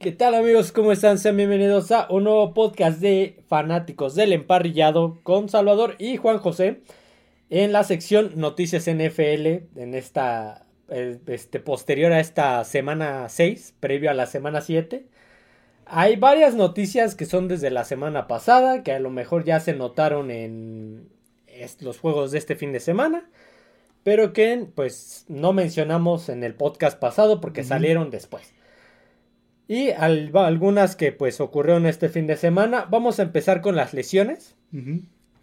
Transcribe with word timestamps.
¿Qué 0.00 0.12
tal 0.12 0.34
amigos? 0.34 0.72
¿Cómo 0.72 0.92
están? 0.92 1.18
Sean 1.18 1.36
bienvenidos 1.36 1.92
a 1.92 2.06
un 2.08 2.24
nuevo 2.24 2.54
podcast 2.54 3.00
de 3.00 3.38
fanáticos 3.48 4.14
del 4.14 4.32
emparrillado 4.32 5.20
con 5.22 5.50
Salvador 5.50 5.96
y 5.98 6.16
Juan 6.16 6.38
José 6.38 6.80
en 7.50 7.72
la 7.72 7.84
sección 7.84 8.32
Noticias 8.36 8.86
NFL 8.86 9.46
en 9.76 9.94
esta 9.94 10.64
eh, 10.88 11.18
este, 11.26 11.60
posterior 11.60 12.12
a 12.12 12.20
esta 12.20 12.64
semana 12.64 13.28
6, 13.28 13.74
previo 13.78 14.10
a 14.10 14.14
la 14.14 14.24
semana 14.24 14.62
7. 14.62 15.04
Hay 15.84 16.16
varias 16.16 16.54
noticias 16.54 17.14
que 17.14 17.26
son 17.26 17.46
desde 17.46 17.70
la 17.70 17.84
semana 17.84 18.26
pasada, 18.26 18.82
que 18.82 18.92
a 18.92 19.00
lo 19.00 19.10
mejor 19.10 19.44
ya 19.44 19.60
se 19.60 19.74
notaron 19.74 20.30
en 20.30 21.10
los 21.80 21.98
juegos 21.98 22.32
de 22.32 22.38
este 22.38 22.56
fin 22.56 22.72
de 22.72 22.80
semana, 22.80 23.28
pero 24.02 24.32
que 24.32 24.66
pues 24.74 25.26
no 25.28 25.52
mencionamos 25.52 26.30
en 26.30 26.42
el 26.42 26.54
podcast 26.54 26.98
pasado 26.98 27.42
porque 27.42 27.64
salieron 27.64 28.10
después. 28.10 28.54
Y 29.70 29.92
algunas 29.92 30.96
que 30.96 31.12
pues 31.12 31.40
ocurrieron 31.40 31.86
este 31.86 32.08
fin 32.08 32.26
de 32.26 32.36
semana. 32.36 32.88
Vamos 32.90 33.20
a 33.20 33.22
empezar 33.22 33.60
con 33.60 33.76
las 33.76 33.94
lesiones. 33.94 34.56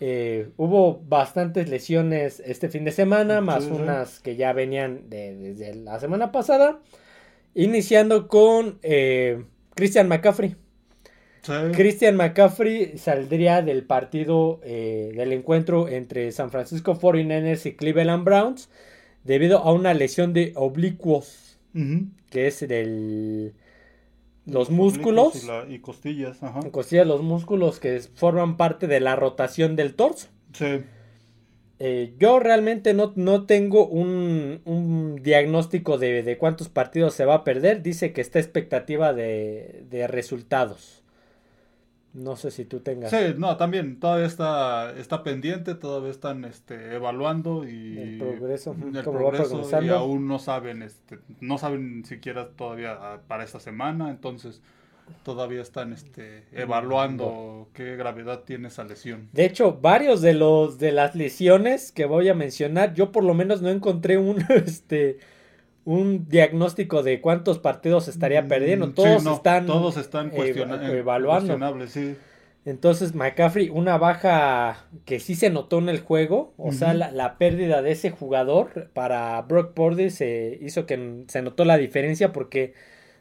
Eh, 0.02 0.49
hubo 0.58 1.02
bastantes 1.08 1.70
lesiones 1.70 2.44
este 2.45 2.68
fin 2.68 2.84
de 2.84 2.91
semana, 2.91 3.40
más 3.40 3.68
unas 3.68 4.20
que 4.20 4.35
ya 4.35 4.52
venían 4.52 5.04
desde 5.08 5.76
la 5.76 5.98
semana 6.02 6.34
pasada. 6.34 6.82
Iniciando 7.55 8.27
con 8.27 8.80
eh, 8.84 9.45
Christian 9.76 10.09
McCaffrey. 10.09 10.57
Christian 11.71 12.18
McCaffrey 12.18 12.98
saldría 12.98 13.62
del 13.62 13.85
partido 13.85 14.59
del 14.62 15.32
encuentro 15.32 15.88
entre 15.88 16.34
San 16.34 16.52
Francisco 16.52 16.99
49ers 16.99 17.66
y 17.66 17.77
Cleveland 17.77 18.26
Browns 18.26 18.70
debido 19.23 19.59
a 19.59 19.71
una 19.71 19.94
lesión 19.94 20.34
de 20.34 20.52
oblicuos, 20.57 21.57
que 22.30 22.48
es 22.48 22.68
del 22.68 23.54
los 24.47 24.69
músculos 24.69 25.47
y, 25.69 25.79
costillas, 25.79 26.41
ajá. 26.41 26.61
Costillas, 26.71 27.05
los 27.05 27.21
músculos 27.21 27.79
que 27.79 27.99
forman 28.15 28.57
parte 28.57 28.87
de 28.87 28.99
la 28.99 29.15
rotación 29.15 29.76
del 29.76 29.93
torso. 29.93 30.27
Sí. 30.54 30.81
Eh, 31.79 32.15
yo 32.17 32.39
realmente 32.39 32.93
no, 32.95 33.13
no 33.15 33.45
tengo 33.45 33.87
un, 33.87 34.62
un 34.65 35.20
diagnóstico 35.21 35.99
de, 35.99 36.23
de, 36.23 36.37
cuántos 36.37 36.70
partidos 36.70 37.13
se 37.13 37.26
va 37.26 37.35
a 37.35 37.43
perder. 37.43 37.84
Dice 37.84 38.13
que 38.13 38.21
está 38.21 38.39
expectativa 38.39 39.13
de, 39.13 39.84
de 39.89 40.07
resultados. 40.07 41.04
No 42.18 42.35
sé 42.35 42.49
si 42.49 42.65
tú 42.65 42.79
tengas. 42.79 43.12
Sí, 43.12 43.35
no, 43.37 43.57
también 43.57 43.99
todavía 43.99 44.26
está, 44.26 44.91
está 44.98 45.21
pendiente, 45.21 45.76
todavía 45.76 46.10
están 46.10 46.46
este, 46.46 46.96
evaluando 46.96 47.63
y 47.63 47.96
el 47.96 48.18
progreso, 48.18 48.76
el 48.91 49.04
progreso 49.04 49.84
y 49.84 49.90
aún 49.90 50.27
no 50.27 50.40
saben, 50.40 50.82
este, 50.82 51.20
no 51.41 51.60
saben 51.60 52.05
siquiera 52.05 52.49
todavía 52.49 52.98
ah, 52.99 53.20
para 53.27 53.43
esta 53.43 53.60
semana, 53.60 54.10
entonces 54.10 54.63
todavía 55.21 55.62
están 55.62 55.93
este, 55.93 56.45
evaluando 56.54 57.70
qué 57.73 57.95
gravedad 57.95 58.40
tiene 58.40 58.70
esa 58.70 58.84
lesión. 58.84 59.29
De 59.32 59.45
hecho, 59.45 59.77
varios 59.79 60.20
de 60.21 60.34
los 60.34 60.79
de 60.79 60.93
las 60.93 61.13
lesiones 61.13 61.91
que 61.91 62.05
voy 62.05 62.29
a 62.29 62.34
mencionar, 62.34 62.95
yo 62.95 63.12
por 63.12 63.23
lo 63.23 63.35
menos 63.35 63.62
no 63.62 63.70
encontré 63.70 64.18
un 64.18 64.44
este 64.50 65.19
un 65.88 66.28
diagnóstico 66.28 67.02
de 67.02 67.22
cuántos 67.22 67.59
partidos 67.59 68.09
estaría 68.09 68.41
mm, 68.41 68.47
perdiendo. 68.50 68.91
Todos 68.91 69.25
están, 69.25 69.66
todos 69.66 69.96
están 69.96 70.34
evaluando. 70.35 71.57
Entonces, 72.66 73.16
McCaffrey, 73.16 73.69
una 73.69 73.97
baja 73.97 74.85
que 75.06 75.22
sí 75.22 75.35
se 75.35 75.50
notó 75.50 75.79
en 75.79 75.88
el 75.88 76.02
juego, 76.02 76.53
o 76.57 76.74
sea, 76.74 76.94
la, 76.94 77.38
pérdida 77.38 77.81
de 77.81 77.91
ese 77.91 78.12
jugador 78.12 78.90
para 78.94 79.41
Brock 79.44 79.74
Purdy 79.74 80.09
se 80.09 80.59
hizo 80.62 80.85
que 80.85 81.24
se 81.29 81.41
notó 81.41 81.63
la 81.63 81.78
diferencia 81.78 82.34
porque 82.34 82.74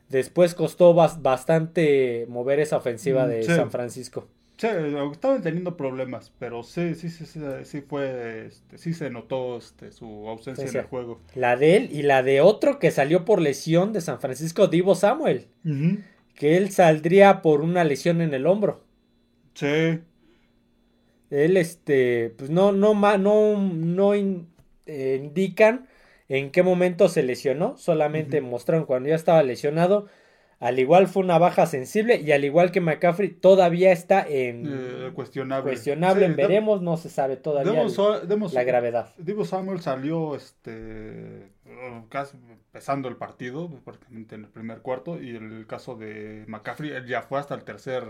después 0.08 0.56
costó 0.56 0.92
bastante 0.92 2.26
mover 2.28 2.58
esa 2.58 2.78
ofensiva 2.78 3.26
mm, 3.26 3.28
de 3.28 3.42
San 3.44 3.70
Francisco. 3.70 4.26
Sí, 4.56 4.68
estaban 5.12 5.42
teniendo 5.42 5.76
problemas, 5.76 6.32
pero 6.38 6.62
sí, 6.62 6.94
sí, 6.94 7.10
sí, 7.10 7.26
sí, 7.26 7.40
sí 7.64 7.82
fue, 7.82 8.46
este, 8.46 8.78
sí 8.78 8.94
se 8.94 9.10
notó 9.10 9.58
este, 9.58 9.92
su 9.92 10.28
ausencia 10.28 10.64
en 10.64 10.76
el 10.76 10.84
juego. 10.84 11.20
La 11.34 11.56
de 11.56 11.76
él 11.76 11.88
y 11.92 12.02
la 12.02 12.22
de 12.22 12.40
otro 12.40 12.78
que 12.78 12.90
salió 12.90 13.26
por 13.26 13.42
lesión 13.42 13.92
de 13.92 14.00
San 14.00 14.18
Francisco, 14.18 14.68
Divo 14.68 14.94
Samuel, 14.94 15.48
que 16.34 16.56
él 16.56 16.70
saldría 16.70 17.42
por 17.42 17.60
una 17.60 17.84
lesión 17.84 18.22
en 18.22 18.32
el 18.32 18.46
hombro. 18.46 18.82
Sí. 19.52 20.00
Él, 21.30 21.56
este, 21.58 22.32
pues 22.38 22.48
no, 22.48 22.72
no, 22.72 22.94
no, 23.18 23.58
no 23.60 24.14
eh, 24.14 25.20
indican 25.22 25.86
en 26.28 26.50
qué 26.50 26.62
momento 26.62 27.08
se 27.08 27.22
lesionó, 27.22 27.76
solamente 27.76 28.40
mostraron 28.40 28.86
cuando 28.86 29.10
ya 29.10 29.16
estaba 29.16 29.42
lesionado 29.42 30.06
al 30.58 30.78
igual 30.78 31.06
fue 31.06 31.22
una 31.22 31.38
baja 31.38 31.66
sensible 31.66 32.16
y 32.16 32.32
al 32.32 32.44
igual 32.44 32.70
que 32.72 32.80
McCaffrey 32.80 33.28
todavía 33.28 33.92
está 33.92 34.26
en 34.26 34.64
eh, 34.66 35.10
cuestionable. 35.12 35.70
Cuestionable, 35.70 36.28
veremos, 36.28 36.80
no 36.80 36.96
se 36.96 37.10
sabe 37.10 37.36
todavía 37.36 37.84
la 38.52 38.64
gravedad. 38.64 39.12
Divo 39.18 39.44
Samuel 39.44 39.80
salió 39.80 40.34
este 40.34 41.50
casi 42.08 42.36
empezando 42.36 43.08
el 43.08 43.16
partido, 43.16 43.68
prácticamente 43.84 44.34
en 44.34 44.44
el 44.44 44.50
primer 44.50 44.78
cuarto, 44.78 45.20
y 45.20 45.36
el 45.36 45.66
caso 45.66 45.94
de 45.94 46.44
McCaffrey, 46.46 46.90
él 46.90 47.06
ya 47.06 47.22
fue 47.22 47.38
hasta 47.38 47.54
el 47.54 47.64
tercer 47.64 48.04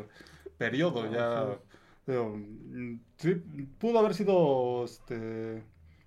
periodo, 0.57 1.11
ya 1.11 1.59
sí, 3.17 3.35
pudo 3.79 3.99
haber 3.99 4.15
sido 4.15 4.85
este 4.85 5.63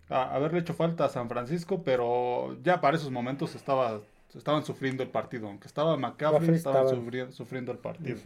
haberle 0.07 0.59
hecho 0.59 0.73
falta 0.73 1.05
a 1.05 1.09
San 1.09 1.29
Francisco, 1.29 1.83
pero 1.83 2.57
ya 2.63 2.81
para 2.81 2.97
esos 2.97 3.11
momentos 3.11 3.55
estaba 3.55 4.01
estaban 4.35 4.65
sufriendo 4.65 5.03
el 5.03 5.09
partido. 5.09 5.47
Aunque 5.47 5.67
estaba 5.67 5.97
McCaffrey, 5.97 6.55
estaban, 6.55 6.87
Sufriendo, 7.31 7.71
el 7.71 7.77
partido. 7.79 8.17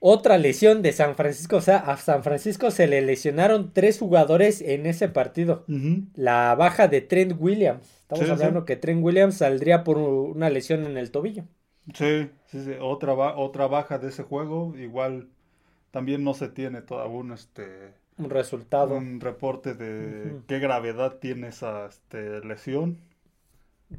Otra 0.00 0.38
lesión 0.38 0.82
de 0.82 0.92
San 0.92 1.14
Francisco. 1.14 1.56
O 1.56 1.60
sea, 1.60 1.78
a 1.78 1.96
San 1.96 2.24
Francisco 2.24 2.70
se 2.70 2.86
le 2.86 3.02
lesionaron 3.02 3.72
tres 3.72 3.98
jugadores 3.98 4.60
en 4.60 4.86
ese 4.86 5.08
partido. 5.08 5.64
La 6.14 6.54
baja 6.54 6.88
de 6.88 7.00
Trent 7.00 7.34
Williams. 7.38 7.86
Estamos 8.02 8.30
hablando 8.30 8.64
que 8.64 8.76
Trent 8.76 9.02
Williams 9.02 9.36
saldría 9.36 9.84
por 9.84 9.98
una 9.98 10.50
lesión 10.50 10.84
en 10.84 10.96
el 10.96 11.10
tobillo. 11.10 11.44
Sí, 11.94 12.30
sí, 12.46 12.64
sí. 12.64 12.72
Otra, 12.80 13.14
otra 13.36 13.66
baja 13.66 13.98
de 13.98 14.08
ese 14.08 14.22
juego. 14.22 14.74
Igual 14.76 15.28
también 15.90 16.24
no 16.24 16.34
se 16.34 16.48
tiene 16.48 16.82
todavía 16.82 17.16
un, 17.16 17.32
este, 17.32 17.92
un 18.18 18.30
resultado. 18.30 18.96
Un 18.96 19.20
reporte 19.20 19.74
de 19.74 20.40
qué 20.46 20.58
gravedad 20.58 21.18
tiene 21.20 21.48
esa 21.48 21.86
este, 21.86 22.44
lesión. 22.44 22.98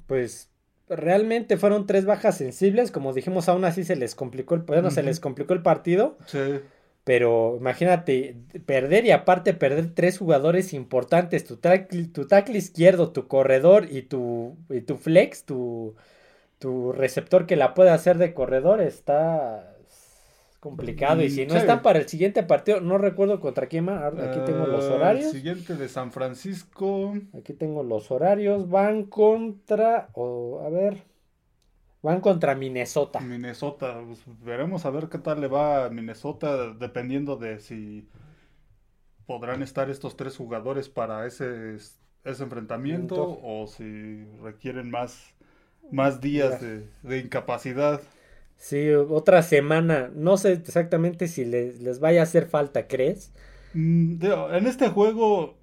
Pues 0.08 0.50
realmente 0.96 1.58
fueron 1.58 1.86
tres 1.88 2.06
bajas 2.06 2.38
sensibles, 2.38 2.92
como 2.92 3.14
dijimos, 3.14 3.50
aún 3.50 3.66
así 3.66 3.84
se 3.84 3.96
les 3.96 4.16
complicó 4.16 4.56
el, 4.56 4.62
bueno, 4.62 4.92
se 4.92 5.04
les 5.04 5.20
complicó 5.20 5.54
el 5.54 5.62
partido. 5.62 6.18
Sí. 6.26 6.60
Pero 7.04 7.58
imagínate, 7.60 8.38
perder 8.66 9.06
y 9.06 9.12
aparte 9.12 9.54
perder 9.54 9.94
tres 9.94 10.18
jugadores 10.18 10.74
importantes, 10.74 11.44
tu, 11.44 11.58
tu 11.58 12.28
tackle 12.28 12.58
izquierdo, 12.58 13.12
tu 13.12 13.28
corredor 13.28 13.88
y 13.92 14.04
tu, 14.04 14.56
y 14.70 14.82
tu 14.82 14.96
flex, 14.96 15.44
tu, 15.44 15.96
tu 16.60 16.94
receptor 16.94 17.46
que 17.46 17.58
la 17.58 17.74
puede 17.74 17.90
hacer 17.90 18.18
de 18.18 18.34
corredor, 18.34 18.80
está, 18.80 19.73
complicado. 20.64 21.22
Y 21.22 21.30
si 21.30 21.46
no 21.46 21.56
están 21.56 21.82
para 21.82 22.00
el 22.00 22.08
siguiente 22.08 22.42
partido, 22.42 22.80
no 22.80 22.98
recuerdo 22.98 23.42
contra 23.42 23.68
quién 23.68 23.84
más. 23.84 24.14
Aquí 24.14 24.40
tengo 24.46 24.66
los 24.66 24.86
ah, 24.86 24.94
horarios. 24.94 25.26
El 25.26 25.32
siguiente 25.32 25.76
de 25.76 25.90
San 25.90 26.14
Francisco. 26.14 27.14
Aquí 27.38 27.52
tengo 27.52 27.84
los 27.84 28.10
horarios. 28.12 28.70
Van 28.70 29.04
contra. 29.04 30.08
O, 30.14 30.64
a 30.66 30.70
ver. 30.70 31.04
Van 32.02 32.22
contra 32.22 32.56
Minnesota. 32.56 33.20
Minnesota. 33.20 34.02
Pues, 34.06 34.22
veremos 34.42 34.86
a 34.86 34.90
ver 34.90 35.10
qué 35.10 35.18
tal 35.18 35.42
le 35.42 35.50
va 35.50 35.86
a 35.86 35.90
Minnesota. 35.90 36.74
Dependiendo 36.74 37.36
de 37.36 37.60
si 37.60 38.08
podrán 39.26 39.64
estar 39.64 39.90
estos 39.90 40.16
tres 40.16 40.38
jugadores 40.38 40.88
para 40.88 41.28
ese, 41.28 41.76
ese 41.76 42.44
enfrentamiento. 42.44 43.38
O 43.44 43.68
si 43.68 44.24
requieren 44.42 44.90
más, 44.90 45.34
más 45.92 46.22
días 46.22 46.62
de, 46.62 46.88
de 47.04 47.20
incapacidad. 47.20 48.02
Sí, 48.58 48.90
otra 48.92 49.44
semana. 49.44 50.10
No 50.14 50.38
sé 50.38 50.54
exactamente 50.54 51.28
si 51.28 51.46
les, 51.46 52.00
vaya 52.00 52.22
a 52.22 52.24
hacer 52.24 52.48
falta, 52.48 52.88
¿crees? 52.88 53.34
Mm, 53.74 54.24
en 54.24 54.68
este 54.68 54.90
juego, 54.90 55.58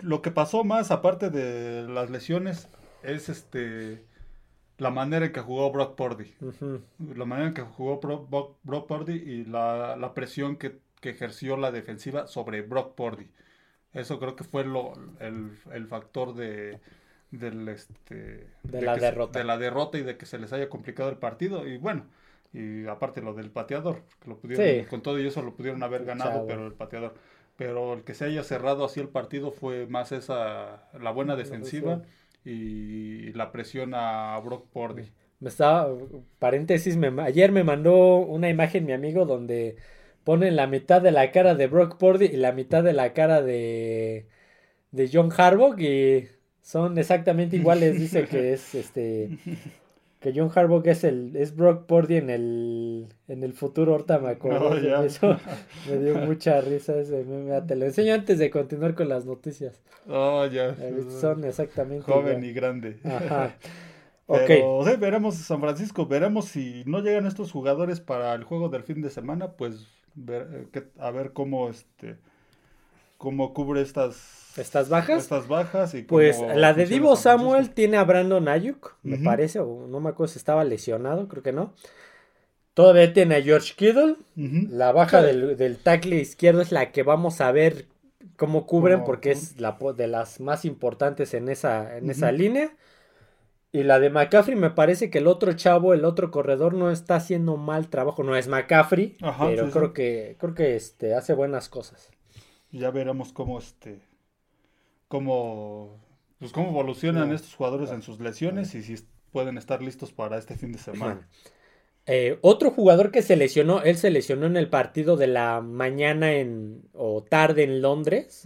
lo 0.00 0.22
que 0.22 0.30
pasó 0.30 0.64
más, 0.64 0.90
aparte 0.90 1.30
de 1.30 1.88
las 1.88 2.10
lesiones, 2.10 2.68
es 3.02 3.28
este 3.28 4.04
la 4.78 4.90
manera 4.90 5.26
en 5.26 5.32
que 5.32 5.40
jugó 5.40 5.70
Brock 5.72 5.96
Purdy. 5.96 6.34
La 6.98 7.24
manera 7.24 7.48
en 7.48 7.54
que 7.54 7.62
jugó 7.62 7.98
Brock, 7.98 8.86
Purdy 8.86 9.14
y 9.14 9.44
la, 9.44 10.12
presión 10.14 10.56
que, 10.56 10.80
ejerció 11.02 11.56
la 11.56 11.70
defensiva 11.70 12.26
sobre 12.26 12.62
Brock 12.62 12.96
Purdy. 12.96 13.30
Eso 13.92 14.18
creo 14.18 14.34
que 14.34 14.42
fue 14.42 14.64
lo, 14.64 14.92
el 15.20 15.86
factor 15.86 16.34
de, 16.34 16.80
del 17.30 17.68
este 17.68 18.46
de, 18.62 18.82
la 18.82 18.96
derrota. 18.96 19.38
de 19.38 19.44
la 19.44 19.58
derrota 19.58 19.98
y 19.98 20.02
de 20.02 20.16
que 20.16 20.26
se 20.26 20.38
les 20.38 20.52
haya 20.52 20.68
complicado 20.68 21.10
el 21.10 21.16
partido. 21.16 21.66
Y 21.66 21.78
bueno 21.78 22.06
y 22.52 22.86
aparte 22.86 23.20
lo 23.20 23.34
del 23.34 23.50
pateador 23.50 24.02
que 24.22 24.30
lo 24.30 24.38
pudieron 24.38 24.86
con 24.86 25.02
todo 25.02 25.20
y 25.20 25.26
eso 25.26 25.42
lo 25.42 25.54
pudieron 25.54 25.82
haber 25.82 26.04
ganado 26.04 26.46
pero 26.46 26.66
el 26.66 26.72
pateador. 26.72 27.14
Pero 27.56 27.94
el 27.94 28.02
que 28.02 28.14
se 28.14 28.26
haya 28.26 28.42
cerrado 28.42 28.84
así 28.84 29.00
el 29.00 29.08
partido 29.08 29.50
fue 29.50 29.86
más 29.86 30.12
esa 30.12 30.88
la 30.98 31.10
buena 31.10 31.36
defensiva 31.36 32.02
y 32.44 33.32
la 33.32 33.50
presión 33.50 33.92
a 33.94 34.38
Brock 34.40 34.68
Purdy. 34.72 35.10
Me 35.40 35.48
estaba, 35.50 35.88
paréntesis, 36.38 36.96
me, 36.96 37.08
ayer 37.22 37.52
me 37.52 37.64
mandó 37.64 38.16
una 38.18 38.48
imagen 38.48 38.86
mi 38.86 38.92
amigo 38.92 39.26
donde 39.26 39.76
ponen 40.24 40.56
la 40.56 40.66
mitad 40.66 41.02
de 41.02 41.12
la 41.12 41.30
cara 41.30 41.54
de 41.54 41.66
Brock 41.66 41.98
Purdy 41.98 42.26
y 42.26 42.36
la 42.36 42.52
mitad 42.52 42.82
de 42.82 42.92
la 42.92 43.12
cara 43.12 43.42
de, 43.42 44.28
de 44.92 45.10
John 45.12 45.30
Harbaugh 45.36 45.78
y 45.78 46.28
son 46.66 46.98
exactamente 46.98 47.56
iguales. 47.56 47.98
Dice 47.98 48.26
que 48.26 48.52
es 48.52 48.74
este 48.74 49.30
que 50.20 50.32
John 50.34 50.50
Harbaugh 50.54 50.82
es 50.86 51.04
el 51.04 51.36
es 51.36 51.54
Brock 51.54 51.86
Purdy 51.86 52.16
en 52.16 52.30
el 52.30 53.06
en 53.28 53.44
el 53.44 53.52
futuro 53.52 53.92
ahorita 53.92 54.18
me 54.18 54.30
acuerdo 54.30 54.70
Oh, 54.70 54.74
eso 55.04 55.36
me 55.90 55.98
dio 55.98 56.16
mucha 56.18 56.60
risa 56.60 56.98
ese 56.98 57.22
meme 57.24 57.60
te 57.62 57.76
lo 57.76 57.84
enseño 57.84 58.14
antes 58.14 58.38
de 58.38 58.50
continuar 58.50 58.94
con 58.94 59.08
las 59.08 59.26
noticias 59.26 59.80
Oh, 60.08 60.46
ya. 60.46 60.70
Eh, 60.80 61.04
son 61.20 61.44
exactamente 61.44 62.04
Joven 62.04 62.38
igual. 62.38 62.44
y 62.44 62.52
grande. 62.52 62.96
Ajá. 63.04 63.56
Pero 64.26 64.82
veremos 64.98 65.36
San 65.36 65.60
Francisco, 65.60 66.06
veremos 66.06 66.46
si 66.46 66.82
no 66.86 67.00
llegan 67.00 67.26
estos 67.26 67.52
jugadores 67.52 68.00
para 68.00 68.34
el 68.34 68.42
juego 68.44 68.68
del 68.68 68.82
fin 68.82 69.00
de 69.02 69.10
semana, 69.10 69.52
pues 69.52 69.86
ver, 70.14 70.68
eh, 70.72 70.82
a 70.98 71.10
ver 71.12 71.32
cómo 71.32 71.68
este 71.68 72.16
cómo 73.18 73.54
cubre 73.54 73.82
estas 73.82 74.16
estas 74.58 74.88
bajas 74.88 75.22
estas 75.22 75.48
bajas 75.48 75.94
y 75.94 76.02
Pues 76.02 76.40
la 76.40 76.72
de 76.74 76.86
Divo 76.86 77.16
Samuel 77.16 77.70
tiene 77.70 77.96
a 77.96 78.04
Brandon 78.04 78.48
Ayuk, 78.48 78.96
me 79.02 79.18
parece, 79.18 79.58
o 79.60 79.86
no 79.86 80.00
me 80.00 80.10
acuerdo 80.10 80.32
si 80.32 80.38
estaba 80.38 80.64
lesionado, 80.64 81.28
creo 81.28 81.42
que 81.42 81.52
no. 81.52 81.72
Todavía 82.74 83.12
tiene 83.12 83.36
a 83.36 83.42
George 83.42 83.74
Kittle. 83.76 84.16
La 84.36 84.92
baja 84.92 85.20
Sí. 85.20 85.26
del, 85.26 85.56
del 85.56 85.78
tackle 85.78 86.16
izquierdo 86.16 86.60
es 86.60 86.72
la 86.72 86.92
que 86.92 87.02
vamos 87.02 87.40
a 87.40 87.50
ver 87.50 87.86
cómo 88.36 88.66
cubren, 88.66 88.96
Cómo- 88.98 89.06
porque 89.06 89.30
es 89.30 89.58
la 89.60 89.78
de 89.96 90.06
las 90.06 90.40
más 90.40 90.64
importantes 90.66 91.32
en 91.34 91.48
esa, 91.48 91.96
en 91.96 92.10
esa 92.10 92.32
línea. 92.32 92.70
Y 93.72 93.82
la 93.82 93.98
de 93.98 94.10
McCaffrey 94.10 94.56
me 94.56 94.70
parece 94.70 95.10
que 95.10 95.18
el 95.18 95.26
otro 95.26 95.52
chavo, 95.54 95.92
el 95.94 96.04
otro 96.04 96.30
corredor, 96.30 96.74
no 96.74 96.90
está 96.90 97.16
haciendo 97.16 97.56
mal 97.56 97.88
trabajo. 97.88 98.22
No 98.22 98.36
es 98.36 98.46
McCaffrey, 98.48 99.16
Ajá, 99.22 99.46
pero 99.48 99.66
sí, 99.66 99.72
creo 99.72 99.86
sí. 99.88 99.92
que, 99.94 100.36
creo 100.38 100.54
que 100.54 100.76
este, 100.76 101.14
hace 101.14 101.32
buenas 101.34 101.68
cosas. 101.68 102.10
Ya 102.70 102.90
veremos 102.90 103.32
cómo 103.32 103.58
este 103.58 104.00
cómo 105.08 106.00
pues 106.38 106.52
cómo 106.52 106.68
evolucionan 106.68 107.28
No. 107.30 107.34
estos 107.34 107.54
jugadores 107.54 107.90
en 107.90 108.02
sus 108.02 108.20
lesiones 108.20 108.74
y 108.74 108.82
si 108.82 108.96
pueden 109.32 109.56
estar 109.58 109.82
listos 109.82 110.12
para 110.12 110.38
este 110.38 110.54
fin 110.56 110.72
de 110.72 110.78
semana. 110.78 111.28
Eh, 112.08 112.38
otro 112.42 112.70
jugador 112.70 113.10
que 113.10 113.22
se 113.22 113.36
lesionó, 113.36 113.82
él 113.82 113.96
se 113.96 114.10
lesionó 114.10 114.46
en 114.46 114.56
el 114.56 114.68
partido 114.68 115.16
de 115.16 115.26
la 115.26 115.60
mañana 115.60 116.34
en, 116.34 116.82
o 116.92 117.22
tarde 117.24 117.64
en 117.64 117.82
Londres. 117.82 118.44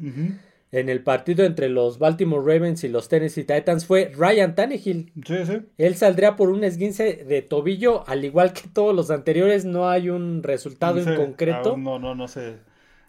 En 0.72 0.88
el 0.88 1.02
partido 1.02 1.44
entre 1.44 1.68
los 1.68 1.98
Baltimore 1.98 2.42
Ravens 2.54 2.84
y 2.84 2.88
los 2.88 3.08
Tennessee 3.08 3.42
Titans 3.44 3.84
fue 3.86 4.12
Ryan 4.16 4.54
Tannehill. 4.54 5.12
Sí, 5.26 5.44
sí. 5.44 5.58
Él 5.78 5.96
saldría 5.96 6.36
por 6.36 6.48
un 6.48 6.62
esguince 6.62 7.24
de 7.24 7.42
tobillo, 7.42 8.08
al 8.08 8.24
igual 8.24 8.52
que 8.52 8.68
todos 8.68 8.94
los 8.94 9.10
anteriores, 9.10 9.64
no 9.64 9.90
hay 9.90 10.08
un 10.10 10.44
resultado 10.44 11.02
Sí, 11.02 11.10
en 11.10 11.16
concreto. 11.16 11.70
aún 11.70 11.82
no, 11.82 11.98
no, 11.98 12.14
no 12.14 12.28
sé. 12.28 12.54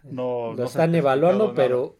No, 0.03 0.53
Lo 0.53 0.55
no 0.57 0.63
están 0.65 0.95
evaluando, 0.95 1.53
pero 1.53 1.97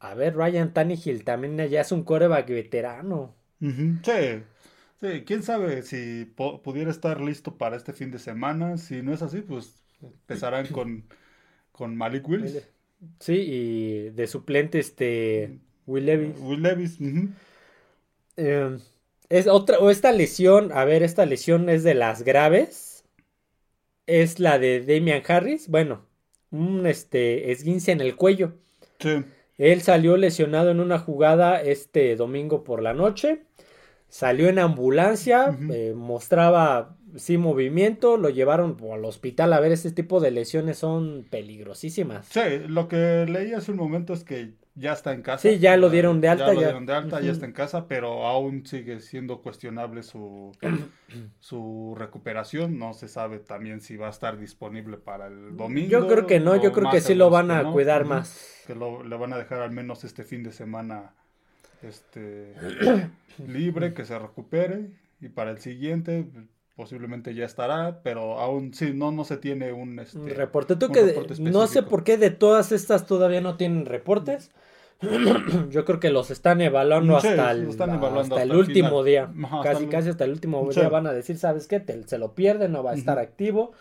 a 0.00 0.14
ver, 0.14 0.34
Ryan 0.36 0.72
Tannehill 0.74 1.24
también 1.24 1.56
ya 1.68 1.82
es 1.82 1.92
un 1.92 2.02
coreback 2.04 2.48
veterano. 2.48 3.36
Sí, 3.60 4.42
sí, 5.00 5.24
quién 5.26 5.42
sabe 5.42 5.82
si 5.82 6.24
pudiera 6.24 6.90
estar 6.90 7.20
listo 7.20 7.56
para 7.58 7.76
este 7.76 7.92
fin 7.92 8.10
de 8.10 8.18
semana. 8.18 8.78
Si 8.78 9.02
no 9.02 9.12
es 9.12 9.22
así, 9.22 9.42
pues 9.42 9.82
empezarán 10.02 10.66
con, 10.68 11.04
con 11.72 11.96
Malik 11.96 12.28
Willis. 12.28 12.68
Sí, 13.18 13.34
y 13.34 14.10
de 14.10 14.26
suplente 14.26 14.78
este 14.78 15.58
Will 15.86 16.06
Levis. 16.06 16.38
Will 16.40 16.62
Levis. 16.62 16.98
Eh, 18.36 18.78
es 19.28 19.46
otra, 19.46 19.78
o 19.78 19.90
esta 19.90 20.12
lesión, 20.12 20.72
a 20.72 20.84
ver, 20.84 21.02
esta 21.02 21.26
lesión 21.26 21.68
es 21.68 21.82
de 21.84 21.94
las 21.94 22.22
graves. 22.22 23.04
Es 24.06 24.40
la 24.40 24.58
de 24.58 24.80
Damian 24.84 25.22
Harris. 25.26 25.68
Bueno, 25.68 26.06
un 26.50 26.86
este 26.86 27.50
esguince 27.52 27.92
en 27.92 28.02
el 28.02 28.16
cuello. 28.16 28.54
Sí. 29.00 29.24
Él 29.60 29.82
salió 29.82 30.16
lesionado 30.16 30.70
en 30.70 30.80
una 30.80 30.98
jugada 30.98 31.60
este 31.60 32.16
domingo 32.16 32.64
por 32.64 32.80
la 32.80 32.94
noche. 32.94 33.42
Salió 34.08 34.48
en 34.48 34.58
ambulancia, 34.58 35.54
eh, 35.70 35.92
mostraba 35.94 36.96
sí 37.16 37.36
movimiento, 37.36 38.16
lo 38.16 38.30
llevaron 38.30 38.78
al 38.90 39.04
hospital. 39.04 39.52
A 39.52 39.60
ver, 39.60 39.72
este 39.72 39.90
tipo 39.90 40.18
de 40.18 40.30
lesiones 40.30 40.78
son 40.78 41.26
peligrosísimas. 41.28 42.26
Sí, 42.26 42.40
lo 42.68 42.88
que 42.88 43.26
leí 43.28 43.52
hace 43.52 43.70
un 43.72 43.76
momento 43.76 44.14
es 44.14 44.24
que 44.24 44.54
ya 44.74 44.92
está 44.92 45.12
en 45.12 45.22
casa. 45.22 45.48
Sí, 45.48 45.58
ya 45.58 45.76
lo 45.76 45.90
dieron 45.90 46.20
de 46.20 46.28
alta, 46.28 46.46
Ya 46.46 46.52
lo 46.52 46.60
dieron 46.60 46.86
de 46.86 46.94
alta, 46.94 47.20
ya 47.20 47.32
está 47.32 47.46
en 47.46 47.52
casa, 47.52 47.86
pero 47.88 48.26
aún 48.26 48.66
sigue 48.66 49.00
siendo 49.00 49.42
cuestionable 49.42 50.02
su, 50.02 50.52
su 51.40 51.94
recuperación. 51.98 52.78
No 52.78 52.94
se 52.94 53.08
sabe 53.08 53.38
también 53.38 53.80
si 53.80 53.96
va 53.96 54.06
a 54.06 54.10
estar 54.10 54.38
disponible 54.38 54.96
para 54.96 55.26
el 55.26 55.56
domingo. 55.56 55.88
Yo 55.88 56.06
creo 56.06 56.26
que 56.26 56.40
no, 56.40 56.56
yo 56.56 56.72
creo 56.72 56.90
que 56.90 57.00
sí 57.00 57.14
lo 57.14 57.30
van 57.30 57.50
a 57.50 57.62
no. 57.62 57.72
cuidar 57.72 58.04
más. 58.04 58.64
Que 58.66 58.74
lo, 58.74 59.02
le 59.02 59.16
van 59.16 59.32
a 59.32 59.38
dejar 59.38 59.60
al 59.60 59.72
menos 59.72 60.04
este 60.04 60.24
fin 60.24 60.42
de 60.42 60.52
semana 60.52 61.14
este, 61.82 62.54
libre, 63.46 63.92
que 63.94 64.04
se 64.04 64.18
recupere. 64.18 64.90
Y 65.20 65.28
para 65.28 65.50
el 65.50 65.58
siguiente 65.58 66.26
posiblemente 66.80 67.34
ya 67.34 67.44
estará, 67.44 68.00
pero 68.02 68.38
aún 68.40 68.72
sí, 68.72 68.92
no, 68.94 69.12
no 69.12 69.24
se 69.24 69.36
tiene 69.36 69.70
un... 69.74 69.98
Este, 69.98 70.18
Un 70.18 70.30
reporte. 70.30 70.76
Tú 70.76 70.86
un 70.86 70.92
que 70.92 71.02
reporte 71.04 71.34
no 71.40 71.66
sé 71.66 71.82
por 71.82 72.04
qué 72.04 72.16
de 72.16 72.30
todas 72.30 72.72
estas 72.72 73.04
todavía 73.04 73.42
no 73.42 73.58
tienen 73.58 73.84
reportes. 73.84 74.50
Yo 75.70 75.84
creo 75.84 76.00
que 76.00 76.08
los 76.08 76.30
están 76.30 76.62
evaluando 76.62 77.20
Sí, 77.20 77.28
hasta 77.28 77.50
el, 77.50 77.68
están 77.68 77.90
evaluando 77.90 78.20
hasta 78.36 78.42
el 78.42 78.50
hasta 78.50 78.54
el 78.54 78.58
último 78.68 78.88
final. 78.88 79.04
día. 79.04 79.44
Ajá, 79.46 79.56
hasta 79.58 79.72
casi, 79.72 79.84
el- 79.84 79.90
casi 79.90 80.08
hasta 80.08 80.24
el 80.24 80.30
último 80.30 80.72
Sí. 80.72 80.80
día 80.80 80.88
van 80.88 81.06
a 81.06 81.12
decir, 81.12 81.36
¿sabes 81.36 81.66
qué? 81.66 81.80
Te- 81.80 82.02
se 82.08 82.16
lo 82.16 82.34
pierde, 82.34 82.70
no 82.70 82.82
va 82.82 82.92
a 82.92 82.94
estar 82.94 83.18
activo, 83.18 83.72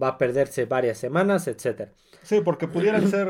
va 0.00 0.08
a 0.10 0.18
perderse 0.18 0.64
varias 0.66 0.96
semanas, 0.98 1.48
etcétera. 1.48 1.90
Sí, 2.24 2.40
porque 2.40 2.68
pudieran 2.68 3.06
ser, 3.06 3.28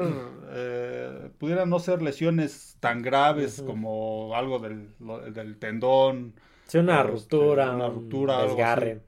eh, 0.50 1.30
pudieran 1.38 1.68
no 1.68 1.80
ser 1.80 2.00
lesiones 2.02 2.76
tan 2.80 3.02
graves 3.02 3.62
como 3.62 4.34
algo 4.36 4.58
del, 4.60 4.94
del 5.34 5.58
tendón, 5.58 6.34
Sí, 6.66 6.78
una 6.78 7.02
este, 7.02 7.02
ruptura, 7.02 7.70
una 7.72 7.88
un 7.88 7.88
ruptura, 7.88 8.42
algo 8.42 8.62
así. 8.64 8.78
desgarre. 8.78 9.00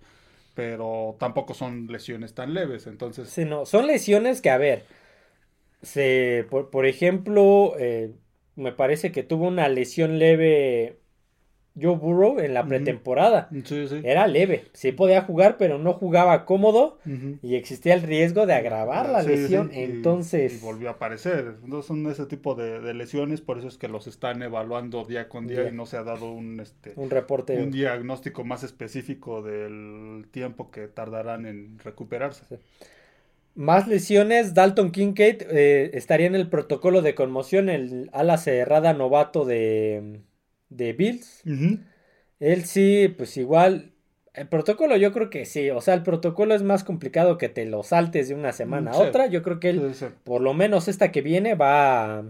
pero 0.55 1.17
tampoco 1.21 1.55
son 1.55 1.87
lesiones 1.89 2.35
tan 2.35 2.55
leves, 2.55 2.87
entonces, 2.89 3.29
Sí, 3.29 3.45
no, 3.45 3.67
son 3.67 3.87
lesiones 3.87 4.41
que, 4.41 4.51
a 4.51 4.59
ver, 4.59 4.87
se, 5.83 6.47
por, 6.51 6.71
por 6.71 6.87
ejemplo, 6.87 7.75
eh, 7.79 8.15
me 8.57 8.73
parece 8.73 9.13
que 9.13 9.23
tuvo 9.23 9.49
una 9.49 9.69
lesión 9.69 10.19
leve 10.19 11.03
Joe 11.81 11.97
Burrow 11.97 12.39
en 12.41 12.55
la 12.55 12.67
pretemporada. 12.67 13.49
sí, 13.65 13.87
sí. 13.89 14.01
Era 14.03 14.27
leve, 14.27 14.65
sí 14.73 14.93
podía 14.93 15.23
jugar, 15.23 15.57
pero 15.59 15.79
no 15.79 15.93
jugaba 15.93 16.45
cómodo 16.45 16.99
y 17.43 17.55
existía 17.57 17.95
el 17.95 18.03
riesgo 18.03 18.47
de 18.47 18.55
agravar 18.55 19.09
la 19.09 19.23
Sí, 19.23 19.29
lesión. 19.29 19.71
Entonces, 19.73 20.55
y 20.55 20.65
volvió 20.65 20.89
a 20.89 20.93
aparecer. 20.93 21.57
Entonces 21.65 21.87
son 21.87 22.07
ese 22.11 22.27
tipo 22.27 22.55
de, 22.55 22.81
de 22.81 22.95
lesiones, 22.95 23.41
por 23.41 23.59
eso 23.59 23.69
es 23.69 23.77
que 23.79 23.89
los 23.89 24.07
están 24.07 24.43
evaluando 24.43 25.05
día 25.05 25.29
con 25.29 25.47
día 25.47 25.69
y 25.69 25.73
no 25.73 25.87
se 25.87 25.97
ha 25.97 26.03
dado 26.03 26.31
un 26.31 26.61
este 26.61 26.93
un 26.97 27.11
reporte. 27.11 27.57
un 27.63 27.71
diagnóstico 27.71 28.45
más 28.45 28.63
específico 28.63 29.43
del 29.43 30.27
tiempo 30.31 30.71
que 30.71 30.89
tardarán 30.89 31.47
en 31.47 31.79
recuperarse. 31.79 32.45
Más 33.55 33.89
lesiones, 33.89 34.53
Dalton 34.53 34.91
Kincaid 34.93 35.43
eh, 35.51 35.91
estaría 35.95 36.27
en 36.27 36.35
el 36.35 36.49
protocolo 36.51 37.01
de 37.01 37.15
conmoción, 37.15 37.71
el 37.71 38.11
ala 38.13 38.37
cerrada 38.37 38.93
novato 38.93 39.47
de, 39.47 40.21
de 40.69 40.93
Bills. 40.93 41.43
Él 42.41 42.65
sí, 42.65 43.13
pues 43.17 43.37
igual, 43.37 43.93
el 44.35 44.49
protocolo 44.49 44.97
yo 44.97 45.13
creo 45.13 45.31
que 45.31 45.47
sí, 45.47 45.71
o 45.71 45.81
sea, 45.81 45.95
el 45.95 46.03
protocolo 46.03 46.55
es 46.55 46.63
más 46.63 46.85
complicado 46.85 47.39
que 47.39 47.49
te 47.49 47.65
lo 47.65 47.83
saltes 47.83 48.29
de 48.29 48.35
una 48.35 48.53
semana 48.53 48.91
a 48.93 48.99
otra, 48.99 49.27
yo 49.27 49.43
creo 49.43 49.59
que 49.61 49.71
él, 49.71 49.95
Sí, 49.95 50.07
sí. 50.07 50.15
por 50.25 50.41
lo 50.43 50.53
menos 50.53 50.89
esta 50.89 51.11
que 51.13 51.23
viene, 51.23 51.55
va, 51.55 52.19
a- 52.19 52.25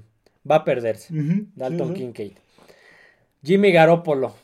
va 0.48 0.56
a 0.56 0.64
perderse. 0.64 1.12
Dalton. 1.56 1.94
Kincaid. 1.94 2.32
Jimmy 3.42 3.72
Garoppolo. 3.72 4.34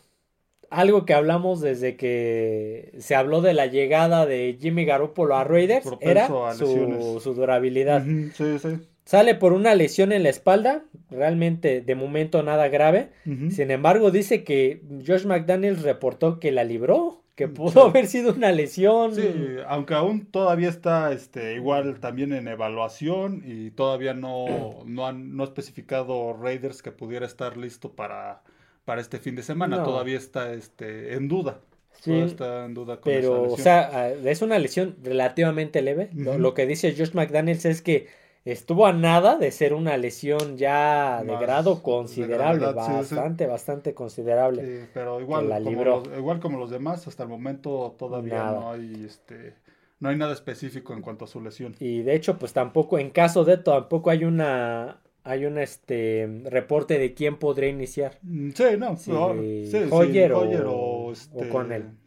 Algo 0.71 1.05
que 1.05 1.13
hablamos 1.13 1.61
desde 1.61 1.97
que 1.97 2.95
se 2.99 3.15
habló 3.15 3.43
de 3.43 3.53
la 3.53 3.67
llegada 3.67 4.25
de 4.25 4.57
Jimmy 4.59 4.87
Garoppolo 4.87 5.37
a 5.37 5.45
Raiders 5.45 5.85
Propenso 5.85 6.11
era 6.49 6.49
a 6.51 6.55
su, 6.55 7.35
durabilidad. 7.35 8.03
Sí, 8.35 8.59
sí. 8.59 8.69
Sale 9.05 9.35
por 9.35 9.53
una 9.53 9.75
lesión 9.75 10.13
en 10.13 10.23
la 10.23 10.29
espalda, 10.31 10.85
realmente 11.11 11.81
de 11.81 11.95
momento 11.95 12.43
nada 12.43 12.69
grave. 12.69 13.11
Sin 13.49 13.71
embargo, 13.71 14.11
dice 14.11 14.45
que 14.45 14.83
Josh 15.07 15.25
McDaniels 15.27 15.83
reportó 15.83 16.39
que 16.39 16.53
la 16.53 16.65
libró, 16.65 17.23
que 17.35 17.49
Mm, 17.49 17.55
pudo 17.55 17.83
sí. 17.83 17.89
haber 17.89 18.07
sido 18.07 18.33
una 18.33 18.53
lesión. 18.53 19.15
Sí, 19.15 19.57
aunque 19.67 19.95
aún 19.95 20.27
todavía 20.27 20.69
está 20.69 21.13
este, 21.13 21.55
igual 21.55 21.99
también 22.01 22.33
en 22.33 22.47
evaluación 22.49 23.43
y 23.45 23.71
todavía 23.73 24.15
no, 24.15 24.83
no 24.87 25.07
han 25.07 25.37
no 25.37 25.45
especificado 25.45 26.35
Raiders 26.41 26.83
que 26.83 26.93
pudiera 26.93 27.27
estar 27.27 27.57
listo 27.57 27.93
para, 27.95 28.43
para 28.85 29.01
este 29.01 29.19
fin 29.19 29.35
de 29.37 29.43
semana. 29.43 29.79
No. 29.79 29.83
Todavía 29.83 30.17
está 30.19 30.53
este, 30.55 31.15
en 31.15 31.29
duda. 31.29 31.61
Sí, 32.01 32.13
está 32.19 32.65
en 32.65 32.75
duda 32.75 33.01
con 33.01 33.13
Pero, 33.13 33.43
o 33.45 33.57
sea, 33.59 33.89
ah, 33.93 34.09
es 34.11 34.43
una 34.43 34.59
lesión 34.59 34.97
relativamente 35.03 35.83
leve. 35.83 36.11
Lo, 36.15 36.39
lo 36.39 36.55
que 36.55 36.67
dice 36.67 36.95
Josh 36.97 37.13
McDaniels 37.15 37.65
es 37.65 37.83
que 37.83 38.09
estuvo 38.45 38.87
a 38.87 38.93
nada 38.93 39.37
de 39.37 39.51
ser 39.51 39.73
una 39.75 39.97
lesión 39.97 40.57
ya 40.57 41.23
de 41.23 41.33
Más 41.33 41.41
grado 41.41 41.77
de 41.77 41.83
considerable, 41.83 42.59
gravedad, 42.61 42.87
sí, 43.03 43.09
sí. 43.09 43.15
bastante, 43.15 43.47
bastante 43.47 43.95
considerable. 43.95 44.63
Sí, 44.83 44.89
pero 44.93 45.21
igual, 45.21 45.49
la 45.49 45.61
como 45.63 45.85
los, 45.85 46.09
igual 46.19 46.41
como 46.41 46.59
los 46.59 46.71
demás, 46.71 47.07
hasta 47.07 47.23
el 47.23 47.29
momento 47.29 47.95
todavía 47.99 48.35
Nada. 48.35 48.61
no 48.61 48.73
hay 48.73 49.05
este 49.05 49.55
no 50.01 50.09
hay 50.09 50.17
nada 50.17 50.33
específico 50.33 50.95
en 50.95 51.01
cuanto 51.01 51.27
a 51.27 51.29
su 51.29 51.41
lesión. 51.41 51.77
Y 51.79 52.03
de 52.03 52.17
hecho, 52.17 52.37
pues 52.37 52.53
tampoco, 52.53 52.99
en 52.99 53.11
caso 53.11 53.45
de 53.45 53.57
tampoco 53.59 54.11
hay 54.11 54.25
una, 54.25 55.01
hay 55.23 55.45
un 55.45 55.59
este 55.59 56.43
reporte 56.47 56.99
de 56.99 57.15
quién 57.15 57.37
podría 57.37 57.69
iniciar. 57.69 58.19
Mm, 58.23 58.51
Sí, 58.51 58.65
no, 58.77 58.97
Sí, 58.97 59.13
no, 59.13 59.33
sí, 59.35 59.71
sí, 59.71 59.79
Hoyer 59.93 60.33
o- 60.33 60.41
Hoyer 60.41 60.65
o, 60.67 61.13
este. 61.13 61.49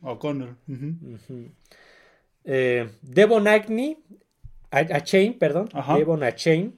O'Connell, 0.01 0.55
ujú. 0.67 1.15
Ujú. 1.15 1.51
Eh, 2.43 2.89
Devon 3.01 3.47
Agnew, 3.47 3.95
a, 4.75 4.95
a 4.97 5.01
Chain, 5.03 5.37
perdón, 5.39 5.69
Ajá. 5.73 5.97
Devon 5.97 6.23
a 6.23 6.33
Chain, 6.35 6.75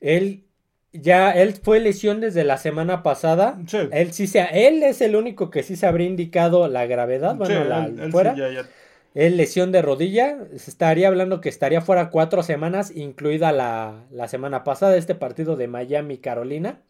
él 0.00 0.44
ya, 0.92 1.32
él 1.32 1.52
fue 1.52 1.80
lesión 1.80 2.20
desde 2.20 2.44
la 2.44 2.56
semana 2.56 3.02
pasada. 3.02 3.60
Sí. 3.66 3.78
Él 3.92 4.12
sí 4.12 4.26
se, 4.26 4.40
él 4.66 4.82
es 4.82 5.00
el 5.02 5.16
único 5.16 5.50
que 5.50 5.62
sí 5.62 5.76
se 5.76 5.86
habría 5.86 6.06
indicado 6.06 6.66
la 6.68 6.86
gravedad, 6.86 7.32
Sí, 7.32 7.38
bueno, 7.38 7.64
la 7.64 7.86
él- 7.86 7.98
él 8.00 8.06
sí 8.06 8.10
fuera. 8.12 8.34
ya- 8.34 8.50
ya- 8.50 8.68
Él 9.14 9.36
lesión 9.36 9.72
de 9.72 9.82
rodilla, 9.82 10.38
se 10.56 10.70
estaría 10.70 11.08
hablando 11.08 11.40
que 11.40 11.48
estaría 11.48 11.80
fuera 11.80 12.10
cuatro 12.10 12.42
semanas, 12.42 12.92
incluida 12.94 13.52
la, 13.52 14.04
la 14.10 14.28
semana 14.28 14.64
pasada, 14.64 14.96
este 14.96 15.14
partido 15.14 15.56
de 15.56 15.66
Miami-Carolina. 15.66 16.80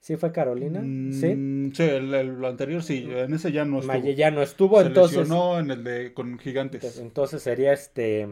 ¿Sí 0.00 0.16
fue 0.16 0.30
Carolina? 0.32 0.80
sí. 0.82 1.34
Mm, 1.34 1.72
sí, 1.74 1.82
el, 1.82 2.14
el 2.14 2.44
anterior 2.44 2.82
sí, 2.82 3.08
en 3.10 3.32
ese 3.34 3.50
ya 3.52 3.64
no 3.64 3.78
estuvo. 3.78 3.92
Miami 3.92 4.14
ya 4.14 4.30
no 4.30 4.42
estuvo, 4.42 4.80
Se 4.80 4.86
entonces, 4.88 5.18
lesionó 5.18 5.58
en 5.58 5.70
el 5.70 5.82
de 5.84 6.12
con 6.14 6.38
Gigantes. 6.38 6.82
entonces, 6.82 7.00
entonces 7.02 7.42
sería 7.42 7.72
este 7.72 8.28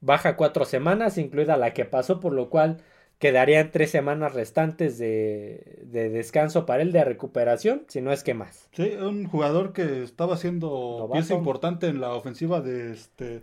baja 0.00 0.36
cuatro 0.36 0.64
semanas, 0.64 1.18
incluida 1.18 1.56
la 1.56 1.72
que 1.74 1.84
pasó, 1.84 2.20
por 2.20 2.32
lo 2.32 2.50
cual 2.50 2.78
quedarían 3.18 3.70
tres 3.72 3.90
semanas 3.90 4.32
restantes 4.34 4.96
de, 4.98 5.82
de 5.86 6.08
descanso 6.10 6.66
para 6.66 6.82
él 6.82 6.92
de 6.92 7.04
recuperación, 7.04 7.84
si 7.88 8.00
no 8.00 8.12
es 8.12 8.22
que 8.22 8.34
más. 8.34 8.68
Sí, 8.72 8.92
un 9.00 9.26
jugador 9.26 9.72
que 9.72 10.02
estaba 10.04 10.36
siendo 10.36 10.68
Novato. 10.98 11.12
pieza 11.12 11.34
importante 11.34 11.88
en 11.88 12.00
la 12.00 12.14
ofensiva 12.14 12.60
de 12.60 12.92
este 12.92 13.42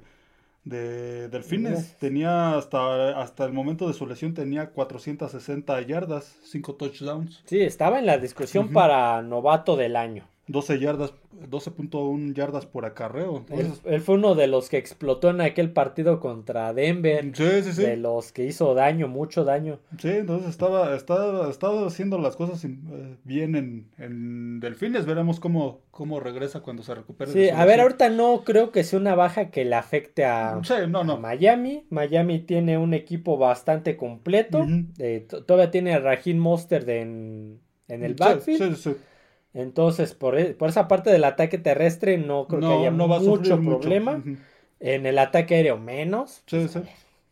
de 0.63 1.29
Delfines. 1.29 1.95
Tenía 1.99 2.57
hasta, 2.57 3.21
hasta 3.21 3.45
el 3.45 3.53
momento 3.53 3.87
de 3.87 3.93
su 3.93 4.07
lesión 4.07 4.33
tenía 4.33 4.71
460 4.71 5.79
yardas, 5.81 6.39
5 6.43 6.75
touchdowns, 6.75 7.43
Sí, 7.45 7.61
estaba 7.61 7.99
en 7.99 8.05
la 8.07 8.17
discusión 8.17 8.71
para 8.71 9.21
novato 9.21 9.75
del 9.75 9.95
año. 9.95 10.27
12 10.47 10.79
yardas, 10.79 11.13
12.1 11.49 12.33
yardas 12.35 12.65
por 12.67 12.85
acarreo. 12.85 13.45
Él, 13.49 13.61
Entonces, 13.61 13.81
él 13.85 14.01
fue 14.01 14.15
uno 14.15 14.35
de 14.35 14.47
los 14.47 14.69
que 14.69 14.77
explotó 14.77 15.31
en 15.31 15.41
aquel 15.41 15.71
partido 15.71 16.19
contra 16.19 16.71
Denver, 16.73 17.31
sí, 17.35 17.63
sí, 17.63 17.73
sí. 17.73 17.81
de 17.81 17.97
los 17.97 18.31
que 18.31 18.45
hizo 18.45 18.73
daño, 18.75 19.07
mucho 19.07 19.43
daño. 19.43 19.79
Sí, 19.97 20.09
entonces 20.09 20.49
estaba, 20.49 20.95
estaba, 20.95 21.49
estaba 21.49 21.87
haciendo 21.87 22.19
las 22.19 22.35
cosas 22.35 22.63
eh, 22.63 22.77
bien 23.23 23.55
en, 23.55 23.87
en 23.97 24.59
Delfines. 24.59 25.05
Veremos 25.07 25.39
cómo, 25.39 25.81
cómo 25.89 26.19
regresa 26.19 26.59
cuando 26.61 26.83
se 26.83 26.93
recupere. 26.93 27.31
Sí, 27.31 27.49
a 27.49 27.65
ver, 27.65 27.79
ahorita 27.81 28.09
no 28.09 28.43
creo 28.45 28.71
que 28.71 28.83
sea 28.83 28.99
una 28.99 29.15
baja 29.15 29.49
que 29.49 29.65
le 29.65 29.75
afecte 29.75 30.25
a, 30.25 30.59
Sí, 30.63 30.73
no, 30.87 30.99
a 30.99 31.03
no. 31.03 31.17
Miami. 31.17 31.85
Miami 31.89 32.39
tiene 32.39 32.77
un 32.77 32.93
equipo 32.93 33.37
bastante 33.37 33.97
completo. 33.97 34.65
Eh, 34.99 35.25
todavía 35.47 35.71
tiene 35.71 35.93
a 35.95 35.99
Raheem 35.99 36.37
Mostert 36.37 36.87
en, 36.87 37.59
en 37.87 38.03
el 38.03 38.11
Sí, 38.11 38.17
backfield. 38.19 38.75
sí, 38.75 38.91
sí. 38.91 38.95
Entonces, 39.55 40.13
por, 40.13 40.37
e- 40.37 40.53
por 40.53 40.69
esa 40.69 40.87
parte 40.87 41.09
del 41.09 41.23
ataque 41.23 41.57
terrestre 41.57 42.17
no 42.19 42.47
creo 42.47 42.59
que 42.59 42.65
haya 42.81 42.91
mucho 42.91 43.55
problema. 43.81 44.21
En 44.79 45.05
el 45.07 45.17
ataque 45.17 45.55
aéreo 45.55 45.77
menos. 45.79 46.43
Sí, 46.45 46.67
sí. 46.67 46.81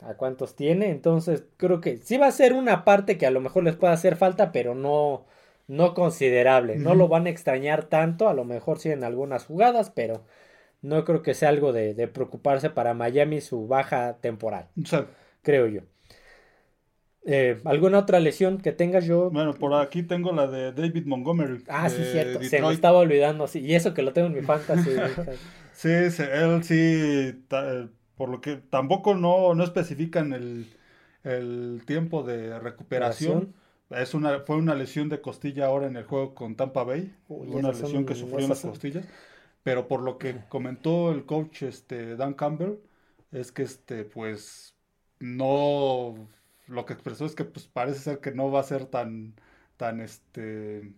a 0.01 0.15
cuántos 0.15 0.55
tiene. 0.55 0.89
Entonces, 0.89 1.43
creo 1.57 1.79
que 1.81 1.97
sí 1.97 2.17
va 2.17 2.27
a 2.27 2.31
ser 2.31 2.53
una 2.53 2.83
parte 2.85 3.17
que 3.17 3.25
a 3.27 3.31
lo 3.31 3.39
mejor 3.41 3.63
les 3.63 3.75
pueda 3.75 3.93
hacer 3.93 4.15
falta, 4.15 4.51
pero 4.51 4.73
no, 4.73 5.25
no 5.67 5.93
considerable. 5.93 6.77
No 6.77 6.95
lo 6.95 7.07
van 7.07 7.27
a 7.27 7.29
extrañar 7.29 7.83
tanto. 7.85 8.27
A 8.29 8.33
lo 8.33 8.43
mejor 8.45 8.79
sí 8.79 8.89
en 8.89 9.03
algunas 9.03 9.45
jugadas, 9.45 9.91
pero 9.91 10.23
no 10.81 11.05
creo 11.05 11.21
que 11.21 11.33
sea 11.33 11.49
algo 11.49 11.71
de, 11.73 11.93
de 11.93 12.07
preocuparse 12.09 12.69
para 12.69 12.93
Miami 12.93 13.39
su 13.41 13.67
baja 13.67 14.17
temporal, 14.19 14.67
Sí. 14.83 14.97
creo 15.41 15.67
yo. 15.67 15.81
Eh, 17.25 17.61
¿Alguna 17.63 17.99
otra 17.99 18.19
lesión 18.19 18.57
que 18.57 18.71
tengas 18.73 19.05
yo? 19.05 19.29
Bueno, 19.31 19.53
por 19.53 19.73
aquí 19.75 20.03
tengo 20.03 20.33
la 20.33 20.47
de 20.47 20.73
David 20.73 21.05
Montgomery. 21.05 21.63
Ah, 21.67 21.89
sí, 21.89 22.03
cierto. 22.11 22.43
Se 22.43 22.61
me 22.61 22.73
estaba 22.73 22.99
olvidando. 22.99 23.47
Sí. 23.47 23.59
Y 23.59 23.75
eso 23.75 23.93
que 23.93 24.01
lo 24.01 24.11
tengo 24.13 24.27
en 24.27 24.33
mi 24.33 24.41
fantasy. 24.41 24.89
Sí, 25.75 26.11
sí, 26.11 26.21
él 26.31 26.63
sí, 26.63 27.45
ta- 27.47 27.89
por 28.15 28.29
lo 28.29 28.41
que 28.41 28.57
tampoco 28.57 29.15
no, 29.15 29.55
no 29.55 29.63
especifican 29.63 30.31
el, 30.31 30.67
el 31.23 31.81
tiempo 31.87 32.21
de 32.23 32.59
recuperación. 32.59 33.55
Es 33.89 34.13
una, 34.13 34.41
fue 34.41 34.55
una 34.57 34.75
lesión 34.75 35.09
de 35.09 35.19
costilla 35.19 35.65
ahora 35.65 35.87
en 35.87 35.95
el 35.97 36.03
juego 36.03 36.35
con 36.35 36.55
Tampa 36.55 36.83
Bay, 36.83 37.15
Uy, 37.27 37.47
una 37.49 37.73
son- 37.73 37.81
lesión 37.81 38.05
que 38.05 38.13
sufrió 38.15 38.39
en 38.41 38.49
las 38.49 38.59
son- 38.59 38.69
costillas. 38.69 39.05
Pero 39.63 39.87
por 39.87 40.01
lo 40.03 40.19
que 40.19 40.35
comentó 40.47 41.11
el 41.11 41.25
coach 41.25 41.63
este, 41.63 42.15
Dan 42.17 42.35
Campbell, 42.35 42.75
es 43.31 43.51
que 43.51 43.63
este, 43.63 44.05
pues, 44.05 44.75
no, 45.19 46.15
lo 46.67 46.85
que 46.85 46.93
expresó 46.93 47.25
es 47.25 47.35
que 47.35 47.43
pues 47.45 47.67
parece 47.67 47.99
ser 47.99 48.19
que 48.19 48.31
no 48.31 48.51
va 48.51 48.59
a 48.61 48.63
ser 48.63 48.85
tan, 48.85 49.33
tan, 49.77 49.99
este, 50.01 50.91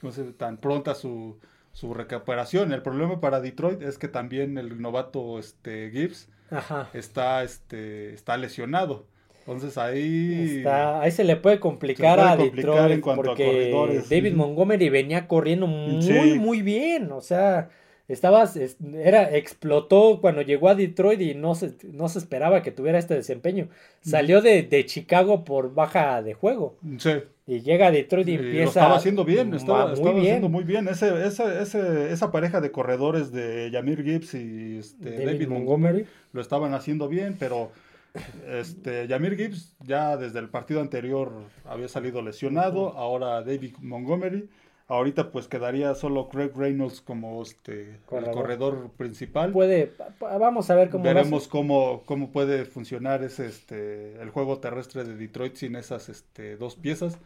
¿cómo 0.00 0.12
se 0.12 0.22
dice? 0.22 0.34
tan 0.34 0.56
pronta 0.56 0.94
su, 0.94 1.38
su 1.72 1.94
recuperación. 1.94 2.72
El 2.72 2.82
problema 2.82 3.20
para 3.20 3.40
Detroit 3.40 3.82
es 3.82 3.98
que 3.98 4.08
también 4.08 4.58
el 4.58 4.80
novato 4.80 5.38
este, 5.38 5.90
Gibbs 5.90 6.28
Ajá. 6.50 6.88
está, 6.94 7.42
este, 7.42 8.14
está 8.14 8.36
lesionado. 8.36 9.06
Entonces 9.40 9.76
ahí... 9.76 10.58
Está- 10.58 11.00
ahí 11.00 11.10
se 11.10 11.24
le 11.24 11.34
puede 11.36 11.58
complicar 11.58 12.16
puede 12.18 12.28
a 12.30 12.36
complicar 12.36 12.72
Detroit 12.74 12.92
en 12.94 13.00
cuanto 13.00 13.22
a 13.22 13.24
porque 13.26 13.44
corredores, 13.44 14.08
David. 14.08 14.34
Montgomery 14.34 14.88
venía 14.88 15.26
corriendo 15.26 15.66
muy 15.66 16.00
Sí. 16.02 16.38
muy 16.38 16.62
bien, 16.62 17.10
o 17.10 17.20
sea, 17.20 17.68
estaba 18.08 18.42
es- 18.44 18.76
era 18.94 19.34
explotó 19.36 20.20
cuando 20.20 20.42
llegó 20.42 20.68
a 20.68 20.74
Detroit 20.74 21.20
y 21.20 21.34
no 21.34 21.54
se 21.54 21.74
no 21.92 22.08
se 22.08 22.18
esperaba 22.18 22.62
que 22.62 22.70
tuviera 22.72 22.98
este 22.98 23.14
desempeño. 23.14 23.68
Salió 24.00 24.40
de, 24.42 24.62
de 24.62 24.84
Chicago 24.86 25.44
por 25.44 25.72
baja 25.74 26.22
de 26.22 26.34
juego 26.34 26.76
Sí. 26.98 27.10
y 27.46 27.60
llega 27.60 27.86
a 27.86 27.90
Detroit 27.90 28.28
y 28.28 28.32
Y 28.32 28.36
lo 28.38 28.42
empieza 28.44 28.68
estaba 28.68 28.96
haciendo 28.96 29.24
bien, 29.24 29.54
estaba, 29.54 29.84
muy 29.86 29.92
estaba 29.94 30.10
bien. 30.12 30.24
haciendo 30.26 30.48
muy 30.48 30.64
bien. 30.64 30.88
Ese, 30.88 31.26
ese, 31.26 31.62
ese- 31.62 32.12
esa 32.12 32.30
pareja 32.32 32.60
de 32.60 32.70
corredores 32.72 33.30
de 33.32 33.70
Yamir 33.70 34.02
Gibbs 34.02 34.34
y 34.34 34.78
este, 34.78 35.10
David, 35.10 35.26
David, 35.26 35.48
Montgomery 35.48 35.92
Montgomery. 35.98 36.06
lo 36.32 36.40
estaban 36.40 36.74
haciendo 36.74 37.08
bien, 37.08 37.36
pero 37.38 37.70
este, 38.48 39.06
Yamir 39.08 39.36
Gibbs 39.36 39.74
ya 39.86 40.16
desde 40.16 40.38
el 40.38 40.48
partido 40.48 40.80
anterior 40.80 41.32
había 41.64 41.88
salido 41.88 42.20
lesionado, 42.22 42.90
ahora 42.90 43.42
David 43.42 43.74
Montgomery. 43.80 44.48
Ahorita 44.92 45.30
pues 45.30 45.48
quedaría 45.48 45.94
solo 45.94 46.28
Craig 46.28 46.50
Reynolds 46.54 47.00
como 47.00 47.40
este, 47.42 47.98
Corredor. 48.04 48.28
el 48.28 48.34
corredor 48.34 48.90
principal. 48.98 49.50
Puede 49.50 49.92
vamos 50.20 50.68
a 50.68 50.74
ver 50.74 50.90
cómo. 50.90 51.04
Veremos 51.04 51.48
cómo, 51.48 52.02
cómo 52.04 52.30
puede 52.30 52.66
funcionar 52.66 53.24
ese, 53.24 53.46
este, 53.46 54.20
el 54.20 54.28
juego 54.28 54.58
terrestre 54.58 55.04
de 55.04 55.16
Detroit 55.16 55.54
sin 55.54 55.76
esas 55.76 56.10
este, 56.10 56.56
dos 56.56 56.76
piezas. 56.76 57.18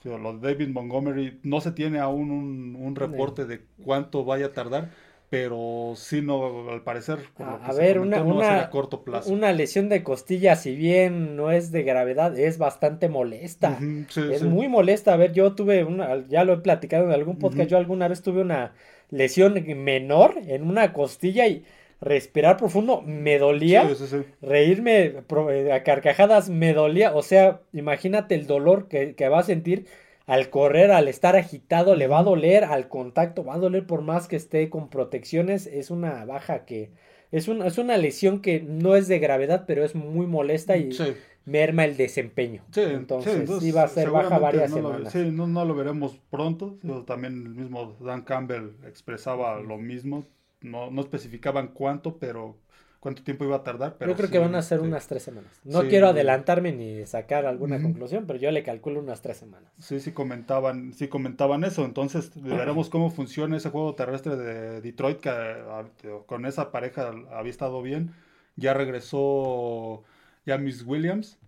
O 0.00 0.02
sea, 0.02 0.18
lo 0.18 0.36
de 0.36 0.52
David 0.52 0.68
Montgomery 0.68 1.40
no 1.42 1.62
se 1.62 1.72
tiene 1.72 1.98
aún 1.98 2.30
un, 2.30 2.76
un 2.76 2.94
reporte 2.94 3.46
de 3.46 3.62
cuánto 3.82 4.24
vaya 4.26 4.46
a 4.46 4.52
tardar, 4.52 4.90
pero 5.30 5.92
sí 5.96 6.22
no, 6.22 6.70
al 6.70 6.82
parecer, 6.82 7.18
por 7.36 7.46
A- 7.46 7.50
lo 7.52 7.58
que 7.60 7.64
a 7.66 7.72
se 7.72 7.80
ver, 7.80 7.96
comentó, 7.98 8.24
una- 8.24 8.34
no 8.34 8.40
a 8.40 8.44
ser 8.44 8.52
una- 8.54 8.62
a 8.62 8.70
corto 8.70 9.02
plazo. 9.04 9.32
Una 9.32 9.52
lesión 9.52 9.88
de 9.88 10.02
costilla, 10.02 10.56
si 10.56 10.74
bien 10.74 11.36
no 11.36 11.50
es 11.50 11.70
de 11.70 11.82
gravedad, 11.82 12.38
es 12.38 12.58
bastante 12.58 13.08
molesta. 13.08 13.78
Sí, 14.08 14.20
Es 14.32 14.40
sí. 14.40 14.46
muy 14.46 14.68
molesta. 14.68 15.12
A 15.12 15.16
ver, 15.16 15.32
yo 15.32 15.54
tuve 15.54 15.84
una, 15.84 16.26
ya 16.28 16.44
lo 16.44 16.54
he 16.54 16.58
platicado 16.58 17.04
en 17.04 17.12
algún 17.12 17.38
podcast, 17.38 17.68
yo 17.70 17.76
alguna 17.76 18.08
vez 18.08 18.22
tuve 18.22 18.40
una 18.40 18.72
lesión 19.10 19.54
menor 19.76 20.34
en 20.46 20.62
una 20.68 20.92
costilla 20.92 21.46
y 21.46 21.64
respirar 22.00 22.56
profundo 22.56 23.02
me 23.02 23.38
dolía. 23.38 23.88
Sí, 23.88 23.94
sí, 23.96 24.06
sí. 24.06 24.16
Reírme 24.40 25.12
eh, 25.50 25.72
a 25.72 25.82
carcajadas 25.82 26.48
me 26.48 26.72
dolía. 26.72 27.14
O 27.14 27.22
sea, 27.22 27.60
imagínate 27.72 28.34
el 28.34 28.46
dolor 28.46 28.88
que, 28.88 29.14
que 29.14 29.28
va 29.28 29.40
a 29.40 29.42
sentir 29.42 29.86
al 30.28 30.48
correr, 30.50 30.92
al 30.92 31.08
estar 31.08 31.34
agitado, 31.34 31.96
le 31.96 32.06
va 32.06 32.20
a 32.20 32.22
doler, 32.22 32.62
al 32.62 32.88
contacto 32.88 33.42
va 33.44 33.54
a 33.54 33.58
doler 33.58 33.84
por 33.86 34.02
más 34.02 34.28
que 34.28 34.36
esté 34.36 34.70
con 34.70 34.88
protecciones. 34.90 35.66
Es 35.66 35.90
una 35.90 36.24
baja 36.24 36.64
que... 36.64 36.92
Es, 37.32 37.48
un- 37.48 37.62
es 37.62 37.76
una 37.78 37.96
lesión 37.96 38.40
que 38.40 38.60
no 38.60 38.94
es 38.94 39.08
de 39.08 39.18
gravedad, 39.18 39.64
pero 39.66 39.84
es 39.84 39.94
muy 39.96 40.26
molesta 40.26 40.76
y 40.76 40.92
Sí, 40.92 41.14
merma 41.44 41.84
el 41.84 41.96
desempeño. 41.96 42.62
sí, 42.70 42.80
entonces, 42.82 43.48
sí, 43.50 43.60
sí 43.60 43.70
va 43.72 43.82
a 43.82 43.88
ser 43.88 44.10
baja 44.10 44.38
varias 44.38 44.70
no 44.70 44.78
lo- 44.80 44.88
semanas. 44.88 45.12
sí, 45.12 45.30
no, 45.32 45.46
no 45.46 45.64
lo 45.64 45.74
veremos 45.74 46.18
pronto. 46.30 46.78
Pero 46.80 47.04
También 47.04 47.34
el 47.46 47.54
mismo 47.54 47.96
Dan 48.00 48.22
Campbell 48.22 48.76
expresaba 48.86 49.60
lo 49.60 49.76
mismo. 49.78 50.24
No, 50.60 50.90
no 50.90 51.00
especificaban 51.02 51.68
cuánto, 51.68 52.18
pero 52.18 52.56
cuánto 53.00 53.22
tiempo 53.22 53.44
iba 53.44 53.56
a 53.56 53.62
tardar. 53.62 53.96
Pero 53.98 54.10
yo 54.10 54.16
creo 54.16 54.28
sí, 54.28 54.32
que 54.32 54.38
van 54.38 54.54
a 54.54 54.62
ser 54.62 54.80
unas 54.80 55.06
tres 55.06 55.22
semanas. 55.22 55.50
No 55.64 55.82
sí. 55.82 55.88
quiero 55.88 56.08
adelantarme 56.08 56.72
ni 56.72 57.06
sacar 57.06 57.46
alguna 57.46 57.80
conclusión, 57.80 58.26
pero 58.26 58.38
yo 58.38 58.50
le 58.50 58.62
calculo 58.62 59.00
unas 59.00 59.22
tres 59.22 59.36
semanas. 59.36 59.72
Sí, 59.78 60.00
sí 60.00 60.12
comentaban, 60.12 60.92
sí 60.92 61.08
comentaban 61.08 61.64
eso. 61.64 61.84
Entonces 61.84 62.30
veremos 62.42 62.88
cómo 62.90 63.10
funciona 63.10 63.56
ese 63.56 63.70
juego 63.70 63.94
terrestre 63.94 64.36
de 64.36 64.80
Detroit 64.80 65.20
que 65.20 65.30
ah, 65.30 65.84
con 66.26 66.46
esa 66.46 66.70
pareja 66.72 67.12
había 67.32 67.50
estado 67.50 67.82
bien. 67.82 68.12
Ya 68.56 68.74
regresó 68.74 70.02
Jamis 70.46 70.84
Williams. 70.84 71.38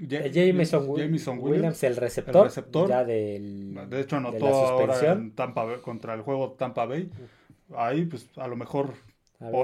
Jameson, 0.00 0.86
Williams, 1.40 1.82
el 1.82 1.96
receptor, 1.96 2.44
receptor, 2.44 2.88
ya 2.88 3.04
del, 3.04 3.76
de 3.90 4.00
hecho 4.00 4.14
anotó 4.14 4.46
ahora 4.46 5.12
en 5.12 5.32
Tampa 5.32 5.82
contra 5.82 6.14
el 6.14 6.22
juego 6.22 6.52
Tampa 6.52 6.86
Bay. 6.86 7.10
Ahí 7.76 8.04
pues 8.04 8.28
a 8.36 8.46
lo 8.46 8.54
mejor 8.54 8.94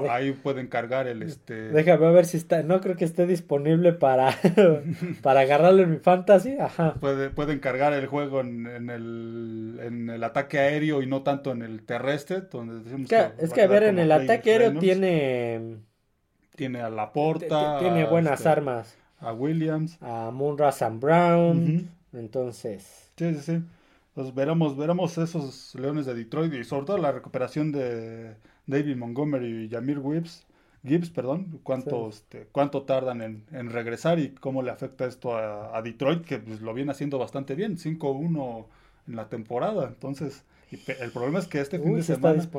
ahí 0.09 0.31
pueden 0.31 0.67
cargar 0.67 1.07
el 1.07 1.21
este. 1.21 1.69
Déjame 1.69 2.11
ver 2.11 2.25
si 2.25 2.37
está. 2.37 2.63
No 2.63 2.79
creo 2.79 2.95
que 2.95 3.05
esté 3.05 3.27
disponible 3.27 3.93
para, 3.93 4.35
para 5.21 5.41
agarrarlo 5.41 5.83
en 5.83 5.91
mi 5.91 5.97
fantasy. 5.97 6.57
Ajá. 6.59 6.93
Puede, 6.95 7.29
pueden 7.29 7.59
cargar 7.59 7.93
el 7.93 8.07
juego 8.07 8.41
en, 8.41 8.65
el, 8.89 9.79
en 9.81 10.09
el 10.09 10.23
ataque 10.23 10.59
aéreo 10.59 11.01
y 11.01 11.07
no 11.07 11.23
tanto 11.23 11.51
en 11.51 11.61
el 11.61 11.83
terrestre. 11.83 12.41
Donde 12.41 12.83
decimos 12.83 13.09
que, 13.09 13.31
es 13.37 13.51
que 13.51 13.63
a 13.63 13.67
ver, 13.67 13.83
en 13.83 13.99
el 13.99 14.11
ataque 14.11 14.51
aéreo 14.51 14.79
tiene. 14.79 15.77
Tiene 16.55 16.81
a 16.81 16.89
la 16.89 17.11
porta. 17.11 17.79
Tiene 17.79 18.05
buenas 18.05 18.39
este, 18.39 18.49
armas. 18.49 18.97
A 19.19 19.33
Williams. 19.33 19.97
A 20.01 20.31
Moonra 20.31 20.73
and 20.79 21.01
Brown. 21.01 21.89
Entonces. 22.13 23.11
Sí, 23.17 23.33
sí, 23.33 23.41
sí. 23.41 23.61
Entonces 24.09 24.33
veremos, 24.33 24.77
veremos 24.77 25.17
esos 25.17 25.75
Leones 25.75 26.05
de 26.05 26.13
Detroit 26.13 26.53
y 26.53 26.63
sobre 26.63 26.85
todo 26.85 26.97
la 26.97 27.11
recuperación 27.11 27.73
de 27.73 28.37
David 28.67 28.95
Montgomery 28.97 29.65
y 29.65 29.69
Jamir 29.69 30.01
Gibbs, 30.01 30.45
Gibbs 30.83 31.09
perdón, 31.09 31.59
cuánto, 31.63 32.09
este, 32.09 32.47
cuánto 32.51 32.83
tardan 32.83 33.21
en, 33.21 33.69
regresar 33.69 34.19
y 34.19 34.29
cómo 34.29 34.61
le 34.61 34.71
afecta 34.71 35.05
esto 35.05 35.35
a, 35.35 35.81
Detroit, 35.81 36.23
que 36.23 36.37
pues, 36.37 36.61
lo 36.61 36.73
viene 36.73 36.91
haciendo 36.91 37.17
bastante 37.17 37.55
bien, 37.55 37.77
5-1 37.77 38.65
en 39.07 39.15
la 39.15 39.29
temporada. 39.29 39.87
Entonces, 39.87 40.43
el 40.71 41.11
problema 41.11 41.39
es 41.39 41.47
que 41.47 41.59
este 41.59 41.79
fin 41.79 41.95
de 41.95 42.03
semana. 42.03 42.43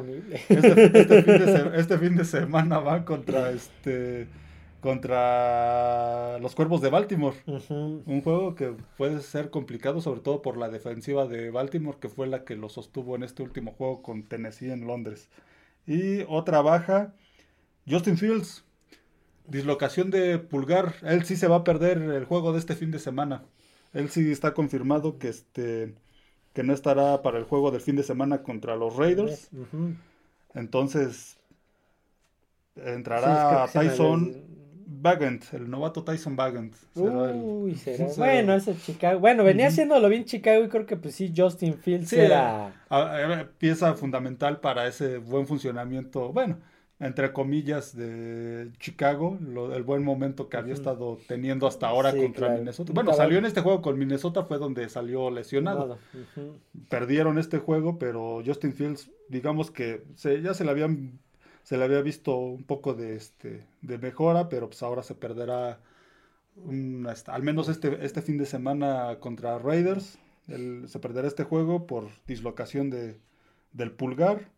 Este, 0.48 0.84
este, 0.98 1.22
fin 1.22 1.38
de 1.38 1.72
este 1.80 1.98
fin 1.98 2.16
de 2.16 2.25
semana 2.25 2.78
va 2.78 3.04
contra 3.04 3.50
este 3.50 4.26
contra 4.80 6.38
los 6.38 6.54
Cuervos 6.54 6.80
de 6.80 6.90
Baltimore. 6.90 7.36
Un 7.46 8.20
juego 8.22 8.54
que 8.54 8.72
puede 8.96 9.20
ser 9.20 9.50
complicado, 9.50 10.00
sobre 10.00 10.20
todo 10.20 10.42
por 10.42 10.56
la 10.56 10.68
defensiva 10.68 11.26
de 11.26 11.50
Baltimore, 11.50 11.98
que 12.00 12.08
fue 12.08 12.28
la 12.28 12.44
que 12.44 12.54
lo 12.54 12.68
sostuvo 12.68 13.16
en 13.16 13.25
este 13.25 13.42
último 13.42 13.72
juego 13.72 14.02
con 14.02 14.22
Tennessee 14.22 14.70
en 14.70 14.86
Londres. 14.86 15.28
Y 15.87 16.23
otra 16.28 16.61
baja, 16.62 17.14
Justin 17.88 18.19
Fields, 18.19 18.64
dislocación 19.47 20.11
de 20.11 20.38
pulgar. 20.38 20.95
Él 21.02 21.25
sí 21.25 21.37
se 21.37 21.49
va 21.49 21.57
a 21.57 21.64
perder 21.64 21.99
el 21.99 22.25
juego 22.25 22.52
de 22.52 22.59
este 22.59 22.75
fin 22.75 22.90
de 22.90 22.99
semana. 22.99 23.45
Él 23.93 24.11
sí 24.11 24.31
está 24.31 24.55
confirmado 24.55 25.19
que 25.19 25.28
este 25.28 25.95
que 26.52 26.62
no 26.62 26.73
estará 26.73 27.21
para 27.21 27.37
el 27.38 27.45
juego 27.45 27.71
del 27.71 27.83
fin 27.83 27.97
de 27.97 28.02
semana 28.02 28.43
contra 28.43 28.76
los 28.76 28.97
Raiders. 28.97 29.50
Entonces 30.55 31.37
entrará 32.76 33.69
Tyson 33.71 34.45
Bagant, 35.00 35.44
el 35.52 35.70
novato 35.70 36.02
Tyson 36.02 36.36
Bagant. 36.36 36.74
Uy, 36.94 37.78
Bueno, 38.16 38.54
ese 38.54 38.76
Chicago. 38.76 39.20
Bueno, 39.20 39.44
venía 39.44 39.68
haciéndolo 39.68 40.08
bien 40.08 40.24
Chicago 40.24 40.64
y 40.64 40.68
creo 40.68 40.86
que 40.86 40.96
pues 40.96 41.14
sí, 41.14 41.32
Justin 41.36 41.74
Fields 41.74 42.12
era... 42.12 42.72
pieza 43.58 43.94
fundamental 43.94 44.60
para 44.60 44.86
ese 44.86 45.18
buen 45.18 45.46
funcionamiento, 45.46 46.32
bueno, 46.32 46.58
entre 46.98 47.32
comillas, 47.32 47.94
de 47.94 48.70
Chicago, 48.78 49.38
el 49.74 49.82
buen 49.82 50.02
momento 50.02 50.48
que 50.48 50.56
había 50.56 50.72
estado 50.72 51.18
teniendo 51.28 51.66
hasta 51.66 51.88
ahora 51.88 52.14
contra 52.16 52.48
Minnesota. 52.56 52.92
Bueno, 52.94 53.12
salió 53.12 53.38
en 53.38 53.44
este 53.44 53.60
juego 53.60 53.82
con 53.82 53.98
Minnesota, 53.98 54.44
fue 54.44 54.58
donde 54.58 54.88
salió 54.88 55.30
lesionado. 55.30 55.98
Perdieron 56.88 57.38
este 57.38 57.58
juego, 57.58 57.98
pero 57.98 58.42
Justin 58.44 58.72
Fields, 58.72 59.10
digamos 59.28 59.70
que 59.70 60.04
se, 60.14 60.40
ya 60.40 60.54
se 60.54 60.64
le 60.64 60.70
habían 60.70 61.18
se 61.66 61.76
le 61.76 61.82
había 61.82 62.00
visto 62.00 62.37
un 62.37 62.62
poco 62.62 62.94
de, 62.94 63.16
este, 63.16 63.64
de 63.82 63.99
mejora, 63.99 64.49
pero 64.49 64.68
pues 64.68 64.85
ahora 64.85 65.02
se 65.02 65.16
perderá 65.16 65.80
al 67.26 67.42
menos 67.42 67.68
este, 67.68 68.04
este 68.06 68.23
fin 68.23 68.38
de 68.38 68.46
semana 68.46 69.18
contra 69.18 69.58
Raiders. 69.58 70.16
se 70.46 70.99
perderá 71.00 71.26
este 71.26 71.42
juego 71.42 71.88
por 71.88 72.04
dislocación 72.25 72.88
de, 72.88 73.18
del 73.73 73.90
pulgar. 73.90 74.49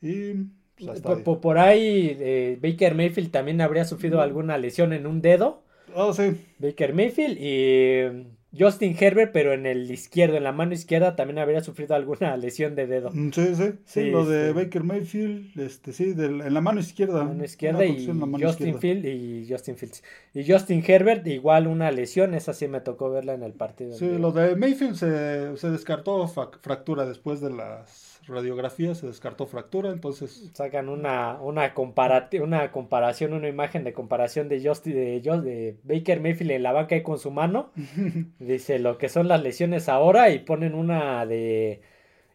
Y 0.00 0.34
pues, 0.78 1.00
por, 1.00 1.58
ahí 1.58 2.16
eh, 2.20 2.60
Baker 2.62 2.94
Mayfield 2.94 3.32
también 3.32 3.60
habría 3.60 3.84
sufrido 3.84 4.20
alguna 4.20 4.56
lesión 4.56 4.92
en 4.92 5.08
un 5.08 5.20
dedo. 5.20 5.64
Oh, 5.96 6.12
sí. 6.12 6.46
Baker 6.60 6.94
Mayfield 6.94 7.38
y 7.40 8.36
Justin 8.56 8.96
Herbert, 8.98 9.32
pero 9.32 9.52
en 9.52 9.66
el 9.66 9.90
izquierdo, 9.90 10.36
en 10.36 10.44
la 10.44 10.52
mano 10.52 10.74
izquierda, 10.74 11.16
también 11.16 11.38
habría 11.38 11.62
sufrido 11.62 11.94
alguna 11.94 12.36
lesión 12.36 12.74
de 12.74 12.86
dedo. 12.86 13.10
Mm, 13.12 13.30
sí, 13.30 13.54
sí, 13.54 13.64
sí, 13.84 14.10
lo 14.10 14.26
de 14.26 14.52
Baker 14.52 14.84
Mayfield, 14.84 15.58
este, 15.58 15.92
sí, 15.92 16.14
en 16.16 16.52
la 16.52 16.60
mano 16.60 16.80
izquierda. 16.80 17.24
Mano 17.24 17.44
izquierda 17.44 17.84
y 17.84 18.06
Justin 18.40 18.78
Field 18.78 19.06
y 19.06 19.46
Justin 19.48 19.76
Fields. 19.76 20.02
Y 20.34 20.50
Justin 20.50 20.84
Herbert, 20.86 21.26
igual 21.26 21.66
una 21.66 21.90
lesión, 21.90 22.34
esa 22.34 22.52
sí 22.52 22.68
me 22.68 22.80
tocó 22.80 23.10
verla 23.10 23.34
en 23.34 23.42
el 23.42 23.52
partido. 23.52 23.94
Sí, 23.94 24.18
lo 24.18 24.32
de 24.32 24.56
Mayfield 24.56 24.96
se, 24.96 25.56
se 25.56 25.70
descartó 25.70 26.26
fractura 26.28 27.06
después 27.06 27.40
de 27.40 27.50
las 27.50 28.11
radiografía 28.26 28.94
se 28.94 29.06
descartó 29.06 29.46
fractura, 29.46 29.90
entonces... 29.90 30.50
Sacan 30.54 30.88
una, 30.88 31.40
una, 31.40 31.72
una 31.74 32.72
comparación, 32.72 33.32
una 33.32 33.48
imagen 33.48 33.84
de 33.84 33.92
comparación 33.92 34.48
de 34.48 34.62
Justin, 34.64 34.94
de, 34.94 35.20
de 35.20 35.76
Baker 35.84 36.20
Mayfield 36.20 36.52
en 36.52 36.62
la 36.62 36.72
banca 36.72 36.96
y 36.96 37.02
con 37.02 37.18
su 37.18 37.30
mano. 37.30 37.70
Dice 38.38 38.78
lo 38.78 38.98
que 38.98 39.08
son 39.08 39.28
las 39.28 39.42
lesiones 39.42 39.88
ahora 39.88 40.30
y 40.30 40.40
ponen 40.40 40.74
una 40.74 41.26
de 41.26 41.80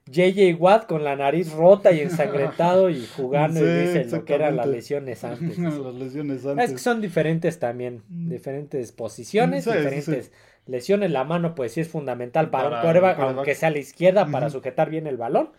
JJ 0.09 0.55
Watt 0.59 0.87
con 0.87 1.03
la 1.03 1.15
nariz 1.15 1.51
rota 1.51 1.91
y 1.91 1.99
ensangrentado 1.99 2.89
y 2.89 3.05
jugando 3.05 3.59
y 3.59 3.81
dice 3.81 4.05
lo 4.05 4.23
que 4.23 4.35
eran 4.35 4.55
las 4.55 4.67
lesiones 4.67 5.23
antes. 5.23 5.57
las 5.57 5.93
lesiones 5.95 6.45
antes. 6.45 6.65
Es 6.65 6.71
que 6.71 6.77
son 6.77 7.01
diferentes 7.01 7.59
también, 7.59 8.03
mm. 8.07 8.29
diferentes 8.29 8.91
posiciones, 8.91 9.65
diferentes 9.65 10.31
lesiones. 10.65 11.11
La 11.11 11.23
mano 11.23 11.55
pues 11.55 11.73
sí 11.73 11.81
es 11.81 11.89
fundamental 11.89 12.49
para, 12.49 12.69
un 12.69 12.81
quarterback, 12.81 13.19
aunque 13.19 13.55
sea 13.55 13.69
a 13.69 13.71
la 13.71 13.79
izquierda, 13.79 14.25
para 14.31 14.49
sujetar 14.49 14.89
bien 14.89 15.07
el 15.07 15.17
balón. 15.17 15.49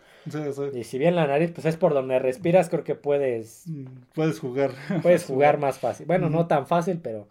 Y 0.73 0.83
si 0.83 0.97
bien 0.97 1.15
la 1.15 1.27
nariz, 1.27 1.51
pues 1.51 1.65
es 1.65 1.77
por 1.77 1.93
donde 1.93 2.19
respiras, 2.19 2.69
creo 2.69 2.83
que 2.83 2.95
puedes... 2.95 3.63
Mm, 3.67 3.85
puedes 4.13 4.39
jugar. 4.39 4.71
Puedes 5.01 5.25
jugar 5.25 5.57
más 5.57 5.79
fácil. 5.79 6.05
Bueno, 6.05 6.29
no 6.29 6.47
tan 6.47 6.67
fácil, 6.67 6.99
pero 7.01 7.27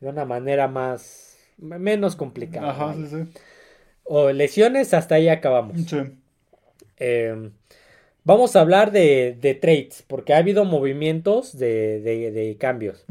de 0.00 0.08
una 0.08 0.24
manera 0.24 0.68
más... 0.68 1.38
menos 1.58 2.16
complicada. 2.16 2.70
Ajá, 2.70 2.94
sí, 2.94 3.06
sí. 3.06 3.40
O 4.04 4.30
lesiones, 4.30 4.92
hasta 4.94 5.16
ahí 5.16 5.28
acabamos. 5.28 5.76
Em, 6.98 7.52
vamos 8.22 8.54
a 8.54 8.60
hablar 8.60 8.92
de, 8.92 9.36
de, 9.40 9.54
trades, 9.54 10.04
porque 10.06 10.34
ha 10.34 10.38
habido 10.38 10.64
movimientos 10.64 11.56
de, 11.56 12.00
de, 12.00 12.56
cambios. 12.58 13.04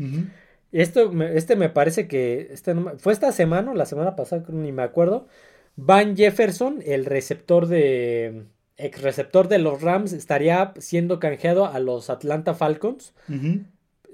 Esto, 0.71 1.11
este 1.23 1.55
me 1.55 1.69
parece 1.69 2.07
que 2.07 2.49
este 2.51 2.75
fue 2.97 3.13
esta 3.13 3.31
semana 3.31 3.71
o 3.71 3.75
la 3.75 3.85
semana 3.85 4.15
pasada, 4.15 4.43
ni 4.49 4.71
me 4.71 4.83
acuerdo. 4.83 5.27
Van 5.75 6.15
Jefferson, 6.15 6.81
el 6.85 7.05
receptor 7.05 7.67
de, 7.67 8.43
ex 8.77 9.01
receptor 9.01 9.47
de 9.47 9.59
los 9.59 9.81
Rams 9.81 10.13
estaría 10.13 10.73
siendo 10.77 11.19
canjeado 11.19 11.65
a 11.65 11.79
los 11.79 12.09
Atlanta 12.09 12.53
Falcons. 12.53 13.13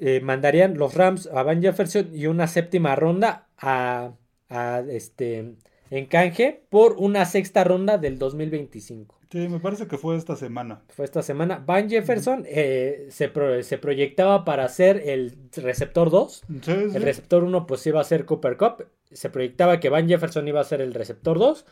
Eh, 0.01 0.21
mandarían 0.21 0.77
los 0.77 0.95
Rams 0.95 1.27
a 1.27 1.43
Van 1.43 1.61
Jefferson 1.61 2.09
y 2.13 2.27
una 2.27 2.47
séptima 2.47 2.95
ronda 2.95 3.47
a, 3.57 4.13
a, 4.49 4.83
este 4.89 5.55
en 5.91 6.05
canje 6.05 6.63
por 6.69 6.93
una 6.97 7.25
sexta 7.25 7.63
ronda 7.63 7.97
del 7.97 8.17
2025. 8.17 9.19
Sí, 9.31 9.47
me 9.47 9.59
parece 9.59 9.87
que 9.87 9.97
fue 9.97 10.15
esta 10.15 10.35
semana. 10.35 10.81
Fue 10.89 11.05
esta 11.05 11.21
semana. 11.21 11.61
Van 11.63 11.87
Jefferson 11.87 12.45
eh, 12.47 13.07
se, 13.09 13.31
se, 13.63 13.77
proyectaba 13.77 14.43
para 14.43 14.67
ser 14.69 15.03
el 15.07 15.37
receptor 15.55 16.09
2. 16.09 16.43
El 16.65 17.01
receptor 17.03 17.43
1 17.43 17.67
pues 17.67 17.85
iba 17.85 18.01
a 18.01 18.05
ser 18.05 18.25
Cooper 18.25 18.57
Cup. 18.57 18.87
Se 19.11 19.29
proyectaba 19.29 19.79
que 19.79 19.89
Van 19.89 20.07
Jefferson 20.07 20.47
iba 20.47 20.61
a 20.61 20.63
ser 20.63 20.81
el 20.81 20.95
receptor 20.95 21.37
2. 21.37 21.65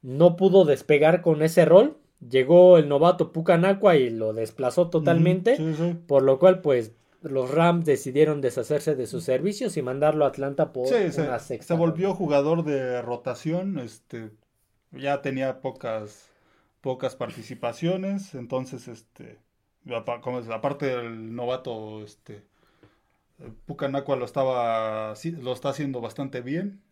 No 0.00 0.36
pudo 0.36 0.64
despegar 0.64 1.20
con 1.20 1.42
ese 1.42 1.66
rol 1.66 1.98
llegó 2.20 2.78
el 2.78 2.88
novato 2.88 3.32
Pucanacua 3.32 3.96
y 3.96 4.10
lo 4.10 4.32
desplazó 4.32 4.88
totalmente, 4.88 5.58
por 6.06 6.22
lo 6.22 6.38
cual 6.38 6.60
pues 6.60 6.92
los 7.22 7.50
Rams 7.50 7.86
decidieron 7.86 8.40
deshacerse 8.40 8.94
de 8.94 9.06
sus 9.06 9.24
servicios 9.24 9.76
y 9.76 9.82
mandarlo 9.82 10.24
a 10.24 10.28
Atlanta 10.28 10.72
por 10.72 10.86
una 10.86 11.38
se, 11.38 11.62
Se 11.62 11.74
volvió 11.74 12.14
jugador 12.14 12.64
de 12.64 13.00
rotación, 13.00 13.78
este 13.78 14.30
ya 14.92 15.22
tenía 15.22 15.60
pocas 15.60 16.30
pocas 16.80 17.16
participaciones, 17.16 18.34
entonces 18.34 18.88
este 18.88 19.38
aparte 20.50 20.86
del 20.86 21.34
novato 21.34 22.02
este 22.04 22.42
Pucanacua 23.66 24.16
lo 24.16 24.24
estaba 24.24 25.14
lo 25.40 25.52
está 25.52 25.70
haciendo 25.70 26.00
bastante 26.02 26.42
bien, 26.42 26.82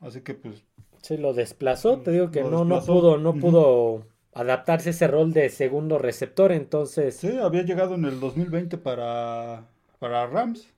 así 0.00 0.20
que 0.22 0.34
pues 0.34 0.64
sí 1.00 1.16
lo 1.16 1.32
desplazó, 1.32 1.98
te 2.00 2.10
digo 2.10 2.32
que 2.32 2.42
no 2.42 2.64
no 2.64 2.84
pudo 2.84 3.18
no 3.18 3.34
pudo 3.34 4.04
adaptarse 4.36 4.90
ese 4.90 5.08
rol 5.08 5.32
de 5.32 5.48
segundo 5.48 5.96
receptor, 5.98 6.52
entonces... 6.52 7.16
Sí, 7.16 7.38
había 7.38 7.62
llegado 7.62 7.94
en 7.94 8.04
el 8.04 8.20
2020 8.20 8.76
para, 8.76 9.64
para 9.98 10.26
Rams. 10.26 10.68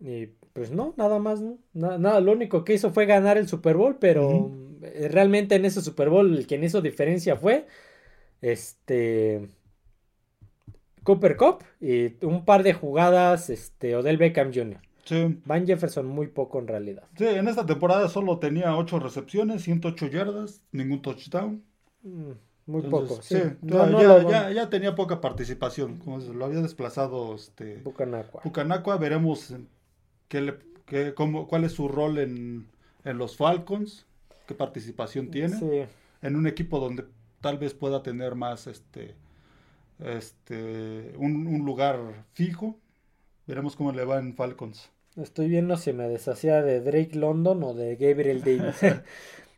Y 0.00 0.26
pues 0.54 0.70
no, 0.70 0.94
nada 0.96 1.18
más, 1.18 1.42
¿no? 1.42 1.58
Nada, 1.74 2.20
lo 2.20 2.32
único 2.32 2.64
que 2.64 2.72
hizo 2.72 2.90
fue 2.90 3.04
ganar 3.04 3.36
el 3.36 3.48
Super 3.48 3.76
Bowl, 3.76 3.98
pero 4.00 4.50
eh, 4.82 5.08
realmente 5.10 5.56
en 5.56 5.66
ese 5.66 5.82
Super 5.82 6.08
Bowl 6.08 6.34
el 6.34 6.46
quien 6.46 6.64
hizo 6.64 6.80
diferencia 6.80 7.36
fue 7.36 7.66
este... 8.40 9.50
Cooper 11.02 11.36
Cup 11.36 11.64
y 11.80 12.24
un 12.24 12.46
par 12.46 12.62
de 12.62 12.72
jugadas, 12.72 13.50
este, 13.50 13.94
Odell 13.94 14.16
Beckham 14.16 14.52
Jr. 14.54 14.80
Sí. 15.04 15.38
Van 15.44 15.66
Jefferson 15.66 16.06
muy 16.06 16.28
poco 16.28 16.58
en 16.58 16.68
realidad. 16.68 17.04
Sí, 17.16 17.26
en 17.26 17.48
esta 17.48 17.66
temporada 17.66 18.08
solo 18.08 18.38
tenía 18.38 18.74
8 18.76 19.00
recepciones, 19.00 19.62
108 19.62 20.06
yardas, 20.06 20.62
ningún 20.72 21.02
touchdown. 21.02 21.62
Mm, 22.02 22.32
Muy 22.66 22.82
Entonces, 22.84 23.08
poco, 23.10 23.22
sí. 23.22 23.34
sí. 23.36 23.42
ya, 23.62 23.76
No, 23.76 23.86
no 23.86 24.00
ya, 24.00 24.08
lo- 24.08 24.30
ya- 24.30 24.50
ya 24.52 24.70
tenía 24.70 24.94
poca 24.94 25.20
participación. 25.20 25.98
Como 25.98 26.18
lo 26.18 26.44
había 26.44 26.60
desplazado 26.60 27.34
este 27.34 27.76
Bucanacua. 28.44 28.96
Veremos 28.96 29.54
qué 30.28 30.40
le, 30.40 30.54
qué- 30.86 31.14
cómo, 31.14 31.48
cuál 31.48 31.64
es 31.64 31.72
su 31.72 31.88
rol 31.88 32.18
en, 32.18 32.66
en 33.04 33.18
los 33.18 33.36
Falcons, 33.36 34.06
qué 34.46 34.54
participación 34.54 35.30
tiene. 35.30 35.58
Sí. 35.58 35.82
En 36.22 36.36
un 36.36 36.46
equipo 36.46 36.78
donde 36.78 37.04
tal 37.40 37.58
vez 37.58 37.74
pueda 37.74 38.02
tener 38.02 38.34
más 38.34 38.66
este, 38.66 39.14
este 39.98 41.12
un, 41.16 41.46
un 41.46 41.64
lugar 41.64 42.24
fijo. 42.34 42.78
Veremos 43.46 43.74
cómo 43.74 43.92
le 43.92 44.04
va 44.04 44.18
en 44.18 44.34
Falcons. 44.34 44.90
Estoy 45.16 45.48
viendo 45.48 45.76
si 45.76 45.92
me 45.92 46.08
deshacía 46.08 46.62
de 46.62 46.80
Drake 46.80 47.16
London 47.16 47.62
o 47.64 47.74
de 47.74 47.96
Gabriel 47.96 48.42
Davis. 48.42 48.76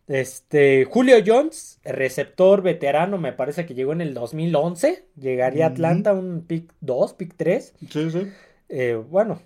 Este, 0.08 0.84
Julio 0.84 1.16
Jones, 1.24 1.80
receptor 1.84 2.62
veterano, 2.62 3.18
me 3.18 3.32
parece 3.32 3.66
que 3.66 3.74
llegó 3.74 3.92
en 3.92 4.00
el 4.00 4.14
2011. 4.14 5.06
Llegaría 5.16 5.66
a. 5.66 5.68
Atlanta, 5.68 6.12
un 6.12 6.44
pick 6.46 6.72
2, 6.80 7.14
pick 7.14 7.34
3. 7.36 7.74
Sí, 7.88 8.10
sí. 8.10 8.32
Eh, 8.68 8.94
bueno, 8.94 9.40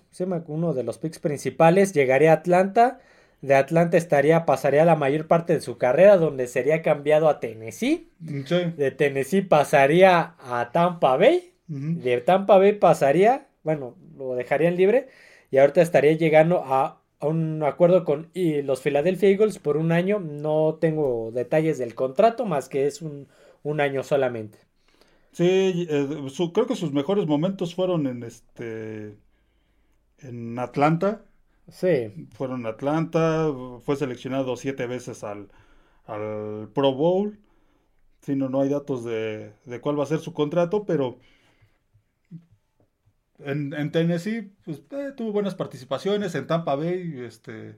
uno 0.47 0.73
de 0.73 0.83
los 0.83 0.97
picks 0.97 1.19
principales. 1.19 1.93
Llegaría 1.93 2.31
a 2.31 2.35
Atlanta. 2.35 2.99
De 3.41 3.55
Atlanta 3.55 3.97
estaría, 3.97 4.45
pasaría 4.45 4.83
la 4.83 4.95
mayor 4.95 5.27
parte 5.27 5.53
de 5.53 5.61
su 5.61 5.77
carrera, 5.77 6.17
donde 6.17 6.47
sería 6.47 6.81
cambiado 6.81 7.29
a 7.29 7.39
Tennessee. 7.39 8.09
Sí. 8.45 8.73
De 8.75 8.91
Tennessee 8.91 9.41
pasaría 9.41 10.35
a 10.39 10.71
Tampa 10.71 11.17
Bay. 11.17 11.53
De 11.67 12.21
Tampa 12.21 12.57
Bay 12.57 12.73
pasaría, 12.73 13.47
bueno, 13.63 13.95
lo 14.17 14.35
dejarían 14.35 14.77
libre 14.77 15.09
y 15.51 15.57
ahorita 15.57 15.81
estaría 15.81 16.13
llegando 16.13 16.63
a, 16.65 16.96
a 17.19 17.27
un 17.27 17.63
acuerdo 17.63 18.03
con 18.05 18.29
y 18.33 18.61
los 18.63 18.81
Philadelphia 18.81 19.29
Eagles 19.29 19.59
por 19.59 19.77
un 19.77 19.91
año. 19.91 20.19
No 20.19 20.77
tengo 20.81 21.31
detalles 21.33 21.77
del 21.77 21.95
contrato, 21.95 22.45
más 22.45 22.69
que 22.69 22.87
es 22.87 23.01
un, 23.01 23.27
un 23.63 23.81
año 23.81 24.03
solamente. 24.03 24.59
Sí, 25.31 25.87
eh, 25.89 26.29
su- 26.29 26.51
creo 26.53 26.65
que 26.67 26.75
sus 26.75 26.91
mejores 26.93 27.27
momentos 27.27 27.75
fueron 27.75 28.07
en 28.07 28.23
este 28.23 29.17
en 30.19 30.59
Atlanta. 30.59 31.25
Sí, 31.69 32.13
Fueron 32.33 32.61
en 32.61 32.65
Atlanta, 32.67 33.47
fue 33.83 33.95
seleccionado 33.95 34.55
siete 34.57 34.87
veces 34.87 35.23
al, 35.23 35.49
al 36.05 36.69
Pro 36.73 36.93
Bowl. 36.93 37.39
Sí, 38.21 38.35
no, 38.35 38.49
no 38.49 38.61
hay 38.61 38.69
datos 38.69 39.05
de, 39.05 39.53
de 39.65 39.81
cuál 39.81 39.99
va 39.99 40.03
a 40.03 40.07
ser 40.07 40.19
su 40.19 40.33
contrato, 40.33 40.85
pero 40.85 41.19
en, 43.39 43.73
en 43.73 43.91
Tennessee 43.91 44.51
pues, 44.65 44.81
eh, 44.91 45.11
tuvo 45.15 45.31
buenas 45.31 45.55
participaciones. 45.55 46.35
En 46.35 46.47
Tampa 46.47 46.75
Bay 46.75 47.21
este, 47.25 47.75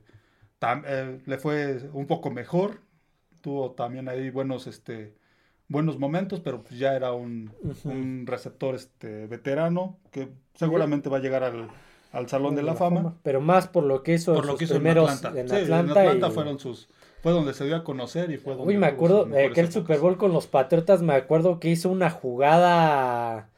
tam- 0.59 0.83
eh, 0.85 1.19
le 1.25 1.37
fue 1.37 1.89
un 1.93 2.07
poco 2.07 2.31
mejor. 2.31 2.81
Tuvo 3.41 3.71
también 3.71 4.09
ahí 4.09 4.29
buenos, 4.29 4.67
este, 4.67 5.15
buenos 5.69 5.97
momentos, 5.97 6.39
pero 6.41 6.61
pues 6.63 6.77
ya 6.79 6.93
era 6.95 7.13
un, 7.13 7.51
receptor 8.25 8.75
este, 8.75 9.27
veterano 9.27 9.97
que 10.11 10.29
seguramente 10.55 11.07
va 11.09 11.17
a 11.17 11.21
llegar 11.21 11.43
al, 11.43 11.69
al 12.11 12.27
Salón 12.27 12.55
de 12.55 12.63
la 12.63 12.75
Fama. 12.75 13.15
Pero 13.23 13.39
más 13.39 13.67
por 13.69 13.83
lo 13.85 14.03
que 14.03 14.15
hizo 14.15 14.33
Por 14.33 14.43
en 14.43 14.47
lo 14.47 14.51
sus 14.53 14.59
que 14.59 14.65
hizo 14.65 14.73
en 14.75 14.79
primeros 14.81 15.09
Atlanta. 15.09 15.39
en 15.39 15.47
Sí, 15.49 15.55
en 15.55 15.61
Atlanta. 15.73 16.01
Atlanta 16.01 16.27
y- 16.27 16.31
fueron 16.31 16.59
sus, 16.59 16.89
fue 17.23 17.31
donde 17.31 17.53
se 17.53 17.65
dio 17.65 17.77
a 17.77 17.83
conocer 17.85 18.29
y 18.31 18.37
fue 18.37 18.55
donde 18.55 18.67
Uy, 18.73 18.77
me 18.77 18.87
acuerdo 18.87 19.25
mejores 19.25 19.51
aquel 19.51 19.65
épocas. 19.65 19.73
Super 19.73 19.99
Bowl 19.99 20.17
con 20.17 20.33
los 20.33 20.47
Patriotas, 20.47 21.01
me 21.01 21.13
acuerdo 21.13 21.59
que 21.61 21.69
hizo 21.69 21.89
una 21.89 22.09
jugada 22.09 23.49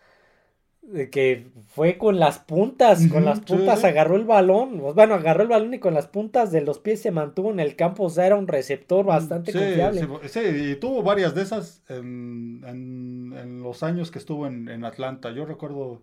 que 1.11 1.47
fue 1.67 1.97
con 1.97 2.19
las 2.19 2.39
puntas, 2.39 3.07
con 3.07 3.23
las 3.23 3.39
puntas 3.39 3.79
sí. 3.79 3.87
agarró 3.87 4.15
el 4.15 4.25
balón, 4.25 4.79
bueno, 4.79 5.13
agarró 5.15 5.43
el 5.43 5.47
balón 5.49 5.73
y 5.73 5.79
con 5.79 5.93
las 5.93 6.07
puntas 6.07 6.51
de 6.51 6.61
los 6.61 6.79
pies 6.79 7.01
se 7.01 7.11
mantuvo 7.11 7.51
en 7.51 7.59
el 7.59 7.75
campo, 7.75 8.03
o 8.05 8.09
sea, 8.09 8.25
era 8.25 8.35
un 8.35 8.47
receptor 8.47 9.05
bastante 9.05 9.51
Sí, 9.51 9.59
confiable. 9.59 10.01
sí, 10.23 10.29
sí, 10.29 10.39
y 10.71 10.75
tuvo 10.77 11.03
varias 11.03 11.35
de 11.35 11.43
esas 11.43 11.83
en, 11.87 12.63
en- 12.65 13.33
en 13.37 13.61
los 13.63 13.83
años 13.83 14.11
que 14.11 14.19
estuvo 14.19 14.47
en, 14.47 14.67
en 14.69 14.83
Atlanta. 14.83 15.31
Yo 15.31 15.45
recuerdo 15.45 16.01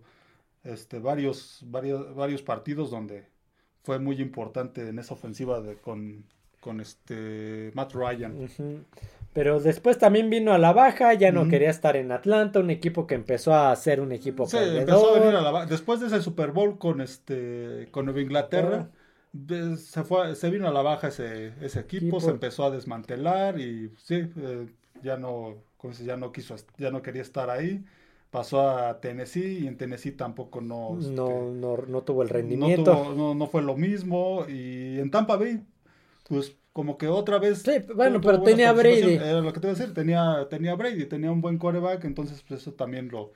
este, 0.63 0.99
varios, 0.99 1.61
varios, 1.67 2.15
varios 2.15 2.41
partidos 2.41 2.91
donde 2.91 3.25
fue 3.83 3.99
muy 3.99 4.21
importante 4.21 4.87
en 4.89 4.99
esa 4.99 5.13
ofensiva 5.15 5.61
de, 5.61 5.75
con, 5.77 6.25
con 6.59 6.81
este 6.81 7.71
Matt 7.75 7.93
Ryan. 7.93 8.33
Ujú. 8.33 8.83
Pero 9.33 9.59
después 9.59 9.97
también 9.99 10.29
vino 10.29 10.53
a 10.53 10.57
la 10.57 10.73
baja, 10.73 11.13
ya 11.13 11.31
no 11.31 11.47
quería 11.47 11.69
estar 11.69 11.95
en 11.95 12.11
Atlanta, 12.11 12.59
un 12.59 12.71
equipo 12.71 13.05
que 13.07 13.15
empezó 13.15 13.53
a 13.53 13.75
ser 13.75 14.01
un 14.01 14.11
equipo 14.11 14.47
Sí, 14.47 14.57
perdedor. 14.57 14.79
empezó 14.79 15.15
a 15.15 15.19
venir 15.19 15.35
a 15.35 15.41
la 15.41 15.51
ba- 15.51 15.65
Después 15.67 15.99
de 15.99 16.07
ese 16.07 16.21
Super 16.21 16.51
Bowl 16.51 16.77
con 16.79 16.99
este 17.01 17.87
con 17.91 18.05
Nueva 18.05 18.21
Inglaterra, 18.21 18.89
de- 19.31 19.77
se 19.77 20.03
fue, 20.03 20.35
se 20.35 20.49
vino 20.49 20.67
a 20.67 20.71
la 20.71 20.81
baja 20.81 21.09
ese, 21.09 21.53
ese 21.61 21.79
equipo, 21.81 22.05
Equipo. 22.05 22.19
se 22.21 22.31
empezó 22.31 22.65
a 22.65 22.71
desmantelar 22.71 23.59
y 23.59 23.91
sí, 23.97 24.15
eh, 24.35 24.67
ya 25.03 25.17
no, 25.17 25.55
ya 26.03 26.17
no 26.17 26.31
quiso, 26.31 26.55
ya 26.77 26.89
no 26.91 27.01
quería 27.03 27.21
estar 27.21 27.49
ahí. 27.51 27.85
Pasó 28.31 28.61
a 28.69 28.99
Tennessee 28.99 29.59
y 29.63 29.67
en 29.67 29.77
Tennessee 29.77 30.11
tampoco 30.11 30.59
no, 30.61 30.97
este, 30.99 31.11
No, 31.13 31.51
no, 31.51 31.77
no 31.87 32.01
tuvo 32.03 32.21
el 32.23 32.29
no 32.29 32.33
rendimiento. 32.33 32.91
tuvo- 32.91 33.13
no, 33.15 33.33
no 33.35 33.47
fue 33.47 33.61
lo 33.61 33.75
mismo. 33.75 34.45
Y 34.47 34.99
en 34.99 35.09
Tampa 35.11 35.35
Bay, 35.37 35.63
pues 36.27 36.55
como 36.79 36.97
que 36.97 37.09
otra 37.09 37.39
vez. 37.39 37.61
Sí, 37.61 37.71
bueno, 37.93 38.21
pero 38.21 38.41
tenía. 38.41 38.71
Brady. 38.71 39.15
Era 39.15 39.41
lo 39.41 39.51
que 39.51 39.59
te 39.59 39.67
iba 39.67 39.75
a 39.75 39.77
decir, 39.77 39.93
tenía, 39.93 40.47
tenía 40.49 40.75
Brady, 40.75 41.07
tenía 41.07 41.29
un 41.29 41.41
buen 41.41 41.57
quarterback, 41.57 42.05
entonces 42.05 42.41
pues, 42.47 42.61
eso 42.61 42.71
también 42.71 43.09
lo. 43.09 43.33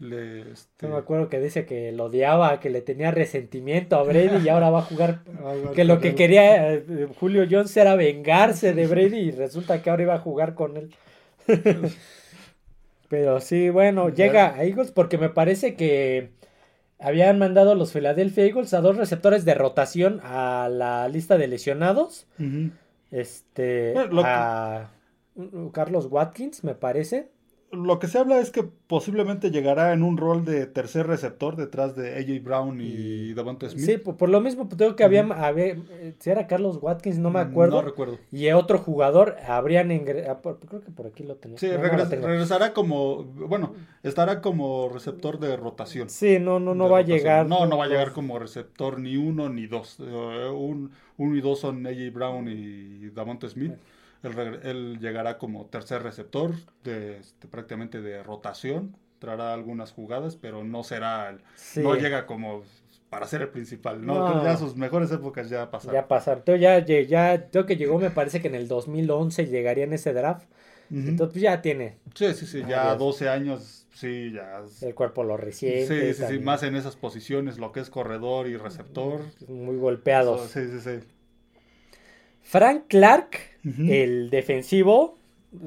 Le, 0.00 0.50
este, 0.50 0.86
Yo 0.86 0.88
me 0.88 0.96
acuerdo 0.96 1.28
que 1.28 1.38
dice 1.38 1.64
que 1.64 1.92
lo 1.92 2.06
odiaba, 2.06 2.58
que 2.58 2.70
le 2.70 2.80
tenía 2.80 3.12
resentimiento 3.12 3.94
a 3.94 4.02
Brady 4.08 4.44
y 4.44 4.48
ahora 4.48 4.70
va 4.70 4.80
a 4.80 4.82
jugar. 4.82 5.22
Que 5.76 5.84
lo 5.84 6.00
que 6.00 6.16
quería 6.16 6.74
eh, 6.74 7.06
Julio 7.20 7.46
Jones 7.48 7.76
era 7.76 7.94
vengarse 7.94 8.74
de 8.74 8.88
Brady 8.88 9.18
y 9.18 9.30
resulta 9.30 9.80
que 9.80 9.88
ahora 9.88 10.02
iba 10.02 10.14
a 10.14 10.18
jugar 10.18 10.56
con 10.56 10.76
él. 10.76 10.92
Pero 13.08 13.40
sí, 13.40 13.70
bueno, 13.70 14.08
llega 14.08 14.56
a 14.56 14.64
Eagles 14.64 14.90
porque 14.90 15.18
me 15.18 15.28
parece 15.28 15.76
que 15.76 16.30
habían 17.02 17.38
mandado 17.38 17.74
los 17.74 17.92
Philadelphia 17.92 18.44
Eagles 18.44 18.72
a 18.74 18.80
dos 18.80 18.96
receptores 18.96 19.44
de 19.44 19.54
rotación 19.54 20.20
a 20.22 20.68
la 20.70 21.08
lista 21.08 21.36
de 21.36 21.48
lesionados. 21.48 22.26
Este, 23.10 23.92
Bueno, 23.92 24.12
lo 24.12 24.22
que- 24.22 24.28
a 24.28 24.90
Carlos 25.72 26.06
Watkins, 26.10 26.62
me 26.64 26.74
parece. 26.74 27.30
Lo 27.72 27.98
que 27.98 28.06
se 28.06 28.18
habla 28.18 28.38
es 28.38 28.50
que 28.50 28.64
posiblemente 28.86 29.50
llegará 29.50 29.94
en 29.94 30.02
un 30.02 30.18
rol 30.18 30.44
de 30.44 30.66
tercer 30.66 31.06
receptor 31.06 31.56
detrás 31.56 31.96
de 31.96 32.16
AJ 32.18 32.44
Brown 32.44 32.78
y 32.82 33.32
Devonta 33.32 33.66
Smith. 33.70 33.84
Sí, 33.86 33.96
por, 33.96 34.18
por 34.18 34.28
lo 34.28 34.42
mismo, 34.42 34.68
pues, 34.68 34.76
tengo 34.76 34.94
que 34.94 35.04
había, 35.04 35.22
había- 35.22 35.68
eh, 35.90 36.14
si 36.18 36.28
era 36.28 36.46
Carlos 36.46 36.78
Watkins, 36.82 37.18
no 37.18 37.30
me 37.30 37.40
acuerdo. 37.40 37.76
No 37.76 37.82
recuerdo. 37.88 38.18
Y 38.30 38.50
otro 38.50 38.76
jugador 38.78 39.36
habrían 39.48 39.88
ingre- 39.90 40.26
ah, 40.28 40.38
creo 40.68 40.82
que 40.82 40.90
por 40.90 41.06
aquí 41.06 41.22
lo 41.22 41.36
tenía. 41.36 41.56
Sí, 41.56 41.68
No, 41.68 41.72
no 41.78 41.78
lo 41.78 41.88
regres- 41.88 42.08
tengo. 42.10 42.26
regresará 42.26 42.74
como, 42.74 43.24
bueno, 43.24 43.72
estará 44.02 44.42
como 44.42 44.90
receptor 44.90 45.38
de 45.38 45.56
rotación. 45.56 46.10
Sí, 46.10 46.38
no, 46.38 46.60
no, 46.60 46.74
no 46.74 46.90
va 46.90 46.98
a 46.98 47.02
llegar. 47.02 47.46
No, 47.46 47.64
no 47.64 47.78
va 47.78 47.84
a 47.86 47.88
llegar 47.88 48.12
como 48.12 48.38
receptor 48.38 49.00
ni 49.00 49.16
uno 49.16 49.48
ni 49.48 49.66
dos. 49.66 49.96
Eh, 49.98 50.48
un, 50.54 50.90
uno 51.16 51.36
y 51.36 51.40
dos 51.40 51.60
son 51.60 51.86
AJ 51.86 52.10
Brown 52.12 52.48
y 52.48 53.08
Davonte 53.14 53.48
Smith. 53.48 53.72
Él, 54.22 54.98
llegará 55.00 55.38
como 55.38 55.66
tercer 55.66 56.02
receptor, 56.02 56.52
de, 56.84 57.18
este, 57.18 57.48
prácticamente 57.48 58.00
de 58.00 58.22
rotación. 58.22 58.96
Traerá 59.18 59.54
algunas 59.54 59.92
jugadas, 59.92 60.36
pero 60.36 60.64
no 60.64 60.82
será, 60.82 61.30
el- 61.30 61.40
Sí, 61.54 61.80
no 61.82 61.94
llega 61.94 62.26
como 62.26 62.62
para 63.08 63.26
ser 63.26 63.42
el 63.42 63.48
principal. 63.48 64.04
No, 64.04 64.36
No. 64.36 64.44
ya 64.44 64.56
sus 64.56 64.74
mejores 64.76 65.12
épocas 65.12 65.50
ya 65.50 65.70
pasaron. 65.70 65.94
ya 65.94 66.08
pasaron. 66.08 66.42
Ya, 66.58 66.84
que 66.84 67.76
llegó, 67.76 67.98
me 67.98 68.10
parece 68.10 68.40
que 68.40 68.48
en 68.48 68.54
el 68.54 68.68
2011 68.68 69.46
llegaría 69.46 69.84
en 69.84 69.92
ese 69.92 70.12
draft. 70.12 70.46
Entonces 70.90 71.32
pues, 71.32 71.42
ya 71.42 71.62
tiene 71.62 71.96
sí, 72.14 72.34
sí, 72.34 72.46
sí, 72.46 72.60
ya 72.60 72.68
ya. 72.68 72.94
12 72.96 73.28
años, 73.28 73.86
sí, 73.94 74.32
ya. 74.32 74.62
el 74.82 74.94
cuerpo 74.94 75.24
lo 75.24 75.36
reciente. 75.38 76.12
Sí, 76.12 76.22
sí, 76.22 76.24
sí, 76.28 76.38
más 76.38 76.62
en 76.64 76.76
esas 76.76 76.96
posiciones, 76.96 77.58
lo 77.58 77.72
que 77.72 77.80
es 77.80 77.88
corredor 77.88 78.46
y 78.46 78.56
receptor. 78.56 79.20
Muy 79.48 79.76
golpeados. 79.76 80.50
Sí, 80.50 80.60
sí, 80.68 80.80
sí. 80.80 81.06
Frank 82.52 82.82
Clark, 82.86 83.38
el 83.64 84.28
defensivo, 84.28 85.16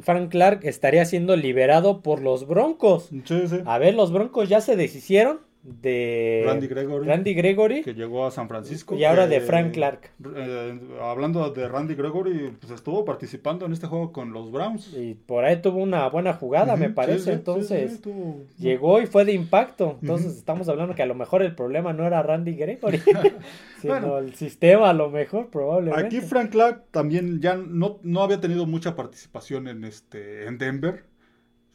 Frank 0.02 0.30
Clark 0.30 0.60
estaría 0.65 1.04
siendo 1.06 1.36
liberado 1.36 2.04
por 2.04 2.21
los 2.21 2.45
Broncos. 2.45 3.10
Sí, 3.24 3.48
sí. 3.48 3.62
A 3.65 3.80
ver, 3.80 3.95
los 3.95 4.12
Broncos 4.12 4.50
ya 4.50 4.62
se 4.62 4.76
deshicieron 4.76 5.39
de 5.67 6.43
Randy 6.45 6.67
Gregory, 6.67 7.08
Randy 7.08 7.34
Gregory 7.34 7.82
que 7.82 7.95
llegó 7.95 8.28
a 8.28 8.32
San 8.32 8.47
Francisco. 8.47 8.95
y 8.95 9.04
ahora 9.04 9.25
de 9.25 9.41
Frank 9.41 9.73
Clark. 9.73 10.12
eh, 10.36 10.80
hablando 11.01 11.49
de 11.49 11.67
Randy 11.67 11.95
Gregory, 11.95 12.56
pues 12.60 12.71
estuvo 12.71 13.04
participando 13.04 13.65
en 13.65 13.73
este 13.73 13.88
juego 13.88 14.12
con 14.12 14.32
los 14.32 14.51
Browns. 14.51 14.93
Y 14.95 15.15
por 15.15 15.43
ahí 15.43 15.62
tuvo 15.62 15.80
una 15.82 16.08
buena 16.10 16.34
jugada, 16.34 16.75
me 16.75 16.91
parece. 16.91 17.19
sí, 17.25 17.30
Entonces, 17.32 17.93
sí, 17.93 18.01
tuvo- 18.01 18.43
llegó 18.60 19.01
y 19.01 19.08
fue 19.08 19.25
de 19.25 19.34
impacto. 19.34 19.97
Entonces, 20.01 20.38
estamos 20.38 20.69
hablando 20.69 20.93
que 20.93 21.01
a 21.01 21.08
lo 21.08 21.15
mejor 21.15 21.41
el 21.41 21.56
problema 21.56 21.93
no 21.93 22.06
era 22.06 22.21
Randy 22.21 22.54
Gregory, 22.54 22.99
sino 23.82 23.93
Bueno. 23.93 24.17
el 24.19 24.36
sistema, 24.36 24.91
a 24.91 24.93
lo 24.93 25.10
mejor, 25.10 25.49
probablemente. 25.49 26.06
Aquí 26.06 26.21
Frank 26.21 26.51
Clark 26.51 26.84
también 26.91 27.41
ya 27.41 27.56
no, 27.56 27.99
no 28.04 28.21
había 28.21 28.39
tenido 28.39 28.67
mucha 28.67 28.95
participación 28.95 29.67
en 29.67 29.84
este 29.84 30.45
en 30.45 30.60
Denver. 30.60 31.06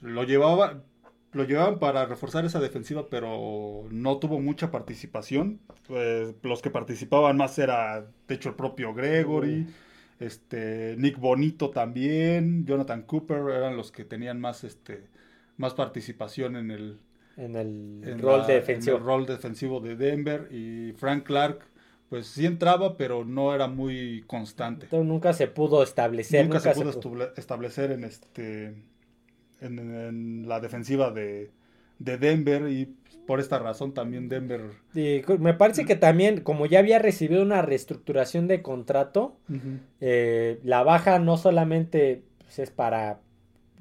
Lo 0.01 0.23
llevaba, 0.25 0.83
lo 1.33 1.45
llevaban 1.45 1.79
para 1.79 2.07
reforzar 2.07 2.45
esa 2.45 2.61
defensiva, 2.61 3.07
pero 3.09 3.87
no 3.91 4.19
tuvo 4.19 4.41
mucha 4.41 4.71
participación. 4.71 5.61
Pues, 5.87 6.35
los 6.43 6.63
que 6.63 6.71
participaban 6.71 7.37
más 7.37 7.59
era, 7.59 8.07
de 8.27 8.35
hecho, 8.35 8.49
el 8.49 8.55
propio 8.57 8.95
Gregory, 8.95 9.67
este, 10.19 10.97
Nick 10.99 11.19
Bonito 11.19 11.71
también, 11.71 12.67
Jonathan 12.67 13.03
Cooper, 13.03 13.39
eran 13.51 13.77
los 13.77 13.93
que 13.93 14.05
tenían 14.05 14.41
más, 14.41 14.65
este, 14.65 15.05
más 15.57 15.75
participación 15.75 16.57
en 16.57 16.71
el, 16.71 16.99
en 17.37 17.57
el 17.57 18.19
rol 18.19 18.47
defensivo. 18.47 18.97
En 18.97 19.03
el 19.03 19.07
rol 19.07 19.27
defensivo 19.27 19.81
de 19.81 19.97
Denver 19.97 20.49
y 20.53 20.93
Frank 20.93 21.25
Clark 21.25 21.71
pues 22.11 22.27
sí 22.27 22.45
entraba, 22.45 22.97
pero 22.97 23.25
no 23.25 23.55
era 23.55 23.69
muy 23.69 24.25
constante. 24.27 24.87
Entonces, 24.87 25.07
nunca 25.07 25.33
se 25.33 25.47
pudo 25.47 25.81
establecer. 25.85 26.45
Nunca, 26.45 26.59
se, 26.59 26.73
pudo 26.73 27.33
establecer 27.37 27.93
en 27.93 28.03
este 28.03 28.75
en, 29.61 30.49
la 30.49 30.61
defensiva 30.61 31.11
de, 31.11 31.51
Denver 31.99 32.69
y 32.71 32.95
por 33.27 33.41
esta 33.41 33.59
razón 33.59 33.93
también 33.93 34.29
Denver. 34.29 34.63
me 35.39 35.55
parece 35.55 35.85
que 35.85 35.97
también, 35.97 36.41
como 36.41 36.67
ya 36.67 36.79
había 36.79 36.99
recibido 36.99 37.43
una 37.43 37.63
reestructuración 37.63 38.49
de 38.49 38.63
contrato, 38.63 39.37
eh, 40.01 40.61
la 40.65 40.83
baja 40.83 41.19
no 41.19 41.37
solamente 41.37 42.23
pues, 42.39 42.59
es 42.59 42.71
para 42.71 43.21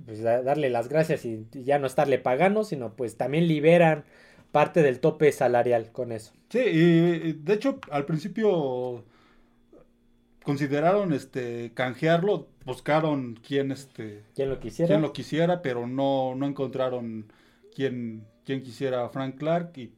pues, 0.06 0.22
darle 0.22 0.70
las 0.70 0.89
gracias 0.89 1.26
y 1.26 1.48
ya 1.52 1.80
no 1.80 1.88
estarle 1.88 2.20
pagando, 2.20 2.63
sino 2.63 2.94
pues 2.94 3.15
también 3.18 3.48
liberan 3.48 4.04
parte 4.52 4.82
del 4.84 5.00
tope 5.00 5.32
salarial 5.32 5.92
con 5.92 6.12
eso. 6.12 6.34
Sí, 6.50 6.60
y 6.60 7.34
de 7.34 7.54
hecho 7.54 7.80
al 7.92 8.06
principio 8.06 9.04
consideraron 10.50 11.14
este 11.14 11.72
canjearlo, 11.76 12.48
buscaron 12.66 13.40
quién 13.46 13.72
este 13.72 14.24
quién 14.34 14.50
lo 14.50 14.60
quisiera, 14.60 14.88
quién 14.88 15.02
lo 15.02 15.14
quisiera, 15.14 15.62
pero 15.62 15.86
no 15.86 16.34
no 16.36 16.48
encontraron 16.48 17.32
quién 17.76 18.26
quién 18.46 18.64
quisiera 18.64 19.06
a 19.06 19.10
Frank 19.10 19.38
Clark 19.38 19.74
y 19.78 19.92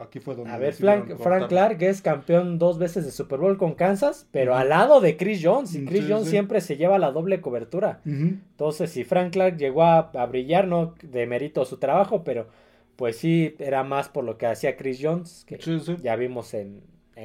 aquí 0.00 0.18
fue 0.18 0.34
donde 0.34 0.50
A 0.50 0.58
ver, 0.58 0.74
Frank, 0.74 1.16
Frank, 1.18 1.46
Clark 1.48 1.80
es 1.82 2.02
campeón 2.02 2.58
dos 2.58 2.78
veces 2.78 3.04
de 3.04 3.12
Super 3.12 3.38
Bowl 3.38 3.56
con 3.56 3.74
Kansas, 3.74 4.26
pero 4.32 4.56
al 4.56 4.70
lado 4.70 5.00
de 5.00 5.16
Chris 5.16 5.40
Jones 5.40 5.72
y 5.76 5.84
Chris 5.84 6.06
Jones 6.08 6.28
siempre 6.28 6.60
se 6.60 6.76
lleva 6.76 6.98
la 6.98 7.12
doble 7.12 7.40
cobertura. 7.40 8.00
Entonces, 8.04 8.90
si 8.90 9.04
Frank 9.04 9.32
Clark 9.32 9.56
llegó 9.56 9.84
a, 9.84 10.10
a 10.12 10.26
brillar 10.26 10.66
no 10.66 10.94
de 11.00 11.26
mérito 11.28 11.64
su 11.64 11.76
trabajo, 11.76 12.24
pero 12.24 12.48
pues 12.96 13.18
sí, 13.18 13.54
era 13.60 13.84
más 13.84 14.08
por 14.08 14.24
lo 14.24 14.36
que 14.36 14.46
hacía 14.46 14.76
Chris 14.76 14.98
Jones, 15.00 15.44
que 15.46 15.58
ya 16.02 16.16
vimos 16.16 16.54
en, 16.54 16.82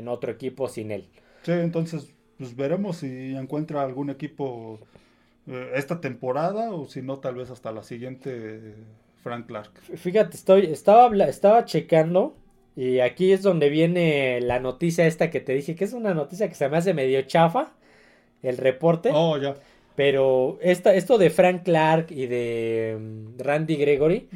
otro 0.07 0.31
equipo 0.31 0.67
sin 0.67 0.91
él. 0.91 1.09
Sí, 1.41 1.53
entonces, 1.53 2.13
pues 2.41 2.55
veremos 2.55 2.97
si 2.97 3.35
encuentra 3.35 3.83
algún 3.83 4.09
equipo 4.09 4.79
eh, 5.45 5.73
esta 5.75 6.01
temporada 6.01 6.71
o 6.71 6.87
si 6.87 7.03
no, 7.03 7.19
tal 7.19 7.35
vez 7.35 7.51
hasta 7.51 7.71
la 7.71 7.83
siguiente 7.83 8.73
Frank 9.21 9.45
Clark. 9.45 9.69
Fíjate, 9.95 10.37
estoy, 10.37 10.65
estaba, 10.65 11.15
estaba 11.25 11.65
checando 11.65 12.33
y 12.75 12.99
aquí 12.99 13.31
es 13.31 13.43
donde 13.43 13.69
viene 13.69 14.41
la 14.41 14.59
noticia 14.59 15.05
esta 15.05 15.29
que 15.29 15.39
te 15.39 15.53
dije, 15.53 15.75
que 15.75 15.83
es 15.83 15.93
una 15.93 16.15
noticia 16.15 16.49
que 16.49 16.55
se 16.55 16.67
me 16.67 16.77
hace 16.77 16.95
medio 16.95 17.21
chafa, 17.21 17.73
el 18.41 18.57
reporte. 18.57 19.11
Oh, 19.13 19.37
ya. 19.37 19.53
Pero 19.95 20.57
esta, 20.63 20.95
esto 20.95 21.19
de 21.19 21.29
Frank 21.29 21.61
Clark 21.61 22.07
y 22.09 22.25
de 22.25 22.97
mm, 22.99 23.39
Randy 23.39 23.75
Gregory 23.75 24.29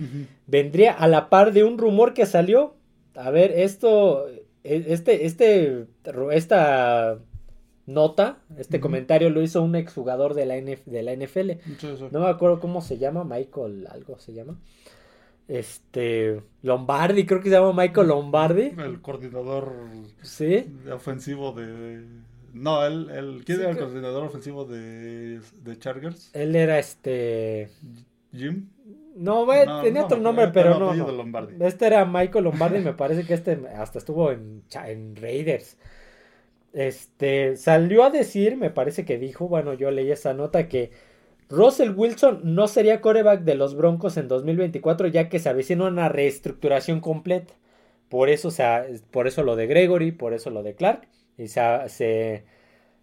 vendría 0.46 0.92
a 0.92 1.08
la 1.08 1.28
par 1.30 1.54
de 1.54 1.64
un 1.64 1.80
rumor 1.80 2.14
que 2.14 2.28
salió. 2.28 2.76
A 3.16 3.32
ver, 3.32 3.50
esto, 3.50 4.28
e, 4.64 4.86
este, 4.90 5.26
este, 5.26 5.88
esta 6.34 7.18
nota, 7.86 8.40
este 8.58 8.80
comentario 8.80 9.30
lo 9.30 9.42
hizo 9.42 9.62
un 9.62 9.76
exjugador 9.76 10.34
de 10.34 10.46
la, 10.46 10.56
de 10.56 11.04
la 11.04 11.16
NFL. 11.16 11.52
No 12.12 12.22
me 12.22 12.28
acuerdo 12.28 12.60
cómo 12.60 12.82
se 12.82 12.98
llama, 12.98 13.24
Michael, 13.24 13.88
algo 13.90 14.18
se 14.20 14.34
llama. 14.34 14.58
Este, 15.48 16.42
Lombardi, 16.64 17.26
creo 17.26 17.40
que 17.40 17.50
se 17.50 17.56
llama 17.56 17.74
Michael 17.74 18.08
Lombardi. 18.08 18.74
El 18.78 19.02
coordinador 19.02 19.74
¿Sí? 20.24 20.66
ofensivo 20.92 21.52
de 21.52 22.04
no, 22.56 22.86
él, 22.86 23.10
él 23.14 23.44
¿quién 23.46 23.60
era 23.60 23.72
el 23.72 23.78
coordinador 23.78 24.24
ofensivo 24.24 24.64
de, 24.64 25.42
de, 25.62 25.78
Chargers? 25.78 26.32
Él 26.34 26.56
era 26.56 26.80
este... 26.80 27.70
Jim. 28.34 28.70
No, 29.18 29.46
tenía 29.84 30.06
otro 30.06 30.18
nombre, 30.18 30.48
pero 30.54 30.80
no. 30.80 31.66
Este 31.66 31.86
era 31.86 32.06
Michael 32.06 32.46
Lombardi, 32.46 32.80
me 32.80 32.94
parece 32.94 33.26
que 33.26 33.34
este 33.34 33.60
hasta 33.76 34.00
estuvo 34.00 34.32
en, 34.32 34.64
en 34.86 35.18
Raiders. 35.18 35.78
Este, 36.76 37.56
salió 37.56 38.04
a 38.04 38.10
decir, 38.10 38.58
me 38.58 38.70
parece 38.70 39.06
que 39.06 39.18
dijo, 39.18 39.48
bueno, 39.48 39.74
yo 39.74 39.92
leí 39.92 40.12
esa 40.12 40.34
nota 40.34 40.68
que 40.68 40.92
Russell 41.50 41.92
Wilson 41.96 42.42
no 42.44 42.68
sería 42.68 43.00
coreback 43.00 43.44
de 43.44 43.56
los 43.56 43.76
Broncos 43.76 44.18
en 44.18 44.28
2024 44.28 45.08
ya 45.08 45.30
que 45.30 45.40
se 45.40 45.48
avecina 45.48 45.86
una 45.86 46.10
reestructuración 46.10 47.00
completa. 47.00 47.54
Por 48.10 48.30
eso, 48.30 48.50
o 48.50 48.52
sea, 48.52 48.86
por 49.10 49.26
eso 49.26 49.42
lo 49.44 49.56
de 49.56 49.68
Gregory, 49.68 50.12
por 50.12 50.34
eso 50.34 50.50
lo 50.50 50.64
de 50.64 50.76
Clark. 50.76 51.08
Y 51.38 51.48
se, 51.48 52.44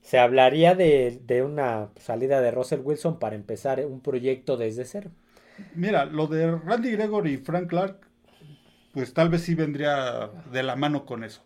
se, 0.02 0.18
hablaría 0.18 0.74
de, 0.74 1.20
de, 1.24 1.42
una 1.42 1.88
salida 1.96 2.42
de 2.42 2.50
Russell 2.50 2.80
Wilson 2.84 3.18
para 3.18 3.36
empezar 3.36 3.84
un 3.86 4.00
proyecto 4.00 4.58
desde 4.58 4.84
cero. 4.84 5.10
Mira, 5.74 6.04
lo 6.04 6.26
de 6.26 6.58
Randy 6.58 6.90
Gregory 6.92 7.34
y 7.34 7.36
Frank 7.38 7.68
Clark, 7.68 8.00
pues 8.92 9.14
tal 9.14 9.28
vez 9.28 9.42
sí 9.42 9.54
vendría 9.54 10.30
de 10.52 10.62
la 10.62 10.76
mano 10.76 11.04
con 11.04 11.24
eso. 11.24 11.42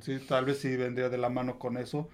Sí, 0.00 0.18
tal 0.28 0.44
vez 0.44 0.58
sí 0.58 0.76
vendría 0.76 1.08
de 1.08 1.18
la 1.18 1.28
mano 1.28 1.58
con 1.58 1.76
eso. 1.76 2.08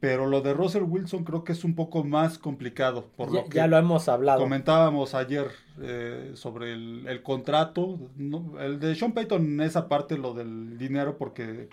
Pero 0.00 0.26
lo 0.26 0.42
de 0.42 0.54
Russell 0.54 0.84
Wilson 0.84 1.24
creo 1.24 1.42
que 1.42 1.52
es 1.52 1.64
un 1.64 1.74
poco 1.74 2.04
más 2.04 2.38
complicado. 2.38 3.08
Por 3.16 3.32
ya, 3.32 3.40
lo 3.40 3.48
que 3.48 3.56
ya 3.56 3.66
lo 3.66 3.76
hemos 3.76 4.08
hablado. 4.08 4.40
Comentábamos 4.40 5.14
ayer 5.14 5.48
eh, 5.80 6.32
sobre 6.34 6.72
el, 6.72 7.06
el 7.08 7.22
contrato. 7.22 7.98
el 8.60 8.78
de 8.78 8.94
Sean 8.94 9.12
Payton, 9.12 9.60
esa 9.60 9.88
parte, 9.88 10.16
lo 10.16 10.34
del 10.34 10.78
dinero, 10.78 11.18
porque 11.18 11.68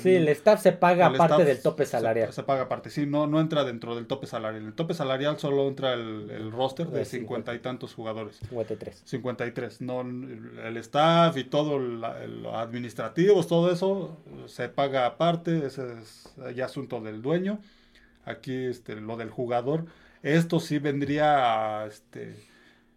sí, 0.00 0.14
el 0.14 0.28
staff 0.28 0.62
se 0.62 0.72
paga 0.72 1.06
aparte 1.06 1.44
del 1.44 1.60
tope 1.60 1.86
salarial. 1.86 2.32
Se, 2.32 2.42
paga 2.42 2.62
aparte, 2.62 2.90
sí, 2.90 3.06
no, 3.06 3.26
no 3.26 3.40
entra 3.40 3.64
dentro 3.64 3.94
del 3.94 4.06
tope 4.06 4.26
salarial. 4.26 4.64
El 4.64 4.74
tope 4.74 4.94
salarial 4.94 5.38
solo 5.38 5.68
entra 5.68 5.94
el, 5.94 6.52
roster 6.52 6.88
de 6.88 7.04
cincuenta 7.04 7.54
y 7.54 7.58
tantos 7.58 7.94
jugadores. 7.94 8.36
53. 8.48 9.02
53. 9.04 9.80
No, 9.80 10.00
el 10.00 10.76
staff 10.78 11.36
y 11.36 11.44
todo 11.44 11.78
lo 11.78 12.56
administrativo, 12.56 13.44
todo 13.44 13.70
eso 13.70 14.16
se 14.46 14.68
paga 14.68 15.06
aparte, 15.06 15.66
ese 15.66 15.98
es 15.98 16.34
ya 16.54 16.66
asunto 16.66 17.00
del 17.00 17.22
dueño. 17.22 17.60
Aquí 18.24 18.66
este, 18.66 18.96
lo 18.96 19.16
del 19.16 19.30
jugador. 19.30 19.86
Esto 20.22 20.58
sí 20.58 20.78
vendría 20.78 21.82
a, 21.82 21.86
este, 21.86 22.34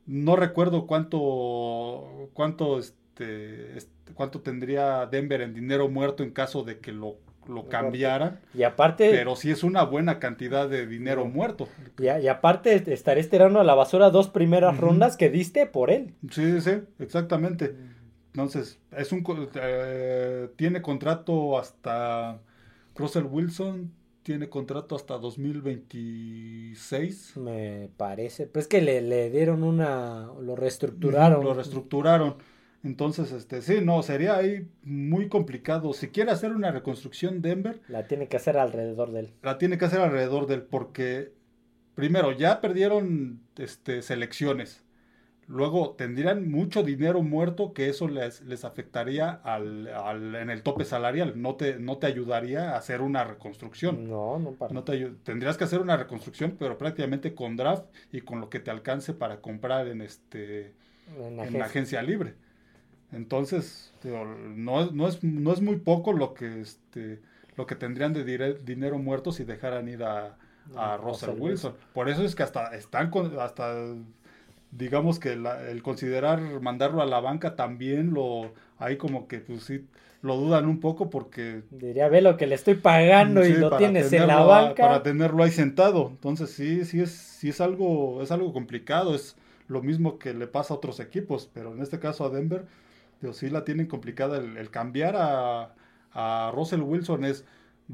no 0.05 0.37
recuerdo 0.37 0.87
cuánto, 0.87 2.29
cuánto, 2.33 2.79
este, 2.79 3.77
este 3.77 3.96
cuánto 4.13 4.41
tendría 4.41 5.05
Denver 5.05 5.41
en 5.41 5.53
dinero 5.53 5.89
muerto 5.89 6.23
en 6.23 6.31
caso 6.31 6.63
de 6.63 6.79
que 6.79 6.91
lo, 6.91 7.17
lo 7.47 7.67
cambiara. 7.67 8.39
Y 8.53 8.63
aparte. 8.63 9.09
Pero 9.11 9.35
sí 9.35 9.51
es 9.51 9.63
una 9.63 9.83
buena 9.83 10.19
cantidad 10.19 10.69
de 10.69 10.87
dinero 10.87 11.25
muerto. 11.25 11.67
Y, 11.99 12.05
y, 12.05 12.27
aparte 12.27 12.93
estaré 12.93 13.21
estirando 13.21 13.59
a 13.59 13.63
la 13.63 13.75
basura 13.75 14.09
dos 14.09 14.29
primeras 14.29 14.77
rondas 14.77 15.17
que 15.17 15.29
diste 15.29 15.65
por 15.65 15.91
él. 15.91 16.13
Sí, 16.31 16.61
sí, 16.61 16.81
exactamente. 16.99 17.75
Entonces, 18.27 18.79
es 18.95 19.11
un 19.11 19.23
eh, 19.55 20.49
tiene 20.55 20.81
contrato 20.81 21.57
hasta 21.57 22.39
Russell 22.95 23.25
Wilson 23.25 23.91
tiene 24.27 24.49
contrato 24.49 24.97
hasta 24.97 25.17
2026. 25.19 27.37
Me 27.37 27.89
parece. 27.95 28.45
Pues 28.45 28.67
que 28.67 28.81
le, 28.81 29.01
le 29.01 29.29
dieron 29.29 29.63
una. 29.63 30.29
Lo 30.41 30.57
reestructuraron. 30.57 31.45
Lo 31.45 31.53
reestructuraron. 31.53 32.35
Entonces, 32.87 33.33
este, 33.33 33.61
sí, 33.61 33.81
no, 33.83 34.01
sería 34.01 34.37
ahí 34.37 34.69
muy 34.81 35.27
complicado. 35.27 35.91
Si 35.91 36.07
quiere 36.07 36.31
hacer 36.31 36.53
una 36.53 36.71
reconstrucción 36.71 37.41
Denver. 37.41 37.81
La 37.89 38.07
tiene 38.07 38.29
que 38.29 38.37
hacer 38.37 38.57
alrededor 38.57 39.11
de 39.11 39.19
él. 39.19 39.33
La 39.43 39.57
tiene 39.57 39.77
que 39.77 39.85
hacer 39.85 39.99
alrededor 39.99 40.47
de 40.47 40.55
él 40.55 40.61
porque, 40.63 41.33
primero, 41.95 42.31
ya 42.31 42.61
perdieron 42.61 43.41
este, 43.57 44.01
selecciones. 44.01 44.85
Luego 45.47 45.95
tendrían 45.97 46.49
mucho 46.49 46.81
dinero 46.81 47.21
muerto 47.23 47.73
que 47.73 47.89
eso 47.89 48.07
les, 48.07 48.41
les 48.41 48.63
afectaría 48.63 49.31
al, 49.31 49.87
al, 49.89 50.35
en 50.35 50.49
el 50.49 50.63
tope 50.63 50.85
salarial. 50.85 51.41
No 51.41 51.55
te, 51.55 51.79
no 51.79 51.97
te 51.97 52.07
ayudaría 52.07 52.71
a 52.71 52.77
hacer 52.77 53.01
una 53.01 53.25
reconstrucción. 53.25 54.09
No, 54.09 54.39
no 54.39 54.51
para. 54.51 54.73
No 54.73 54.83
te, 54.83 55.11
tendrías 55.23 55.57
que 55.57 55.65
hacer 55.65 55.81
una 55.81 55.97
reconstrucción, 55.97 56.55
pero 56.57 56.77
prácticamente 56.77 57.35
con 57.35 57.57
draft 57.57 57.85
y 58.13 58.21
con 58.21 58.39
lo 58.39 58.49
que 58.49 58.61
te 58.61 58.71
alcance 58.71 59.13
para 59.13 59.41
comprar 59.41 59.87
en, 59.87 60.01
este, 60.01 60.73
en 61.17 61.59
la 61.59 61.65
agencia 61.65 62.01
libre. 62.01 62.35
Entonces, 63.11 63.93
no, 64.03 64.91
no, 64.91 65.07
es, 65.07 65.23
no 65.23 65.53
es 65.53 65.61
muy 65.61 65.77
poco 65.77 66.13
lo 66.13 66.33
que, 66.33 66.61
este, 66.61 67.19
lo 67.55 67.65
que 67.65 67.75
tendrían 67.75 68.13
de 68.13 68.55
dinero 68.65 68.97
muerto 68.97 69.31
si 69.31 69.43
dejaran 69.43 69.87
ir 69.87 70.03
a, 70.03 70.37
a 70.75 70.97
Russell 70.97 71.39
Wilson. 71.39 71.73
Por 71.93 72.09
eso 72.09 72.23
es 72.23 72.35
que 72.35 72.43
hasta 72.43 72.75
están 72.75 73.09
con, 73.09 73.39
hasta 73.39 73.73
digamos 74.71 75.19
que 75.19 75.33
el 75.33 75.81
considerar 75.81 76.41
mandarlo 76.61 77.01
a 77.01 77.05
la 77.05 77.19
banca 77.19 77.55
también 77.55 78.13
lo 78.13 78.53
hay 78.77 78.97
como 78.97 79.27
que 79.27 79.39
pues 79.39 79.63
sí 79.63 79.85
lo 80.21 80.35
dudan 80.35 80.67
un 80.67 80.79
poco 80.79 81.09
porque 81.09 81.61
diría 81.71 82.09
ve 82.09 82.21
lo 82.21 82.37
que 82.37 82.47
le 82.47 82.55
estoy 82.55 82.75
pagando 82.75 83.45
y 83.45 83.53
lo 83.53 83.77
tienes 83.77 84.11
en 84.11 84.27
la 84.27 84.41
banca 84.41 84.83
para 84.83 85.03
tenerlo 85.03 85.43
ahí 85.43 85.51
sentado. 85.51 86.09
Entonces 86.09 86.51
sí 86.51 86.83
sí 86.85 86.99
es 86.99 87.11
sí 87.11 87.49
es 87.49 87.61
algo 87.61 88.21
es 88.21 88.31
algo 88.31 88.51
complicado. 88.51 89.15
Es 89.15 89.35
lo 89.67 89.81
mismo 89.81 90.17
que 90.17 90.33
le 90.33 90.47
pasa 90.47 90.73
a 90.73 90.77
otros 90.77 90.99
equipos, 90.99 91.49
pero 91.53 91.73
en 91.73 91.81
este 91.81 91.99
caso 91.99 92.25
a 92.25 92.29
Denver, 92.29 92.65
sí 93.33 93.49
la 93.49 93.63
tienen 93.65 93.87
complicada 93.87 94.37
el, 94.37 94.69
cambiar 94.71 95.15
a, 95.17 95.75
a 96.11 96.51
Russell 96.53 96.81
Wilson 96.81 97.25
es 97.25 97.45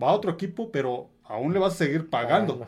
va 0.01 0.09
a 0.09 0.13
otro 0.13 0.31
equipo, 0.31 0.71
pero 0.71 1.09
aún 1.25 1.53
le 1.53 1.59
vas 1.59 1.73
a 1.73 1.77
seguir 1.77 2.09
pagando. 2.09 2.67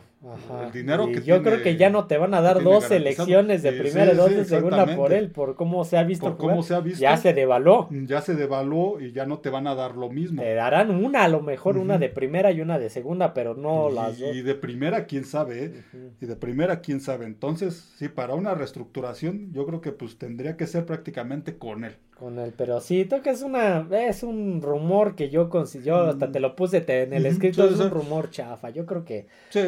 El 0.64 0.72
dinero 0.72 1.06
que 1.06 1.22
Yo 1.22 1.42
creo 1.42 1.62
que 1.62 1.76
ya 1.76 1.88
no 1.88 2.06
te 2.06 2.16
van 2.16 2.34
a 2.34 2.40
dar 2.40 2.62
dos 2.62 2.84
selecciones 2.84 3.62
de 3.62 3.72
primera 3.72 4.12
y 4.12 4.16
dos 4.16 4.30
de 4.30 4.44
segunda 4.44 4.96
por 4.96 5.12
él, 5.12 5.30
por 5.30 5.54
cómo 5.54 5.84
se 5.84 5.98
ha 5.98 6.02
visto. 6.02 6.26
Por 6.26 6.36
cómo 6.36 6.62
se 6.62 6.74
ha 6.74 6.80
visto. 6.80 7.00
Ya 7.00 7.16
se 7.16 7.32
devaluó. 7.32 7.88
Ya 7.90 8.20
se 8.22 8.34
devaluó 8.34 9.00
y 9.00 9.12
ya 9.12 9.26
no 9.26 9.38
te 9.38 9.50
van 9.50 9.66
a 9.66 9.74
dar 9.74 9.94
lo 9.94 10.08
mismo. 10.08 10.42
Te 10.42 10.54
darán 10.54 10.90
una, 10.90 11.24
a 11.24 11.28
lo 11.28 11.42
mejor 11.42 11.78
una 11.78 11.98
de 11.98 12.08
primera 12.08 12.50
y 12.50 12.60
una 12.60 12.78
de 12.78 12.90
segunda, 12.90 13.34
pero 13.34 13.54
no 13.54 13.90
las 13.90 14.18
dos. 14.18 14.34
Y 14.34 14.42
de 14.42 14.54
primera, 14.54 15.06
quién 15.06 15.24
sabe, 15.24 15.64
¿eh? 15.64 15.84
Y 16.20 16.26
de 16.26 16.36
primera, 16.36 16.80
quién 16.80 17.00
sabe. 17.00 17.26
Entonces, 17.26 17.92
sí, 17.96 18.08
para 18.08 18.34
una 18.34 18.54
reestructuración, 18.54 19.52
yo 19.52 19.66
creo 19.66 19.80
que 19.80 19.92
pues 19.92 20.18
tendría 20.18 20.56
que 20.56 20.66
ser 20.66 20.86
prácticamente 20.86 21.56
con 21.56 21.84
él 21.84 21.96
con 22.16 22.38
él, 22.38 22.54
pero 22.56 22.80
sí, 22.80 23.06
creo 23.06 23.20
que 23.20 23.28
es 23.28 23.42
una, 23.42 23.86
es 23.90 24.22
un 24.22 24.62
rumor 24.62 25.16
que 25.16 25.28
yo 25.28 25.50
consiguió, 25.50 25.98
hasta 25.98 26.32
te 26.32 26.40
lo 26.40 26.56
puse 26.56 26.82
en 26.88 27.12
el 27.12 27.26
escrito, 27.26 27.68
es 27.68 27.78
un 27.78 27.90
rumor 27.90 28.30
chafa, 28.48 28.70
yo 28.70 28.86
creo 28.86 29.04
que, 29.04 29.26
sí, 29.50 29.60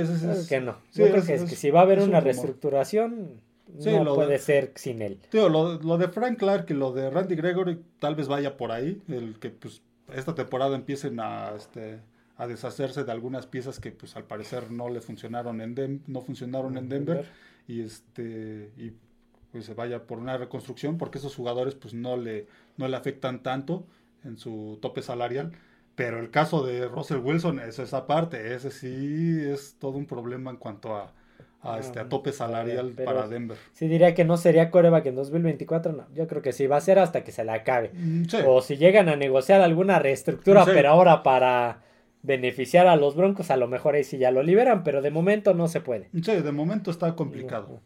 que 0.49 0.61
no, 0.61 0.77
yo 0.95 1.09
creo 1.09 1.25
que, 1.25 1.35
es, 1.35 1.45
que 1.45 1.57
si 1.57 1.71
va 1.71 1.81
a 1.81 1.83
haber 1.83 2.01
una 2.01 2.21
reestructuración, 2.21 3.41
no 3.75 4.15
puede 4.15 4.39
ser 4.39 4.73
sin 4.77 5.03
él. 5.03 5.19
Tío, 5.31 5.49
lo, 5.49 5.79
lo, 5.79 5.99
de 5.99 6.09
Frank 6.09 6.39
Clark 6.39 6.67
y 6.71 6.75
lo 6.75 6.93
de 6.93 7.11
Randy 7.11 7.35
Gregory 7.35 7.81
tal 7.99 8.15
vez 8.15 8.29
vaya 8.29 8.57
por 8.57 8.73
ahí, 8.73 9.01
el 9.09 9.39
que 9.39 9.51
pues 9.51 9.83
esta 10.15 10.35
temporada 10.35 10.75
empiecen 10.75 11.21
a, 11.21 11.53
este, 11.57 12.01
a 12.37 12.47
deshacerse 12.47 13.05
de 13.05 13.13
algunas 13.13 13.47
piezas 13.47 13.81
que 13.81 13.93
pues 13.93 14.17
al 14.17 14.25
parecer 14.25 14.71
no 14.71 14.89
le 14.89 15.01
funcionaron 15.01 15.61
en 15.61 16.03
no 16.07 16.21
funcionaron 16.23 16.79
en 16.79 16.89
Denver, 16.89 17.27
y 17.67 17.83
este 17.83 18.71
y 18.77 18.93
pues 19.53 19.65
se 19.65 19.75
vaya 19.75 20.03
por 20.05 20.19
una 20.19 20.37
reconstrucción, 20.37 20.99
porque 20.99 21.19
esos 21.19 21.35
jugadores 21.35 21.75
pues 21.75 21.95
no 21.95 22.17
le, 22.17 22.47
no 22.77 22.89
le 22.89 22.97
afectan 22.97 23.43
tanto 23.43 23.87
en 24.25 24.39
su 24.39 24.79
tope 24.81 25.03
salarial. 25.03 25.53
Pero 25.99 26.21
el 26.21 26.31
caso 26.31 26.65
de 26.65 26.87
Russell 26.87 27.19
Wilson 27.19 27.59
es 27.59 27.81
esa 27.81 28.07
parte, 28.07 28.55
ese 28.55 28.71
sí 28.71 29.41
es 29.45 29.75
todo 29.81 29.99
un 29.99 30.07
problema 30.07 30.53
en 30.53 30.57
cuanto 30.57 30.95
a, 30.95 31.13
a 31.61 31.81
este, 31.81 31.99
a 31.99 32.09
tope 32.09 32.31
salarial 32.31 32.93
para 32.93 33.27
Denver. 33.27 33.59
Sí, 33.73 33.89
diría 33.89 34.15
que 34.15 34.25
no 34.25 34.37
sería 34.37 34.71
coreback 34.71 35.07
en 35.07 35.17
2024, 35.17 35.93
no. 35.93 36.07
Yo 36.15 36.29
creo 36.29 36.41
que 36.41 36.53
sí, 36.53 36.69
va 36.69 36.77
a 36.77 36.81
ser 36.81 37.01
hasta 37.01 37.25
que 37.25 37.33
se 37.33 37.43
le 37.43 37.51
acabe. 37.51 37.91
Mm, 37.95 38.27
o 38.47 38.63
si 38.63 38.77
llegan 38.77 39.09
a 39.09 39.17
negociar 39.17 39.61
alguna 39.61 39.99
reestructura, 39.99 40.65
pero 40.65 40.89
ahora 40.89 41.25
para 41.25 41.81
beneficiar 42.23 42.87
a 42.87 42.95
los 42.95 43.17
Broncos, 43.17 43.51
a 43.51 43.57
lo 43.57 43.67
mejor 43.67 43.97
ahí 43.97 44.05
sí 44.05 44.19
ya 44.19 44.31
lo 44.31 44.45
liberan, 44.45 44.85
pero 44.85 45.03
de 45.03 45.11
momento 45.11 45.53
no 45.53 45.67
se 45.67 45.81
puede. 45.81 46.11
Sí, 46.23 46.37
de 46.37 46.53
momento 46.53 46.93
está 46.93 47.17
complicado. 47.17 47.81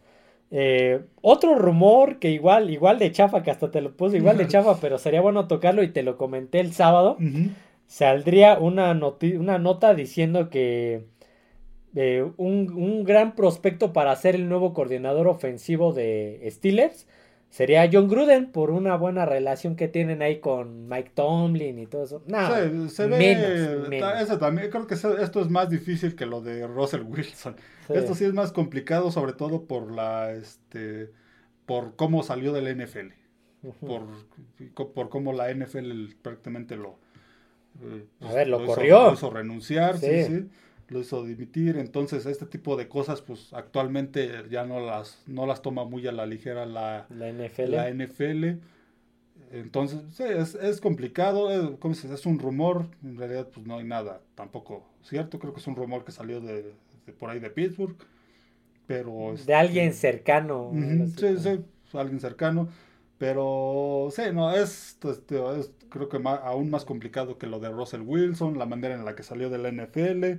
Eh, 0.51 1.01
otro 1.23 1.55
rumor 1.55 2.19
que 2.19 2.31
igual, 2.31 2.69
igual 2.69 2.99
de 2.99 3.11
chafa, 3.11 3.43
que 3.43 3.51
hasta 3.51 3.71
te 3.71 3.81
lo 3.81 3.97
puse 3.97 4.19
igual 4.19 4.37
de 4.37 4.47
chafa, 4.49 4.77
pero 4.83 4.99
sería 4.99 5.23
bueno 5.23 5.49
tocarlo 5.49 5.83
y 5.83 5.89
te 5.89 6.03
lo 6.03 6.19
comenté 6.19 6.61
el 6.61 6.75
sábado. 6.75 7.17
Saldría 7.93 8.59
una, 8.59 8.99
una 9.39 9.59
nota 9.59 9.93
diciendo 9.93 10.49
que 10.49 11.05
eh, 11.95 12.27
un, 12.39 13.05
gran 13.05 13.35
prospecto 13.35 13.93
para 13.93 14.17
ser 14.17 14.35
el 14.35 14.49
nuevo 14.49 14.73
coordinador 14.73 15.29
ofensivo 15.29 15.93
de 15.93 16.43
Steelers 16.51 17.07
sería 17.51 17.87
John 17.93 18.09
Gruden 18.09 18.51
por 18.51 18.71
una 18.71 18.97
buena 18.97 19.27
relación 19.27 19.77
que 19.77 19.89
tienen 19.89 20.23
ahí 20.23 20.41
con 20.41 20.89
Mike 20.89 21.11
Tomlin 21.15 21.79
y 21.79 21.87
todo 21.87 22.05
eso. 22.05 22.23
No, 22.29 22.89
se, 22.89 23.07
ve, 23.09 23.93
Eso 24.23 24.39
también, 24.39 24.71
creo 24.71 24.87
que 24.87 24.95
esto 24.95 25.41
es 25.43 25.51
más 25.51 25.69
difícil 25.69 26.17
que 26.17 26.25
lo 26.25 26.41
de 26.41 26.67
Russell 26.67 27.03
Wilson. 27.03 27.57
Esto 27.91 28.15
sí 28.15 28.25
es 28.25 28.33
más 28.33 28.53
complicado, 28.53 29.11
sobre 29.13 29.35
todo 29.35 29.67
por 29.67 29.93
la, 29.93 30.33
este, 30.33 31.11
por 31.67 31.95
cómo 31.97 32.23
salió 32.23 32.55
del 32.55 32.75
NFL, 32.75 33.09
por, 33.81 34.07
por 34.95 35.11
cómo 35.11 35.35
la 35.35 35.53
NFL 35.53 36.15
prácticamente 36.23 36.77
lo, 36.77 36.97
eh, 37.83 38.05
a 38.21 38.33
ver, 38.33 38.49
lo, 38.49 38.65
corrió, 38.65 39.07
lo 39.07 39.15
hizo 39.15 39.31
renunciar, 39.31 39.99
sí, 39.99 40.25
sí. 40.25 40.49
lo 40.89 41.01
hizo 41.01 41.25
dimitir, 41.25 41.77
entonces 41.77 42.27
este 42.27 42.47
tipo 42.47 42.77
de 42.77 42.89
cosas 42.89 43.23
pues 43.23 43.53
actualmente 43.53 44.45
ya 44.51 44.65
no 44.65 44.81
las 44.81 45.23
no 45.27 45.47
las 45.47 45.63
toma 45.63 45.85
muy 45.85 46.07
a 46.07 46.13
la 46.13 46.27
ligera 46.27 46.67
la, 46.67 47.07
la 47.11 47.33
NFL. 47.33 47.71
La 47.71 47.91
NFL. 47.91 48.59
Entonces, 49.53 50.01
sí, 50.15 50.23
es, 50.23 50.55
es 50.55 50.81
complicado, 50.81 51.51
es, 51.51 52.05
es 52.05 52.25
un 52.25 52.39
rumor, 52.39 52.87
en 53.05 53.19
realidad 53.19 53.49
pues 53.53 53.67
no 53.67 53.77
hay 53.77 53.85
nada 53.85 54.23
tampoco 54.35 54.87
cierto, 55.03 55.39
creo 55.39 55.53
que 55.53 55.61
es 55.61 55.67
un 55.67 55.77
rumor 55.77 56.05
que 56.05 56.13
salió 56.13 56.41
de, 56.41 56.73
por 57.19 57.29
ahí 57.29 57.39
de 57.39 57.51
Pittsburgh, 57.51 57.97
pero... 58.87 59.29
de 59.29 59.35
este, 59.35 59.55
alguien 59.55 59.93
cercano. 59.93 60.73
sí, 61.19 61.37
sí, 61.39 61.61
alguien 61.93 62.21
cercano, 62.21 62.69
pero 63.19 64.09
sí, 64.11 64.23
no, 64.33 64.55
es, 64.55 64.97
este, 65.05 65.59
es 65.59 65.71
creo 65.93 66.09
que 66.09 66.19
aún 66.25 66.71
más 66.71 66.85
complicado 66.85 67.39
que 67.39 67.47
lo 67.47 67.61
de 67.61 67.69
Russell 67.69 68.01
Wilson, 68.01 68.59
la 68.59 68.67
manera 68.67 68.95
en 68.95 69.05
la 69.05 69.15
que 69.15 69.23
salió 69.23 69.51
de 69.51 69.59
la 69.59 69.71
NFL, 69.71 70.25
eh, 70.25 70.39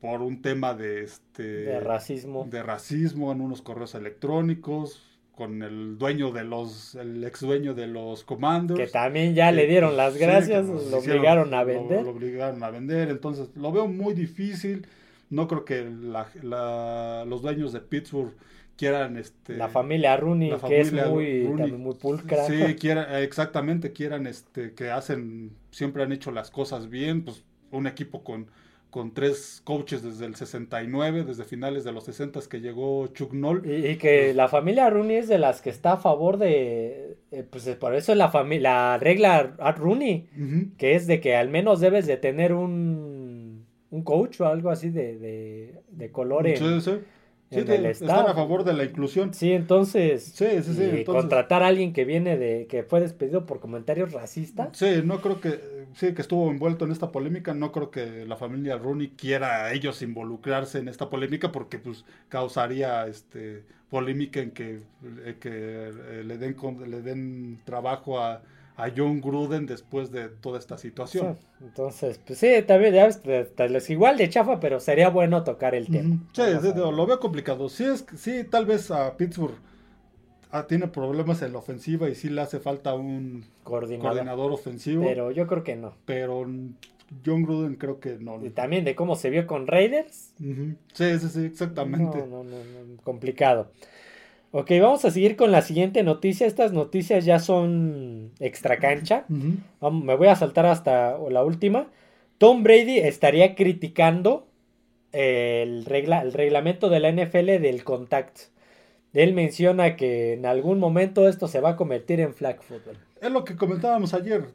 por 0.00 0.22
un 0.22 0.40
tema 0.40 0.74
de 0.74 1.02
este 1.02 1.42
de 1.42 1.80
racismo. 1.80 2.46
de 2.48 2.62
racismo 2.62 3.32
en 3.32 3.40
unos 3.40 3.60
correos 3.60 3.94
electrónicos 3.94 5.04
con 5.34 5.62
el 5.62 5.98
dueño 5.98 6.30
de 6.30 6.44
los 6.44 6.94
el 6.94 7.24
ex 7.24 7.40
dueño 7.40 7.74
de 7.74 7.88
los 7.88 8.24
comandos 8.24 8.78
que 8.78 8.86
también 8.86 9.34
ya 9.34 9.50
le 9.52 9.66
dieron 9.66 9.96
las 9.96 10.16
gracias 10.16 10.66
lo 10.66 10.98
obligaron 10.98 11.52
a 11.54 11.64
vender. 11.64 12.04
lo, 12.04 12.10
obligaron 12.10 12.62
a 12.62 12.70
vender. 12.70 13.10
Entonces 13.10 13.50
lo 13.56 13.72
veo 13.72 13.88
muy 13.88 14.14
difícil. 14.14 14.86
No 15.30 15.46
creo 15.46 15.64
que 15.64 15.82
los 15.82 17.42
dueños 17.42 17.72
de 17.72 17.80
Pittsburgh 17.80 18.32
quieran 18.78 19.18
este 19.18 19.56
la 19.56 19.68
familia 19.68 20.16
Rooney 20.16 20.54
que 20.66 20.80
es 20.80 20.92
muy 20.92 21.42
muy 21.42 21.94
pulcra. 21.94 22.44
Sí 22.44 22.76
quieran 22.76 23.14
exactamente 23.16 23.92
quieran 23.92 24.26
este 24.26 24.72
que 24.72 24.90
hacen 24.90 25.50
siempre 25.70 26.04
han 26.04 26.12
hecho 26.12 26.30
las 26.30 26.50
cosas 26.50 26.88
bien 26.88 27.24
pues 27.24 27.44
un 27.70 27.86
equipo 27.86 28.24
con 28.24 28.46
con 28.90 29.12
tres 29.12 29.60
coaches 29.64 30.02
desde 30.02 30.24
el 30.24 30.34
69, 30.34 31.24
desde 31.24 31.44
finales 31.44 31.84
de 31.84 31.92
los 31.92 32.04
60 32.04 32.40
que 32.48 32.60
llegó 32.60 33.06
Chuck 33.08 33.34
Noll. 33.34 33.62
Y, 33.70 33.96
que 33.96 34.32
la 34.32 34.48
familia 34.48 34.88
Rooney 34.88 35.16
es 35.16 35.28
de 35.28 35.38
las 35.38 35.60
que 35.60 35.68
está 35.68 35.92
a 35.92 35.96
favor 35.98 36.38
de, 36.38 37.18
eh, 37.30 37.44
pues 37.48 37.68
por 37.76 37.94
eso 37.94 38.12
es 38.12 38.18
la, 38.18 38.32
la 38.60 38.98
regla 38.98 39.54
Rooney, 39.76 40.28
que 40.78 40.94
es 40.94 41.06
de 41.06 41.20
que 41.20 41.36
al 41.36 41.50
menos 41.50 41.80
debes 41.80 42.06
de 42.06 42.16
tener 42.16 42.54
un, 42.54 43.66
un 43.90 44.02
coach 44.04 44.40
o 44.40 44.46
algo 44.46 44.70
así 44.70 44.88
de, 44.88 45.18
de, 45.18 45.74
de 45.90 46.10
color 46.10 46.46
en, 46.46 46.80
Sí, 46.80 46.98
están 47.50 48.26
a 48.26 48.34
favor 48.34 48.64
de 48.64 48.72
la 48.74 48.84
inclusión. 48.84 49.32
Sí, 49.32 49.52
entonces, 49.52 50.34
contratar 51.06 51.62
a 51.62 51.68
alguien 51.68 51.92
que 51.92 52.04
viene 52.04 52.36
de 52.36 52.66
que 52.66 52.82
fue 52.82 53.00
despedido 53.00 53.46
por 53.46 53.60
comentarios 53.60 54.12
racistas. 54.12 54.76
Sí, 54.76 55.00
no 55.04 55.20
creo 55.20 55.40
que 55.40 55.86
sí 55.94 56.14
que 56.14 56.22
estuvo 56.22 56.50
envuelto 56.50 56.84
en 56.84 56.92
esta 56.92 57.10
polémica, 57.10 57.54
no 57.54 57.72
creo 57.72 57.90
que 57.90 58.24
la 58.26 58.36
familia 58.36 58.76
Rooney 58.76 59.10
quiera 59.10 59.64
a 59.64 59.72
ellos 59.72 60.02
involucrarse 60.02 60.78
en 60.78 60.88
esta 60.88 61.08
polémica 61.08 61.52
porque 61.52 61.78
pues 61.78 62.04
causaría 62.28 63.06
este 63.06 63.64
polémica 63.90 64.40
en 64.40 64.50
que, 64.50 64.80
eh, 65.24 65.36
que 65.40 65.50
eh, 65.50 66.22
le 66.24 66.36
den 66.36 66.56
le 66.86 67.00
den 67.00 67.58
trabajo 67.64 68.20
a 68.20 68.42
a 68.78 68.92
John 68.96 69.20
Gruden 69.20 69.66
después 69.66 70.12
de 70.12 70.28
toda 70.28 70.56
esta 70.56 70.78
situación. 70.78 71.36
entonces, 71.60 72.20
pues 72.24 72.38
sí, 72.38 72.48
también 72.64 72.94
es 72.94 73.90
igual 73.90 74.16
de 74.16 74.30
chafa, 74.30 74.60
pero 74.60 74.78
sería 74.78 75.10
bueno 75.10 75.42
tocar 75.42 75.74
el 75.74 75.88
tema. 75.88 76.16
Sí, 76.32 76.42
lo 76.74 77.06
veo 77.06 77.18
complicado. 77.18 77.68
Sí, 77.68 77.84
es, 77.84 78.06
sí, 78.16 78.44
tal 78.48 78.66
vez 78.66 78.92
a 78.92 79.16
Pittsburgh 79.16 79.56
ah, 80.52 80.64
tiene 80.68 80.86
problemas 80.86 81.42
en 81.42 81.54
la 81.54 81.58
ofensiva 81.58 82.08
y 82.08 82.14
sí 82.14 82.28
le 82.28 82.40
hace 82.40 82.60
falta 82.60 82.94
un 82.94 83.44
coordinador, 83.64 84.52
ofensivo. 84.52 85.02
Pero 85.02 85.32
yo 85.32 85.48
creo 85.48 85.64
que 85.64 85.74
no. 85.74 85.94
Pero 86.04 86.46
John 87.26 87.42
Gruden 87.42 87.74
creo 87.74 87.98
que 87.98 88.16
no. 88.20 88.44
Y 88.46 88.50
también 88.50 88.84
de 88.84 88.94
cómo 88.94 89.16
se 89.16 89.28
vio 89.28 89.48
con 89.48 89.66
Raiders. 89.66 90.34
Sí, 90.38 91.18
sí, 91.18 91.28
sí, 91.28 91.44
exactamente. 91.46 92.18
no, 92.18 92.44
no, 92.44 92.44
no, 92.44 93.02
complicado. 93.02 93.72
Ok, 94.50 94.70
vamos 94.80 95.04
a 95.04 95.10
seguir 95.10 95.36
con 95.36 95.52
la 95.52 95.60
siguiente 95.60 96.02
noticia. 96.02 96.46
Estas 96.46 96.72
noticias 96.72 97.24
ya 97.24 97.38
son 97.38 98.32
extra 98.40 98.78
cancha. 98.78 99.26
Me 99.28 100.16
voy 100.16 100.28
a 100.28 100.36
saltar 100.36 100.64
hasta 100.66 101.18
la 101.30 101.44
última. 101.44 101.88
Tom 102.38 102.62
Brady 102.62 102.98
estaría 102.98 103.54
criticando 103.54 104.48
el, 105.12 105.84
regla, 105.84 106.22
el 106.22 106.32
reglamento 106.32 106.88
de 106.88 107.00
la 107.00 107.12
NFL 107.12 107.60
del 107.60 107.84
contact. 107.84 108.38
Él 109.12 109.34
menciona 109.34 109.96
que 109.96 110.34
en 110.34 110.46
algún 110.46 110.78
momento 110.78 111.28
esto 111.28 111.48
se 111.48 111.60
va 111.60 111.70
a 111.70 111.76
convertir 111.76 112.20
en 112.20 112.32
flag 112.32 112.62
football. 112.62 112.96
Es 113.20 113.30
lo 113.30 113.44
que 113.44 113.56
comentábamos 113.56 114.14
ayer. 114.14 114.46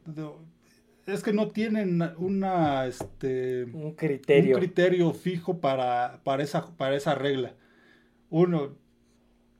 Es 1.06 1.22
que 1.22 1.32
no 1.32 1.48
tienen 1.48 2.02
una, 2.16 2.86
este, 2.86 3.64
un, 3.64 3.92
criterio. 3.92 4.56
un 4.56 4.60
criterio 4.60 5.12
fijo 5.12 5.58
para, 5.58 6.20
para, 6.24 6.42
esa, 6.42 6.74
para 6.76 6.96
esa 6.96 7.14
regla. 7.14 7.52
Uno, 8.30 8.74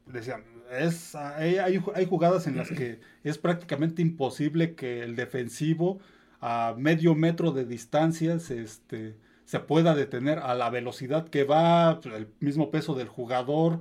decían, 0.06 0.42
es, 0.70 1.14
hay, 1.14 1.58
hay, 1.58 2.06
jugadas 2.06 2.46
en 2.46 2.56
las 2.56 2.70
que 2.70 3.00
es 3.24 3.38
prácticamente 3.38 4.02
imposible 4.02 4.74
que 4.74 5.02
el 5.02 5.16
defensivo 5.16 6.00
a 6.40 6.74
medio 6.76 7.14
metro 7.14 7.52
de 7.52 7.64
distancia 7.64 8.38
se, 8.38 8.62
este, 8.62 9.16
se 9.44 9.60
pueda 9.60 9.94
detener 9.94 10.38
a 10.38 10.54
la 10.54 10.70
velocidad 10.70 11.28
que 11.28 11.44
va, 11.44 12.00
el 12.04 12.28
mismo 12.40 12.70
peso 12.70 12.94
del 12.94 13.08
jugador, 13.08 13.80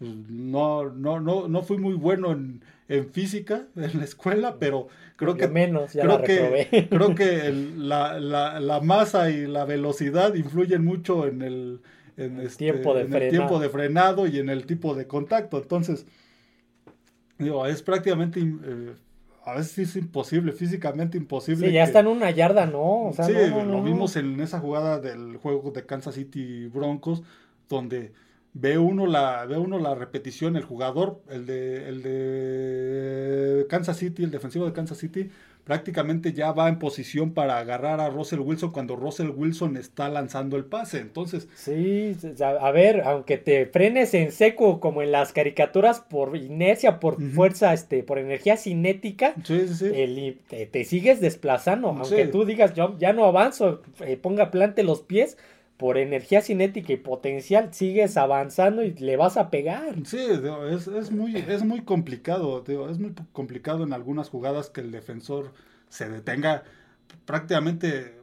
no, 0.00 0.88
no, 0.88 1.20
no, 1.20 1.46
no 1.46 1.62
fui 1.62 1.76
muy 1.76 1.94
bueno 1.94 2.32
en, 2.32 2.62
física 3.12 3.66
en 3.76 3.98
la 3.98 4.04
escuela, 4.04 4.56
pero 4.58 4.88
creo 5.16 5.36
que 5.36 5.46
menos, 5.46 5.92
ya 5.92 6.02
creo 6.02 6.22
que 6.22 6.88
creo 6.90 7.14
que 7.14 7.52
la, 7.76 8.18
la, 8.18 8.58
la, 8.58 8.80
masa 8.80 9.30
y 9.30 9.46
la 9.46 9.64
velocidad 9.64 10.34
influyen 10.34 10.84
mucho 10.84 11.26
en 11.26 11.42
el, 11.42 11.80
en 12.16 12.40
este, 12.40 12.58
tiempo, 12.58 12.94
de 12.94 13.02
en 13.02 13.14
el 13.14 13.30
tiempo 13.30 13.58
de 13.58 13.68
frenado 13.68 14.26
y 14.26 14.38
en 14.38 14.48
el 14.48 14.66
tipo 14.66 14.94
de 14.94 15.06
contacto. 15.06 15.58
Entonces, 15.58 16.06
digo, 17.38 17.66
es 17.66 17.82
prácticamente 17.82 18.40
eh, 18.40 18.94
a 19.44 19.54
veces 19.54 19.78
es 19.78 19.96
imposible, 19.96 20.52
físicamente 20.52 21.16
imposible. 21.16 21.68
Sí, 21.68 21.72
ya 21.72 21.84
está 21.84 22.00
en 22.00 22.08
una 22.08 22.30
yarda, 22.30 22.66
¿no? 22.66 23.12
sí, 23.24 23.32
lo 23.32 23.82
vimos 23.82 24.16
en 24.16 24.40
esa 24.40 24.60
jugada 24.60 25.00
del 25.00 25.36
juego 25.36 25.70
de 25.70 25.86
Kansas 25.86 26.14
City 26.14 26.66
Broncos, 26.68 27.22
donde 27.68 28.12
ve 28.52 28.78
uno 28.78 29.06
la, 29.06 29.46
ve 29.46 29.58
uno 29.58 29.78
la 29.78 29.94
repetición, 29.94 30.56
el 30.56 30.64
jugador, 30.64 31.22
el 31.30 31.46
de, 31.46 31.88
el 31.88 32.02
de 32.02 33.66
Kansas 33.68 33.96
City, 33.96 34.24
el 34.24 34.30
defensivo 34.30 34.66
de 34.66 34.72
Kansas 34.72 34.98
City, 34.98 35.30
prácticamente 35.64 36.32
ya 36.32 36.52
va 36.52 36.68
en 36.68 36.78
posición 36.78 37.32
para 37.32 37.58
agarrar 37.58 38.00
a 38.00 38.10
Russell 38.10 38.40
Wilson 38.40 38.72
cuando 38.72 38.96
Russell 38.96 39.30
Wilson 39.30 39.76
está 39.76 40.08
lanzando 40.08 40.56
el 40.56 40.64
pase. 40.64 40.98
Entonces. 40.98 41.48
Sí, 41.54 42.16
a 42.40 42.70
ver, 42.70 43.02
aunque 43.04 43.38
te 43.38 43.66
frenes 43.66 44.14
en 44.14 44.32
seco 44.32 44.80
como 44.80 45.02
en 45.02 45.12
las 45.12 45.32
caricaturas 45.32 46.00
por 46.00 46.36
inercia, 46.36 47.00
por 47.00 47.20
fuerza, 47.20 47.72
este, 47.72 48.02
por 48.02 48.18
energía 48.18 48.56
cinética, 48.56 49.34
te, 49.44 50.84
sigues 50.84 51.20
desplazando. 51.20 51.88
Aunque 51.88 52.26
tú 52.26 52.44
digas, 52.44 52.74
yo 52.74 52.96
ya 52.98 53.12
no 53.12 53.24
avanzo, 53.24 53.82
eh, 54.00 54.16
ponga 54.16 54.50
plante 54.50 54.82
los 54.82 55.02
pies, 55.02 55.36
por 55.80 55.96
energía 55.96 56.42
cinética 56.42 56.92
y 56.92 56.98
potencial 56.98 57.72
sigues 57.72 58.18
avanzando 58.18 58.82
y 58.82 58.92
le 58.92 59.16
vas 59.16 59.38
a 59.38 59.48
pegar. 59.48 59.94
Sí, 60.04 60.18
es, 60.20 61.10
muy, 61.10 61.34
es 61.36 61.64
muy 61.64 61.80
complicado, 61.80 62.62
es 62.68 62.98
muy 62.98 63.14
complicado 63.32 63.82
en 63.84 63.94
algunas 63.94 64.28
jugadas 64.28 64.68
que 64.68 64.82
el 64.82 64.90
defensor 64.90 65.54
se 65.88 66.10
detenga. 66.10 66.64
Prácticamente 67.24 68.20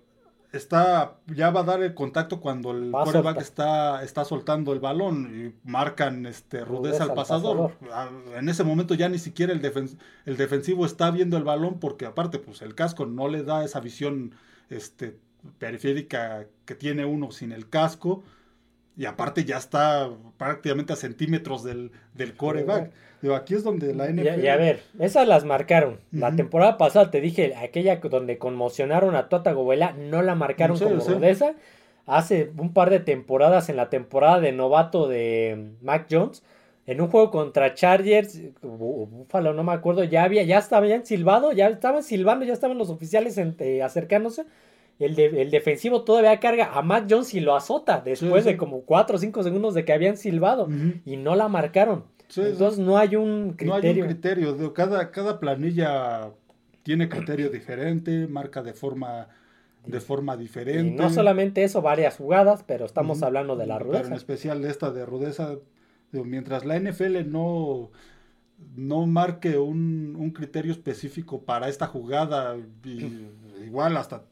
está, 0.51 1.15
ya 1.25 1.49
va 1.49 1.61
a 1.61 1.63
dar 1.63 1.81
el 1.81 1.95
contacto 1.95 2.41
cuando 2.41 2.69
el 2.69 2.91
quarterback 2.91 3.41
está, 3.41 4.03
está 4.03 4.23
soltando 4.23 4.71
el 4.71 4.79
balón 4.79 5.55
y 5.65 5.67
marcan 5.67 6.27
este, 6.27 6.63
rudeza, 6.63 7.05
al 7.05 7.15
pasador. 7.15 7.71
Ah, 7.91 8.11
en 8.37 8.49
ese 8.49 8.63
momento 8.63 8.93
ya 8.93 9.09
ni 9.09 9.17
siquiera 9.17 9.51
el, 9.51 9.89
el 10.27 10.37
defensivo 10.37 10.85
está 10.85 11.09
viendo 11.09 11.37
el 11.37 11.43
balón 11.43 11.79
porque 11.79 12.05
aparte 12.05 12.37
pues 12.37 12.61
el 12.61 12.75
casco 12.75 13.07
no 13.07 13.27
le 13.27 13.41
da 13.41 13.65
esa 13.65 13.79
visión 13.79 14.35
este, 14.69 15.17
periférica 15.57 16.47
que 16.65 16.75
tiene 16.75 17.05
uno 17.05 17.31
sin 17.31 17.51
el 17.51 17.69
casco. 17.69 18.23
Y 18.97 19.05
aparte 19.05 19.45
ya 19.45 19.57
está 19.57 20.09
prácticamente 20.37 20.93
a 20.93 20.95
centímetros 20.95 21.63
del, 21.63 21.91
del 22.15 22.35
coreback. 22.35 22.91
aquí 23.35 23.53
es 23.53 23.63
donde 23.63 23.93
la 23.93 24.07
NFL... 24.07 24.43
Y, 24.43 24.47
a 24.47 24.57
ver, 24.57 24.81
esas 24.99 25.27
las 25.27 25.45
marcaron. 25.45 25.99
La 26.11 26.35
temporada 26.35 26.77
pasada 26.77 27.11
te 27.11 27.21
dije, 27.21 27.55
aquella 27.55 27.97
donde 27.97 28.39
conmocionaron 28.39 29.15
a 29.15 29.29
Tota 29.29 29.51
Gobela, 29.51 29.93
no 29.93 30.23
la 30.23 30.33
marcaron 30.33 30.79
como 30.79 30.95
rudeza. 30.95 31.53
Hace 32.07 32.51
un 32.57 32.73
par 32.73 32.89
de 32.89 32.99
temporadas, 32.99 33.69
en 33.69 33.75
la 33.75 33.89
temporada 33.89 34.39
de 34.39 34.51
novato 34.51 35.07
de 35.07 35.73
Mac 35.81 36.07
Jones, 36.09 36.41
en 36.87 37.01
un 37.01 37.09
juego 37.09 37.29
contra 37.29 37.75
Chargers, 37.75 38.41
Búfalo, 38.61 39.53
no 39.53 39.63
me 39.63 39.73
acuerdo, 39.73 40.05
ya 40.05 40.23
había, 40.23 40.43
ya 40.43 40.57
estaban 40.57 41.05
silbado, 41.05 41.51
ya 41.51 41.67
estaban 41.67 42.01
silbando, 42.01 42.45
ya 42.45 42.53
estaban 42.53 42.77
los 42.77 42.89
oficiales 42.89 43.37
eh, 43.37 43.83
acercándose 43.83 44.45
el, 44.99 45.19
el, 45.19 45.51
defensivo 45.51 46.03
todavía 46.03 46.39
carga 46.39 46.71
a 46.73 46.81
Mac 46.81 47.05
Jones 47.09 47.33
y 47.33 47.39
lo 47.39 47.55
azota 47.55 48.01
después 48.03 48.45
de 48.45 48.57
como 48.57 48.81
4 48.81 49.15
o 49.15 49.19
5 49.19 49.43
segundos 49.43 49.73
de 49.73 49.85
que 49.85 49.93
habían 49.93 50.17
silbado 50.17 50.67
y 51.05 51.17
no 51.17 51.35
la 51.35 51.47
marcaron. 51.47 52.05
Entonces 52.35 52.79
no 52.79 52.97
hay 52.97 53.15
un 53.15 53.53
criterio. 53.53 53.67
No 53.67 53.87
hay 53.87 54.01
un 54.01 54.07
criterio. 54.07 54.73
Cada, 54.73 55.11
cada 55.11 55.39
planilla 55.39 56.31
tiene 56.83 57.09
criterio 57.09 57.49
diferente, 57.49 58.27
marca 58.27 58.61
de 58.63 58.73
forma 58.73 59.27
de 59.85 60.01
forma 60.01 60.35
diferente. 60.35 60.87
Y 60.87 60.91
no 60.91 61.09
solamente 61.09 61.63
eso, 61.63 61.81
varias 61.81 62.17
jugadas, 62.17 62.63
pero 62.67 62.85
estamos 62.85 63.23
hablando 63.23 63.55
de 63.55 63.67
la 63.67 63.79
rudeza. 63.79 64.03
Pero 64.03 64.07
en 64.09 64.17
especial 64.17 64.61
de 64.61 64.69
esta 64.69 64.91
de 64.91 65.05
rudeza, 65.05 65.55
mientras 66.11 66.65
la 66.65 66.77
NFL 66.77 67.29
no, 67.31 67.91
no 68.75 69.05
marque 69.07 69.57
un, 69.57 70.15
un 70.19 70.31
criterio 70.31 70.73
específico 70.73 71.41
para 71.43 71.69
esta 71.69 71.87
jugada, 71.87 72.57
igual 73.65 73.95
hasta 73.95 74.23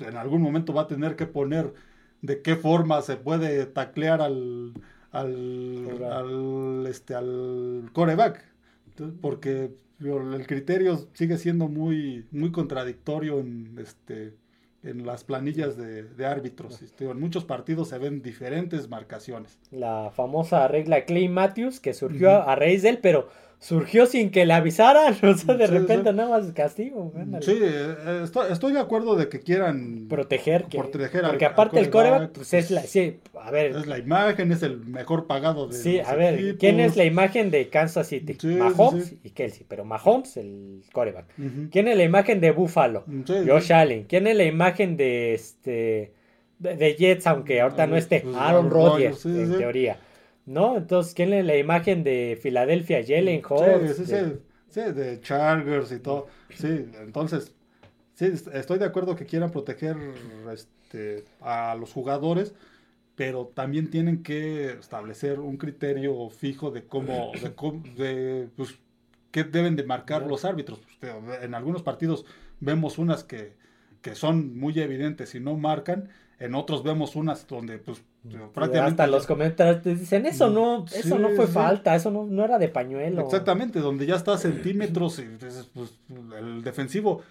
en 0.00 0.16
algún 0.16 0.42
momento 0.42 0.72
va 0.72 0.82
a 0.82 0.86
tener 0.86 1.16
que 1.16 1.26
poner 1.26 1.72
de 2.22 2.42
qué 2.42 2.56
forma 2.56 3.02
se 3.02 3.16
puede 3.16 3.66
taclear 3.66 4.20
al, 4.20 4.72
al, 5.12 6.86
este, 6.88 7.14
al 7.14 7.90
coreback. 7.92 8.44
Porque 9.20 9.70
el 10.00 10.46
criterio 10.46 11.06
sigue 11.12 11.38
siendo 11.38 11.68
muy, 11.68 12.26
muy 12.30 12.50
contradictorio 12.50 13.40
en, 13.40 13.76
este, 13.78 14.34
en 14.82 15.04
las 15.06 15.24
planillas 15.24 15.76
de, 15.76 16.26
árbitros. 16.26 16.82
Este, 16.82 17.08
en 17.10 17.20
muchos 17.20 17.44
partidos 17.44 17.88
se 17.88 17.98
ven 17.98 18.22
diferentes 18.22 18.88
marcaciones. 18.88 19.58
La 19.70 20.10
famosa 20.14 20.66
regla 20.68 21.04
Clay 21.04 21.28
Matthews 21.28 21.80
que 21.80 21.94
surgió 21.94 22.42
a 22.42 22.54
raíz 22.56 22.82
de 22.82 22.90
él, 22.90 22.98
pero 23.02 23.28
surgió 23.58 24.06
sin 24.06 24.30
que 24.30 24.46
le 24.46 24.52
avisaran, 24.52 25.16
o 25.22 25.34
sea, 25.36 25.54
de 25.54 25.66
repente 25.66 26.12
nada 26.12 26.28
más 26.28 26.52
castigo. 26.52 27.12
Sí, 27.40 27.58
eh, 27.60 28.24
estoy, 28.50 28.72
de 28.72 28.78
acuerdo 28.78 29.16
de 29.16 29.28
que 29.28 29.40
quieran 29.40 30.06
proteger, 30.08 30.66
proteger 30.66 31.22
porque 31.22 31.46
aparte 31.46 31.80
el 31.80 31.90
coreback, 31.90 32.32
pues 32.32 32.54
es 32.54 32.70
la, 32.70 32.82
sí, 32.82 33.18
a 33.40 33.50
ver, 33.50 33.76
es 33.76 33.86
la 33.86 33.98
imagen, 33.98 34.52
es 34.52 34.62
el 34.62 34.78
mejor 34.78 35.26
pagado 35.26 35.68
de 35.68 35.74
Sí, 35.74 36.00
a 36.00 36.14
ver, 36.14 36.56
¿quién 36.58 36.80
es 36.80 36.96
la 36.96 37.04
imagen 37.04 37.50
de 37.50 37.68
Kansas 37.68 38.08
City? 38.08 38.36
Mahomes 38.46 39.14
y 39.22 39.30
Kelsey, 39.30 39.64
pero 39.68 39.84
Mahomes 39.84 40.36
el 40.36 40.82
coreback. 40.92 41.26
¿Quién 41.70 41.88
es 41.88 41.96
la 41.96 42.04
imagen 42.04 42.40
de 42.40 42.50
Buffalo? 42.52 43.04
Josh 43.26 43.72
Allen. 43.72 44.04
¿Quién 44.04 44.26
es 44.26 44.36
la 44.36 44.44
imagen 44.44 44.96
de 44.96 45.34
este 45.34 46.12
de, 46.58 46.94
Jets, 46.94 47.26
aunque 47.26 47.60
ahorita 47.60 47.86
no 47.86 47.96
esté? 47.96 48.20
Pues, 48.20 48.36
Aaron 48.36 48.70
Rodgers, 48.70 49.24
en 49.26 49.58
teoría. 49.58 49.98
¿No? 50.46 50.76
Entonces, 50.76 51.14
¿quién 51.14 51.32
es 51.32 51.44
la 51.44 51.56
imagen 51.56 52.04
de 52.04 52.38
Filadelfia? 52.40 53.02
Jalen 53.06 53.42
Hurts. 53.48 53.96
Sí, 53.96 54.06
sí, 54.06 54.16
sí, 54.68 54.80
de 54.80 55.20
Chargers 55.20 55.92
y 55.92 55.98
todo. 55.98 56.28
Sí, 56.54 56.86
entonces, 57.00 57.54
sí, 58.14 58.26
estoy 58.52 58.78
de 58.78 58.84
acuerdo 58.86 59.16
que 59.16 59.26
quieran 59.26 59.50
proteger 59.50 59.96
este, 60.52 61.24
a 61.40 61.74
los 61.74 61.92
jugadores, 61.92 62.54
pero 63.14 63.46
también 63.54 63.90
tienen 63.90 64.22
que 64.22 64.72
establecer 64.72 65.40
un 65.40 65.56
criterio 65.56 66.30
fijo 66.30 66.70
de 66.70 66.84
cómo, 66.84 67.32
de, 67.34 68.04
de 68.04 68.48
pues, 68.56 68.78
qué 69.30 69.44
deben 69.44 69.76
de 69.76 69.84
marcar 69.84 70.26
los 70.26 70.44
árbitros. 70.44 70.80
En 71.42 71.54
algunos 71.54 71.82
partidos 71.82 72.24
vemos 72.60 72.98
unas 72.98 73.24
que, 73.24 73.54
que 74.02 74.14
son 74.14 74.58
muy 74.58 74.78
evidentes 74.78 75.34
y 75.34 75.40
no 75.40 75.56
marcan, 75.56 76.10
en 76.38 76.54
otros 76.54 76.82
vemos 76.82 77.16
unas 77.16 77.46
donde 77.46 77.78
pues 77.78 78.02
prácticamente 78.52 79.02
hasta 79.02 79.06
los 79.06 79.26
comentarios 79.26 79.82
te 79.82 79.94
dicen 79.94 80.26
eso 80.26 80.50
no 80.50 80.84
eso 80.92 81.18
no 81.18 81.30
fue 81.30 81.46
falta 81.46 81.94
eso 81.94 82.10
no, 82.10 82.24
no, 82.24 82.44
era 82.44 82.58
de 82.58 82.68
pañuelo 82.68 83.22
exactamente 83.22 83.80
donde 83.80 84.04
ya 84.04 84.16
está 84.16 84.34
a 84.34 84.38
centímetros 84.38 85.18
y 85.18 85.28
pues, 85.72 85.94
el 86.38 86.62
defensivo 86.62 87.22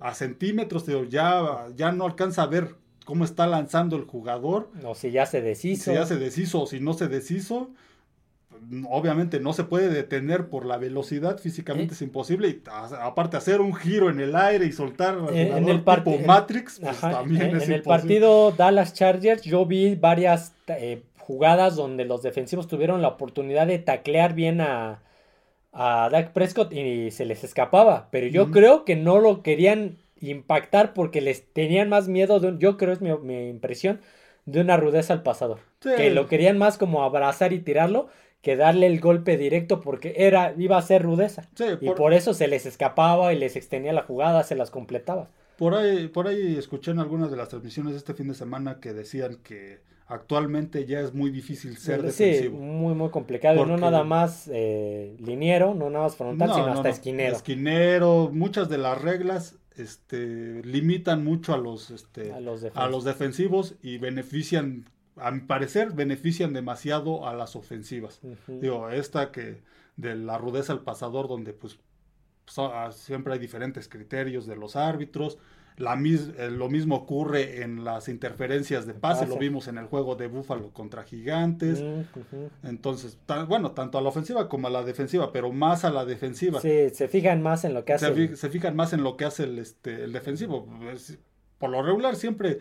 a 0.00 0.14
centímetros 0.14 0.86
ya 1.10 1.66
ya 1.76 1.92
no 1.92 2.06
alcanza 2.06 2.42
a 2.42 2.46
ver 2.46 2.76
cómo 3.04 3.24
está 3.24 3.46
lanzando 3.46 3.96
el 3.96 4.04
jugador. 4.04 4.70
O 4.84 4.94
si 4.94 5.10
ya 5.10 5.26
se 5.26 5.40
deshizo. 5.40 5.90
Si 5.90 5.96
ya 5.96 6.06
se 6.06 6.16
deshizo 6.16 6.62
o 6.62 6.66
si 6.66 6.80
no 6.80 6.94
se 6.94 7.08
deshizo 7.08 7.70
obviamente 8.88 9.40
no 9.40 9.52
se 9.52 9.64
puede 9.64 9.88
detener 9.88 10.48
por 10.48 10.66
la 10.66 10.76
velocidad, 10.76 11.38
físicamente 11.38 11.94
es 11.94 12.02
imposible. 12.02 12.48
Y 12.48 12.62
aparte 13.00 13.36
hacer 13.36 13.60
un 13.60 13.74
giro 13.74 14.10
en 14.10 14.20
el 14.20 14.34
aire 14.36 14.66
y 14.66 14.72
soltar 14.72 15.16
en 15.32 15.68
el 15.68 15.84
tipo 15.84 16.18
Matrix, 16.26 16.80
pues, 16.80 17.00
también 17.00 17.60
en, 17.60 17.72
el 17.72 17.82
partido 17.82 18.52
Dallas 18.52 18.94
Chargers 18.94 19.42
yo 19.42 19.66
vi 19.66 19.94
varias 19.94 20.54
eh, 20.68 21.02
jugadas 21.18 21.76
donde 21.76 22.04
los 22.04 22.22
defensivos 22.22 22.68
tuvieron 22.68 23.02
la 23.02 23.08
oportunidad 23.08 23.66
de 23.66 23.78
taclear 23.78 24.34
bien 24.34 24.60
a, 24.60 25.02
a 25.72 26.08
Dak 26.10 26.32
Prescott 26.32 26.72
y 26.72 27.10
se 27.10 27.24
les 27.24 27.44
escapaba. 27.44 28.08
Pero 28.10 28.28
yo 28.28 28.50
creo 28.50 28.84
que 28.84 28.96
no 28.96 29.18
lo 29.18 29.42
querían 29.42 29.98
impactar 30.20 30.94
porque 30.94 31.20
les 31.20 31.52
tenían 31.52 31.88
más 31.88 32.08
miedo, 32.08 32.40
de 32.40 32.54
yo 32.58 32.76
creo 32.76 32.92
es 32.92 33.00
mi, 33.00 33.48
impresión, 33.48 34.00
de 34.46 34.60
una 34.60 34.76
rudeza 34.76 35.12
al 35.12 35.22
pasador. 35.22 35.58
Que 35.80 36.10
lo 36.10 36.28
querían 36.28 36.56
más 36.56 36.78
como 36.78 37.02
abrazar 37.02 37.52
y 37.52 37.58
tirarlo 37.58 38.08
que 38.44 38.56
darle 38.56 38.86
el 38.86 39.00
golpe 39.00 39.38
directo 39.38 39.80
porque 39.80 40.14
era 40.18 40.54
iba 40.58 40.76
a 40.76 40.82
ser 40.82 41.02
rudeza. 41.02 41.48
Y 41.80 41.90
por 41.90 42.12
eso 42.12 42.34
se 42.34 42.46
les 42.46 42.66
escapaba 42.66 43.32
y 43.32 43.38
les 43.38 43.56
extendía 43.56 43.94
la 43.94 44.02
jugada, 44.02 44.44
se 44.44 44.54
las 44.54 44.70
completaba. 44.70 45.30
Por 45.56 45.74
ahí, 45.74 46.08
por 46.08 46.28
ahí 46.28 46.56
escuché 46.56 46.90
en 46.90 46.98
algunas 46.98 47.30
de 47.30 47.38
las 47.38 47.48
transmisiones 47.48 47.96
este 47.96 48.12
fin 48.12 48.28
de 48.28 48.34
semana 48.34 48.80
que 48.80 48.92
decían 48.92 49.38
que 49.42 49.80
actualmente 50.06 50.84
ya 50.84 51.00
es 51.00 51.14
muy 51.14 51.30
difícil 51.30 51.78
ser 51.78 52.02
defensivo. 52.02 52.58
Sí, 52.58 52.62
muy, 52.62 52.94
muy 52.94 53.08
complicado. 53.08 53.64
No 53.64 53.78
nada 53.78 54.04
más 54.04 54.50
eh, 54.52 55.16
liniero, 55.20 55.74
no 55.74 55.88
nada 55.88 56.04
más 56.04 56.16
frontal, 56.16 56.52
sino 56.52 56.66
hasta 56.66 56.90
esquinero. 56.90 57.36
Esquinero, 57.36 58.28
muchas 58.30 58.68
de 58.68 58.76
las 58.76 59.00
reglas 59.00 59.56
este, 59.76 60.62
limitan 60.64 61.24
mucho 61.24 61.54
a 61.54 61.56
los, 61.56 61.90
este, 61.90 62.30
a 62.30 62.88
los, 62.88 63.04
defensivos 63.04 63.74
y 63.82 63.96
benefician 63.96 64.84
a 65.16 65.30
mi 65.30 65.40
parecer, 65.40 65.92
benefician 65.92 66.52
demasiado 66.52 67.26
a 67.28 67.34
las 67.34 67.56
ofensivas. 67.56 68.20
Digo, 68.60 68.90
esta 68.90 69.30
que 69.32 69.62
de 69.96 70.14
la 70.16 70.38
rudeza 70.38 70.72
al 70.72 70.82
pasador, 70.82 71.28
donde 71.28 71.52
pues 71.52 71.78
so- 72.46 72.72
ah, 72.74 72.90
siempre 72.92 73.32
hay 73.34 73.38
diferentes 73.38 73.88
criterios 73.88 74.46
de 74.46 74.56
los 74.56 74.76
árbitros. 74.76 75.38
La 75.76 75.96
mis- 75.96 76.30
eh, 76.38 76.50
lo 76.52 76.68
mismo 76.68 76.94
ocurre 76.94 77.62
en 77.62 77.82
las 77.84 78.08
interferencias 78.08 78.86
de 78.86 78.94
pase, 78.94 79.24
lo 79.26 79.34
vimos 79.40 79.66
en 79.66 79.78
el 79.78 79.86
juego 79.86 80.14
de 80.14 80.28
Búfalo 80.28 80.70
contra 80.70 81.02
Gigantes. 81.02 81.80
Entonces, 82.62 83.18
bueno, 83.48 83.72
tanto 83.72 83.98
a 83.98 84.00
la 84.02 84.08
ofensiva 84.08 84.48
como 84.48 84.68
a 84.68 84.70
la 84.70 84.84
defensiva, 84.84 85.32
pero 85.32 85.50
más 85.52 85.84
a 85.84 85.90
la 85.90 86.04
defensiva. 86.04 86.60
Sí, 86.60 86.90
se 86.92 87.08
fijan 87.08 87.42
más 87.42 87.64
en 87.64 87.74
lo 87.74 87.84
que 87.84 87.98
se, 87.98 88.06
hace. 88.06 88.28
fi- 88.28 88.36
se 88.36 88.50
fijan 88.50 88.76
más 88.76 88.92
en 88.92 89.02
lo 89.02 89.16
que 89.16 89.24
hace 89.24 89.44
el, 89.44 89.58
este, 89.58 90.04
el 90.04 90.12
defensivo. 90.12 90.64
Por 91.58 91.70
lo 91.70 91.82
regular, 91.82 92.14
siempre 92.16 92.58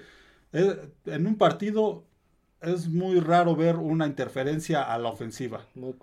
eh, 0.53 0.89
en 1.05 1.27
un 1.27 1.35
partido 1.35 2.05
es 2.63 2.87
muy 2.87 3.19
raro 3.19 3.55
ver 3.55 3.75
una 3.75 4.07
interferencia 4.07 4.81
a 4.83 4.97
la 4.97 5.09
ofensiva. 5.09 5.61
Muy-. 5.75 5.93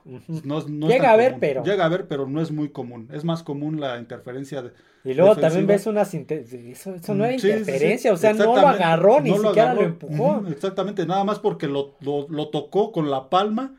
No 0.45 0.63
no 0.69 0.89
Llega 0.89 1.13
a 1.13 1.17
ver, 1.17 1.29
común. 1.33 1.41
pero- 1.41 1.65
Llega 1.65 1.85
a 1.85 1.89
ver, 1.89 2.07
pero 2.07 2.27
no 2.27 2.41
es 2.41 2.51
muy 2.51 2.69
común. 2.69 3.09
Es 3.13 3.25
más 3.25 3.43
común 3.43 3.81
la 3.81 3.99
interferencia 3.99 4.63
de... 4.63 4.71
Y 5.03 5.15
luego 5.15 5.35
también 5.37 5.67
defensiva. 5.67 5.75
es 5.75 5.87
unas 5.87 6.15
Eso, 6.15 6.95
eso 6.95 7.15
no 7.15 7.25
era 7.25 7.33
Sí, 7.39 7.41
sí, 7.41 7.49
sí, 7.53 7.59
interferencia, 7.61 8.13
o 8.13 8.17
sea, 8.19 8.35
no 8.35 8.45
lo 8.55 8.67
agarró, 8.69 9.21
ni 9.21 9.31
No 9.31 9.37
siquiera 9.39 9.73
lo 9.75 9.83
empujó. 9.83 10.45
Exactamente, 10.49 11.07
nada 11.07 11.25
más 11.25 11.39
porque 11.39 11.67
lo, 11.67 11.97
lo- 12.01 12.27
lo 12.29 12.49
tocó 12.49 12.93
con 12.93 13.11
la 13.11 13.31
palma, 13.31 13.77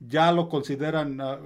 ya 0.00 0.32
lo 0.32 0.48
consideran, 0.48 1.20
ah, 1.20 1.38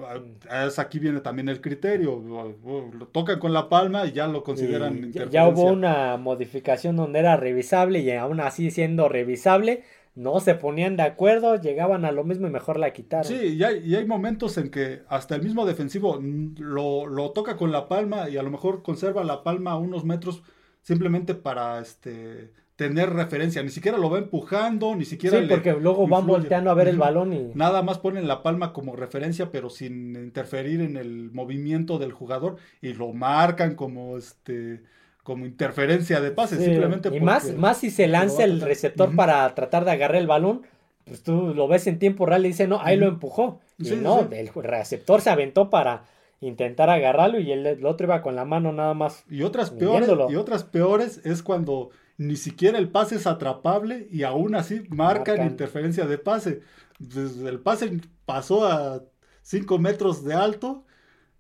ah, 0.49 0.65
es 0.67 0.79
aquí 0.79 0.99
viene 0.99 1.21
también 1.21 1.49
el 1.51 1.61
criterio, 1.61 2.23
lo, 2.25 3.07
tocan 3.09 3.39
con 3.39 3.53
la 3.53 3.69
palma 3.69 4.07
y 4.07 4.13
ya 4.13 4.29
lo 4.29 4.43
consideran 4.45 4.95
interferencia. 4.97 5.31
ya 5.41 5.49
hubo 5.49 5.65
una 5.65 6.17
modificación 6.17 6.97
donde 6.97 7.19
era 7.19 7.37
revisable 7.37 7.99
y 7.99 8.11
aún 8.13 8.41
así 8.41 8.71
siendo 8.71 9.09
revisable, 9.11 9.83
no 10.17 10.41
se 10.41 10.55
ponían 10.55 10.97
de 10.97 11.05
acuerdo, 11.05 11.61
llegaban 11.61 12.05
a 12.05 12.11
lo 12.11 12.25
mismo 12.25 12.47
y 12.47 12.51
mejor 12.51 12.79
la 12.79 12.93
quitaron. 12.93 13.27
Sí, 13.27 13.57
y 13.57 13.63
hay, 13.63 13.83
y 13.85 13.95
hay 13.95 14.07
momentos 14.07 14.57
en 14.57 14.71
que 14.71 15.03
hasta 15.09 15.37
el 15.37 15.43
mismo 15.43 15.67
defensivo 15.67 16.19
lo, 16.59 17.07
lo 17.07 17.31
toca 17.33 17.57
con 17.57 17.71
la 17.71 17.87
palma 17.87 18.29
y 18.31 18.39
a 18.39 18.43
lo 18.43 18.51
mejor 18.51 18.83
conserva 18.83 19.23
la 19.25 19.45
palma 19.45 19.73
a 19.73 19.77
unos 19.77 20.05
metros 20.05 20.43
simplemente 20.81 21.35
para 21.35 21.81
este 21.81 22.51
tener 22.77 23.11
referencia. 23.11 23.63
Ni 23.63 23.71
siquiera 23.71 23.99
lo 23.99 24.09
va 24.09 24.19
empujando, 24.19 24.95
ni 24.95 25.05
siquiera 25.05 25.41
Sí, 25.41 25.47
porque 25.49 25.73
luego 25.73 26.07
van 26.07 26.27
volteando 26.27 26.71
a 26.71 26.75
ver 26.75 26.89
el 26.89 26.99
balón 26.99 27.33
y... 27.33 27.51
Nada 27.55 27.83
más 27.83 27.99
ponen 27.99 28.29
la 28.29 28.43
palma 28.43 28.73
como 28.73 28.97
referencia, 28.97 29.51
pero 29.51 29.71
sin 29.71 30.15
interferir 30.15 30.81
en 30.81 30.97
el 30.97 31.31
movimiento 31.33 31.99
del 31.99 32.13
jugador 32.13 32.57
y 32.81 32.93
lo 32.93 33.13
marcan 33.13 33.75
como 33.75 34.17
este 34.17 34.83
como 35.27 35.45
interferencia 35.45 36.21
de 36.21 36.31
pase, 36.31 36.57
Sí, 36.57 36.67
simplemente 36.67 37.09
y 37.13 37.19
más, 37.19 37.53
más 37.57 37.79
si 37.79 37.91
se 37.91 38.07
lanza 38.07 38.45
el 38.45 38.61
receptor 38.61 39.17
para 39.17 39.53
tratar 39.57 39.85
de 39.85 39.91
agarrar 39.91 40.19
el 40.19 40.29
balón, 40.29 40.63
pues 41.05 41.25
tú 41.25 41.53
lo 41.53 41.67
ves 41.67 41.89
en 41.89 41.99
tiempo 41.99 42.27
real 42.27 42.47
y 42.47 42.51
dice, 42.51 42.69
no, 42.69 42.81
ahí 42.81 42.97
lo 42.97 43.09
empujó. 43.09 43.59
Y 43.77 43.91
no, 43.97 44.21
sí. 44.21 44.37
el 44.37 44.51
receptor 44.55 45.21
se 45.21 45.31
aventó 45.31 45.69
para 45.69 46.05
intentar 46.41 46.91
agarrarlo 46.91 47.41
y 47.41 47.51
el, 47.51 47.67
el 47.67 47.85
otro 47.87 48.07
iba 48.07 48.23
con 48.23 48.37
la 48.37 48.45
mano 48.45 48.71
nada 48.73 48.95
más. 48.95 49.25
Y 49.29 49.43
otras 49.43 49.71
peores, 49.71 50.09
y 50.31 50.37
otras 50.37 50.63
peores 50.63 51.21
es 51.25 51.43
cuando 51.43 51.91
ni 52.19 52.37
siquiera 52.37 52.79
el 52.79 52.89
pase 52.89 53.17
es 53.17 53.27
atrapable 53.27 54.07
y 54.13 54.23
aún 54.23 54.55
así 54.55 54.83
marcan, 54.91 55.39
Marcan. 55.39 55.47
interferencia 55.49 56.07
de 56.07 56.19
pase. 56.19 56.61
Desde 57.01 57.49
el 57.49 57.59
pase 57.59 57.99
pasó 58.27 58.65
a 58.65 59.03
5 59.43 59.77
metros 59.81 60.23
de 60.23 60.35
alto 60.35 60.86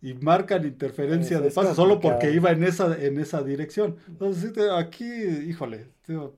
y 0.08 0.14
marcan 0.14 0.64
interferencia 0.64 1.36
Es- 1.38 1.42
de 1.42 1.48
es 1.48 1.54
pase 1.54 1.74
solo 1.74 2.00
porque 2.00 2.30
iba 2.32 2.50
en 2.52 2.62
esa, 2.64 2.96
en 3.02 3.18
esa 3.18 3.42
dirección. 3.42 3.96
Entonces, 4.08 4.52
aquí, 4.76 5.04
híjole, 5.04 5.88
tío, 6.06 6.36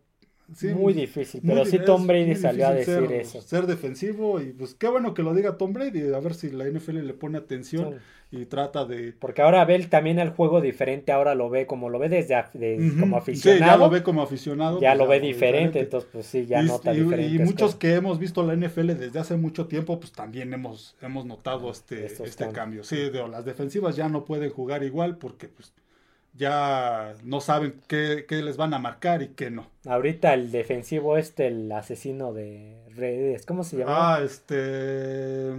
sí, 0.54 0.68
muy 0.68 0.92
difícil, 0.94 1.40
muy 1.42 1.54
pero 1.54 1.64
sí 1.66 1.78
Tom 1.84 2.06
Brady 2.06 2.34
salió 2.34 2.66
a 2.68 2.72
decir 2.74 2.94
ser, 3.06 3.12
eso. 3.12 3.42
Ser 3.42 3.66
defensivo 3.66 4.40
y 4.40 4.52
pues 4.52 4.74
qué 4.74 4.88
bueno 4.88 5.14
que 5.14 5.22
lo 5.22 5.34
diga 5.34 5.56
Tom 5.56 5.72
Brady, 5.72 6.12
a 6.12 6.20
ver 6.20 6.34
si 6.34 6.50
la 6.50 6.64
NFL 6.68 6.98
le 7.06 7.14
pone 7.14 7.38
atención 7.38 7.96
y 8.30 8.44
trata 8.44 8.84
de... 8.84 9.12
Porque 9.18 9.40
ahora 9.40 9.64
ve 9.64 9.78
también 9.86 10.18
el 10.18 10.28
juego 10.30 10.60
diferente, 10.60 11.12
ahora 11.12 11.34
lo 11.34 11.48
ve 11.48 11.66
como 11.66 11.88
lo 11.88 11.98
ve 11.98 12.10
desde 12.10 12.34
de- 12.52 12.92
como 13.00 13.16
Sí, 13.16 13.20
aficionado. 13.22 13.66
ya 13.72 13.76
lo 13.78 13.88
ve 13.90 14.02
como 14.02 14.20
aficionado. 14.22 14.80
ya 14.80 14.90
pues 14.90 14.98
lo 14.98 15.06
ve 15.06 15.20
diferente, 15.20 15.80
entonces 15.80 16.10
pues 16.12 16.26
sí, 16.26 16.44
ya 16.46 16.62
y, 16.62 16.66
nota 16.66 16.92
y- 16.92 17.00
diferente. 17.02 17.34
y 17.34 17.38
muchos 17.38 17.74
que 17.74 17.94
hemos 17.94 18.18
visto 18.18 18.42
la 18.44 18.54
NFL 18.54 18.94
desde 18.98 19.18
hace 19.18 19.36
mucho 19.38 19.66
tiempo, 19.66 19.98
pues 19.98 20.12
también 20.12 20.52
hemos, 20.52 20.94
hemos 21.00 21.24
notado 21.24 21.70
este, 21.70 22.04
Estos 22.04 22.28
este 22.28 22.44
cambios. 22.52 22.54
cambio. 22.58 22.84
Sí, 22.84 23.10
digo, 23.10 23.28
las 23.28 23.46
defensivas 23.46 23.96
ya 23.96 24.10
no 24.10 24.24
pueden 24.26 24.50
jugar 24.50 24.82
igual 24.82 25.16
porque 25.16 25.48
pues 25.48 25.72
ya 26.38 27.14
no 27.24 27.40
saben 27.40 27.74
qué, 27.88 28.24
qué 28.28 28.42
les 28.42 28.56
van 28.56 28.72
a 28.72 28.78
marcar 28.78 29.22
y 29.22 29.28
qué 29.28 29.50
no. 29.50 29.66
Ahorita 29.86 30.32
el 30.34 30.50
defensivo 30.52 31.16
este, 31.18 31.48
el 31.48 31.70
asesino 31.72 32.32
de 32.32 32.76
redes, 32.94 33.44
¿cómo 33.44 33.64
se 33.64 33.78
llama? 33.78 34.14
Ah, 34.14 34.20
este... 34.22 35.50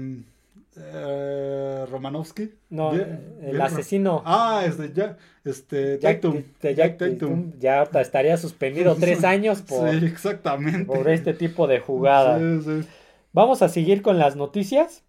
eh, 0.78 1.86
Romanowski. 1.90 2.52
no, 2.70 2.94
el 2.94 3.62
asesino. 3.62 4.24
Ah, 4.26 4.64
este, 4.66 4.94
ya, 4.94 5.18
este, 5.44 6.00
Jack, 6.00 6.22
Tatum. 6.22 6.44
Jack 6.62 6.76
Jack 6.76 6.98
Tatum. 6.98 7.54
Ya 7.60 7.84
estaría 7.84 8.38
suspendido 8.38 8.96
tres 9.00 9.24
años 9.24 9.62
por, 9.62 9.90
Sí, 9.92 10.06
exactamente. 10.06 10.86
por 10.86 11.10
este 11.10 11.34
tipo 11.34 11.68
de 11.68 11.80
jugada. 11.80 12.40
Sí, 12.40 12.62
sí. 12.64 12.88
Vamos 13.34 13.62
a 13.62 13.70
seguir 13.70 14.02
con 14.02 14.18
las 14.18 14.36
noticias. 14.36 15.04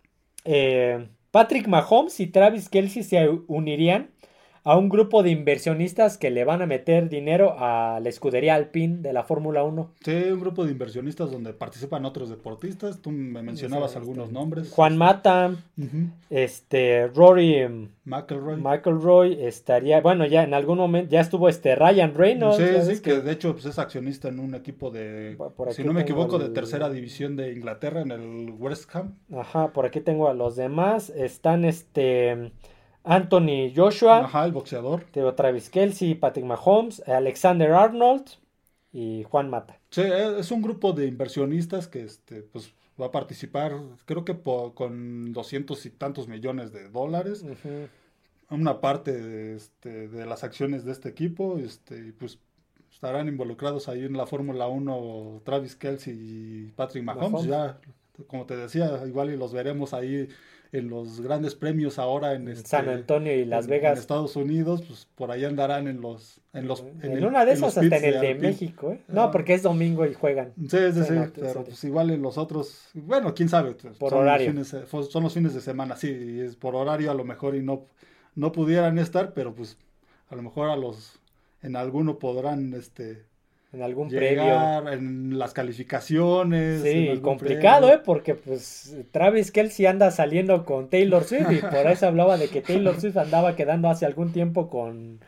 Eh, 0.44 1.06
Patrick 1.30 1.68
Mahomes 1.68 2.18
y 2.20 2.26
Travis 2.26 2.68
Kelsey 2.68 3.04
se 3.04 3.28
unirían 3.46 4.10
a 4.64 4.76
un 4.76 4.88
grupo 4.88 5.22
de 5.22 5.30
inversionistas 5.30 6.18
que 6.18 6.30
le 6.30 6.44
van 6.44 6.60
a 6.62 6.66
meter 6.66 7.08
dinero 7.08 7.54
a 7.58 7.98
la 8.00 8.08
escudería 8.08 8.54
Alpine 8.54 8.98
de 8.98 9.12
la 9.12 9.22
Fórmula 9.24 9.62
1. 9.64 9.90
Sí, 10.04 10.12
un 10.30 10.40
grupo 10.40 10.64
de 10.64 10.72
inversionistas 10.72 11.30
donde 11.30 11.52
participan 11.52 12.04
otros 12.04 12.28
deportistas. 12.28 13.00
Tú 13.00 13.10
me 13.10 13.42
mencionabas 13.42 13.90
Este, 13.92 13.98
algunos 13.98 14.30
nombres. 14.32 14.70
Juan 14.70 14.96
Mata, 14.98 15.54
este, 16.28 17.08
Rory 17.08 17.68
mm, 17.68 17.88
McElroy. 18.04 18.56
McElroy 18.60 19.44
estaría, 19.44 20.00
bueno, 20.00 20.26
ya 20.26 20.42
en 20.42 20.52
algún 20.54 20.78
momento 20.78 21.10
ya 21.10 21.20
estuvo 21.20 21.48
este 21.48 21.74
Ryan 21.74 22.14
Reynolds. 22.14 22.56
Sí, 22.58 22.64
sí, 22.64 22.88
ves 22.88 23.00
que 23.00 23.20
de 23.20 23.32
hecho 23.32 23.52
pues, 23.52 23.64
es 23.64 23.78
accionista 23.78 24.28
en 24.28 24.40
un 24.40 24.54
equipo 24.54 24.90
de, 24.90 25.38
si 25.70 25.84
no 25.84 25.92
me 25.92 26.02
equivoco, 26.02 26.38
de 26.38 26.50
tercera 26.50 26.90
división 26.90 27.36
de 27.36 27.52
Inglaterra 27.52 28.02
en 28.02 28.10
el 28.10 28.50
West 28.58 28.94
Ham. 28.94 29.14
Ajá, 29.34 29.68
por 29.72 29.86
aquí 29.86 30.00
tengo 30.00 30.28
a 30.28 30.34
los 30.34 30.56
demás. 30.56 31.10
Están 31.10 31.64
este 31.64 32.52
Anthony 33.04 33.72
Joshua. 33.74 34.24
Ajá, 34.24 34.44
el 34.44 34.52
boxeador. 34.52 35.04
Travis 35.36 35.70
Kelsey, 35.70 36.14
Patrick 36.14 36.44
Mahomes, 36.46 37.00
Alexander 37.08 37.72
Arnold 37.72 38.24
y 38.92 39.24
Juan 39.24 39.50
Mata. 39.50 39.78
Sí, 39.90 40.02
e- 40.02 40.38
es 40.38 40.50
un 40.50 40.62
grupo 40.62 40.92
de 40.92 41.06
inversionistas 41.06 41.88
que 41.88 42.02
este, 42.02 42.42
pues, 42.42 42.72
va 43.00 43.06
a 43.06 43.10
participar, 43.10 43.72
creo 44.04 44.24
que 44.24 44.38
con 44.74 45.32
doscientos 45.32 45.86
y 45.86 45.90
tantos 45.90 46.28
millones 46.28 46.72
de 46.72 46.88
dólares. 46.88 47.44
Una 48.50 48.80
parte 48.80 49.12
de, 49.12 49.56
este, 49.56 50.08
de 50.08 50.26
las 50.26 50.42
acciones 50.42 50.84
de 50.84 50.92
este 50.92 51.08
equipo, 51.08 51.58
este, 51.58 52.08
y 52.08 52.12
pues 52.12 52.40
estarán 52.92 53.28
involucrados 53.28 53.88
ahí 53.88 54.04
en 54.04 54.16
la 54.16 54.26
Fórmula 54.26 54.66
1 54.66 55.40
Travis 55.44 55.76
Kelsey 55.76 56.16
y 56.18 56.72
Patrick 56.74 57.04
Mahomes. 57.04 57.30
Mahomes. 57.30 57.46
Ya, 57.46 57.80
como 58.26 58.46
te 58.46 58.56
decía, 58.56 59.02
igual 59.06 59.30
y 59.30 59.36
los 59.36 59.52
veremos 59.52 59.94
ahí 59.94 60.28
en 60.72 60.88
los 60.88 61.20
grandes 61.20 61.54
premios 61.56 61.98
ahora 61.98 62.34
en, 62.34 62.46
este, 62.48 62.68
San 62.68 62.88
Antonio 62.88 63.34
y 63.34 63.44
Las 63.44 63.64
en- 63.64 63.70
Vegas. 63.70 63.92
En 63.94 63.98
Estados 63.98 64.36
Unidos, 64.36 64.82
pues 64.86 65.08
por 65.16 65.30
ahí 65.32 65.44
andarán 65.44 65.88
en 65.88 66.00
los... 66.00 66.40
En, 66.52 66.68
los, 66.68 66.84
En, 67.02 67.12
el- 67.12 67.24
una 67.24 67.44
de 67.44 67.52
esas 67.52 67.76
hasta 67.78 67.96
en 67.96 68.04
el 68.04 68.20
de. 68.20 68.34
México, 68.36 68.92
¿eh? 68.92 69.00
No, 69.08 69.22
Ah. 69.24 69.30
porque 69.32 69.54
es 69.54 69.62
domingo 69.62 70.06
y 70.06 70.14
juegan. 70.14 70.52
Sí, 70.56 70.78
sí, 70.92 71.04
Sí, 71.04 71.12
no, 71.14 71.26
pero 71.34 71.64
pues 71.64 71.82
igual 71.84 72.10
en 72.10 72.22
los 72.22 72.38
otros, 72.38 72.88
bueno, 72.94 73.34
quién 73.34 73.48
sabe, 73.48 73.72
pues, 73.72 73.96
Por 73.98 74.10
son 74.10 74.20
horario. 74.20 74.52
Los 74.52 74.68
fines, 74.70 74.90
de- 74.90 75.02
son 75.10 75.22
los 75.24 75.34
fines 75.34 75.54
de 75.54 75.60
semana, 75.60 75.96
sí, 75.96 76.08
y 76.08 76.40
es 76.40 76.54
por 76.56 76.74
horario 76.76 77.10
a 77.10 77.14
lo 77.14 77.24
mejor 77.24 77.56
y 77.56 77.62
no, 77.62 77.86
no 78.36 78.52
pudieran 78.52 78.98
estar, 78.98 79.32
pero 79.34 79.54
pues 79.54 79.76
a 80.28 80.36
lo 80.36 80.42
mejor 80.42 80.70
a 80.70 80.76
los, 80.76 81.18
en 81.62 81.74
alguno 81.76 82.18
podrán, 82.20 82.74
este, 82.74 83.24
En 83.72 83.82
algún 83.82 84.08
previo. 84.08 84.42
llegar 84.42 84.92
en 84.92 85.38
las 85.38 85.52
calificaciones. 85.52 86.82
Sí, 86.82 87.18
complicado, 87.22 87.86
premio. 87.86 87.96
¿eh? 87.96 88.02
Porque 88.04 88.34
pues 88.34 88.96
Travis 89.12 89.52
Kelsey 89.52 89.86
anda 89.86 90.10
saliendo 90.10 90.64
con 90.64 90.88
Taylor 90.90 91.22
Swift 91.22 91.52
y 91.52 91.58
por 91.60 91.86
eso 91.86 92.06
hablaba 92.08 92.36
de 92.36 92.48
que 92.48 92.62
Taylor 92.62 93.00
Swift 93.00 93.16
andaba 93.16 93.54
quedando 93.54 93.88
hace 93.88 94.06
algún 94.06 94.32
tiempo 94.32 94.68
con 94.68 95.20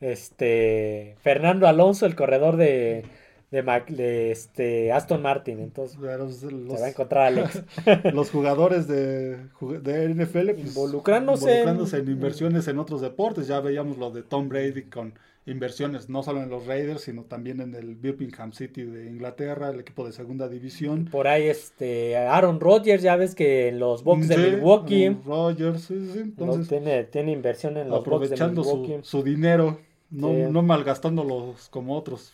este 0.00 1.16
Fernando 1.22 1.66
Alonso, 1.66 2.06
el 2.06 2.14
corredor 2.16 2.56
de, 2.56 3.04
de, 3.50 3.62
Mac- 3.62 3.88
de, 3.90 4.30
este 4.30 4.92
Aston 4.92 5.22
Martin. 5.22 5.60
Entonces 5.60 5.96
pues, 6.00 6.36
se 6.36 6.50
los, 6.50 6.80
va 6.80 6.86
a 6.86 6.88
encontrar 6.90 7.26
Alex. 7.26 7.62
los 8.14 8.30
jugadores 8.30 8.86
de, 8.88 9.36
de 9.82 10.08
NFL 10.14 10.50
pues, 10.52 10.66
Involucrándose 10.68 11.44
en- 11.46 11.50
involucrándose 11.58 11.96
en 11.98 12.08
inversiones 12.08 12.68
en 12.68 12.78
otros 12.78 13.00
deportes. 13.00 13.46
Ya 13.46 13.60
veíamos 13.60 13.98
lo 13.98 14.10
de 14.10 14.22
Tom 14.22 14.48
Brady 14.48 14.82
con 14.84 15.14
inversiones 15.46 16.08
no 16.08 16.22
solo 16.22 16.42
en 16.42 16.50
los 16.50 16.66
Raiders, 16.66 17.02
sino 17.02 17.24
también 17.24 17.60
en 17.60 17.74
el 17.74 17.94
Birmingham 17.96 18.52
City 18.52 18.82
de 18.84 19.06
Inglaterra, 19.06 19.70
el 19.70 19.80
equipo 19.80 20.04
de 20.06 20.12
segunda 20.12 20.48
división. 20.48 21.06
Por 21.10 21.26
ahí 21.28 21.44
este 21.48 22.16
Aaron 22.16 22.60
Rodgers, 22.60 23.02
ya 23.02 23.16
ves 23.16 23.34
que 23.34 23.68
en 23.68 23.78
los 23.78 24.04
Bucks 24.04 24.28
de 24.28 24.36
Milwaukee 24.36 25.06
Aaron 25.06 25.22
Rodgers, 25.24 25.82
sí, 25.82 26.08
sí, 26.12 26.18
no, 26.18 26.22
Entonces, 26.24 26.68
tiene, 26.68 27.04
tiene 27.04 27.32
inversión 27.32 27.76
en 27.76 27.88
los 27.88 28.04
Bucks 28.04 28.28
de 28.30 28.34
aprovechando 28.36 28.62
su, 28.64 28.76
Milwaukee. 28.78 29.06
su 29.06 29.22
dinero 29.22 29.78
No, 30.10 30.28
Sí. 30.28 30.34
no 30.50 30.62
malgastándolos 30.62 31.68
como 31.70 31.96
otros. 31.96 32.32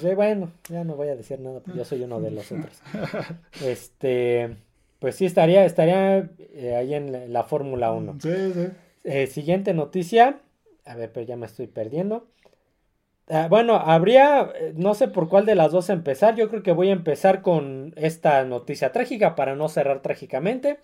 Sí, 0.00 0.14
bueno, 0.14 0.50
ya 0.68 0.82
no 0.84 0.96
voy 0.96 1.08
a 1.08 1.16
decir 1.16 1.38
nada, 1.40 1.60
pues 1.60 1.76
yo 1.76 1.84
soy 1.84 2.02
uno 2.02 2.20
de 2.20 2.32
los 2.32 2.50
otros. 2.52 2.82
Este, 3.64 4.56
pues 4.98 5.14
sí, 5.16 5.24
estaría, 5.24 5.64
estaría 5.64 6.30
eh, 6.52 6.74
ahí 6.76 6.94
en 6.94 7.12
la, 7.12 7.26
la 7.26 7.44
Fórmula 7.44 7.92
1. 7.92 8.18
Sí, 8.20 8.28
sí. 8.54 8.66
Eh, 9.04 9.26
siguiente 9.26 9.72
noticia. 9.72 10.40
A 10.90 10.96
ver, 10.96 11.12
pero 11.12 11.24
ya 11.24 11.36
me 11.36 11.46
estoy 11.46 11.68
perdiendo. 11.68 12.26
Ah, 13.28 13.46
bueno, 13.48 13.76
habría, 13.76 14.50
eh, 14.56 14.72
no 14.74 14.94
sé 14.94 15.06
por 15.06 15.28
cuál 15.28 15.46
de 15.46 15.54
las 15.54 15.70
dos 15.70 15.88
empezar. 15.88 16.34
Yo 16.34 16.48
creo 16.48 16.64
que 16.64 16.72
voy 16.72 16.88
a 16.88 16.92
empezar 16.92 17.42
con 17.42 17.94
esta 17.96 18.44
noticia 18.44 18.90
trágica 18.90 19.36
para 19.36 19.54
no 19.54 19.68
cerrar 19.68 20.02
trágicamente. 20.02 20.80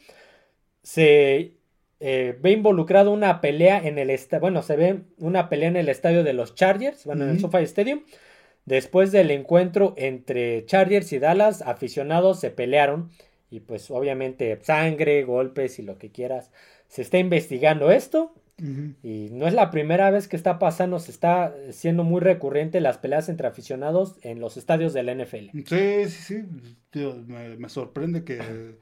Se 0.82 1.54
eh, 1.98 2.38
ve 2.40 2.52
involucrado 2.52 3.10
una 3.10 3.40
pelea 3.40 3.80
en 3.84 3.98
el 3.98 4.10
estadio. 4.10 4.42
Bueno, 4.42 4.62
se 4.62 4.76
ve 4.76 5.00
una 5.18 5.48
pelea 5.48 5.70
en 5.70 5.76
el 5.76 5.88
estadio 5.88 6.22
de 6.22 6.34
los 6.34 6.54
Chargers, 6.54 7.04
bueno, 7.04 7.24
en 7.24 7.30
el. 7.30 7.40
SoFi 7.40 7.64
Stadium. 7.64 8.04
Después 8.64 9.10
del 9.10 9.32
encuentro 9.32 9.94
entre 9.96 10.64
Chargers 10.66 11.12
y 11.12 11.18
Dallas, 11.18 11.62
aficionados 11.62 12.38
se 12.38 12.50
pelearon. 12.52 13.10
Y 13.50 13.60
pues 13.60 13.90
obviamente 13.90 14.56
sangre, 14.62 15.24
golpes 15.24 15.80
y 15.80 15.82
lo 15.82 15.98
que 15.98 16.12
quieras. 16.12 16.52
Se 16.88 17.02
está 17.02 17.18
investigando 17.18 17.90
esto. 17.90 18.32
Y 18.58 19.28
no 19.32 19.46
es 19.46 19.52
la 19.52 19.70
primera 19.70 20.10
vez 20.10 20.28
que 20.28 20.36
está 20.36 20.58
pasando, 20.58 20.98
se 20.98 21.10
está 21.10 21.54
siendo 21.70 22.04
muy 22.04 22.20
recurrente 22.20 22.80
las 22.80 22.96
peleas 22.98 23.28
entre 23.28 23.46
aficionados 23.48 24.18
en 24.22 24.40
los 24.40 24.56
estadios 24.56 24.94
de 24.94 25.02
la 25.02 25.14
NFL. 25.14 25.50
Sí, 25.66 26.08
sí, 26.08 26.08
sí. 26.08 26.44
Tío, 26.90 27.14
me, 27.26 27.56
me 27.56 27.68
sorprende 27.68 28.24
que 28.24 28.78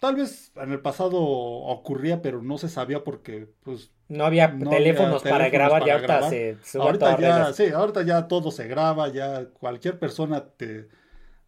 tal 0.00 0.16
vez 0.16 0.52
en 0.56 0.72
el 0.72 0.80
pasado 0.80 1.18
ocurría, 1.20 2.22
pero 2.22 2.42
no 2.42 2.58
se 2.58 2.68
sabía 2.68 3.04
porque, 3.04 3.48
pues, 3.62 3.92
No 4.08 4.24
había 4.24 4.48
No 4.58 4.72
había 4.72 4.78
teléfonos 4.78 5.24
para 5.24 5.50
teléfonos 5.50 5.50
grabar 5.50 5.82
y 5.82 5.90
para 5.90 5.94
ahorita 5.94 5.98
grabar. 5.98 6.30
se 6.30 6.58
sube 6.62 6.82
ahorita 6.82 7.16
ya, 7.16 7.52
sí, 7.52 7.68
ahorita 7.68 8.02
ya 8.02 8.26
todo 8.28 8.50
se 8.50 8.66
graba, 8.66 9.08
ya 9.12 9.46
cualquier 9.50 9.98
persona 9.98 10.48
te, 10.56 10.88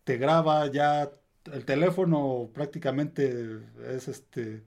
te 0.04 0.18
graba, 0.18 0.70
ya 0.70 1.10
el 1.52 1.64
teléfono 1.64 2.50
prácticamente 2.54 3.60
es 3.88 4.08
este, 4.08 4.64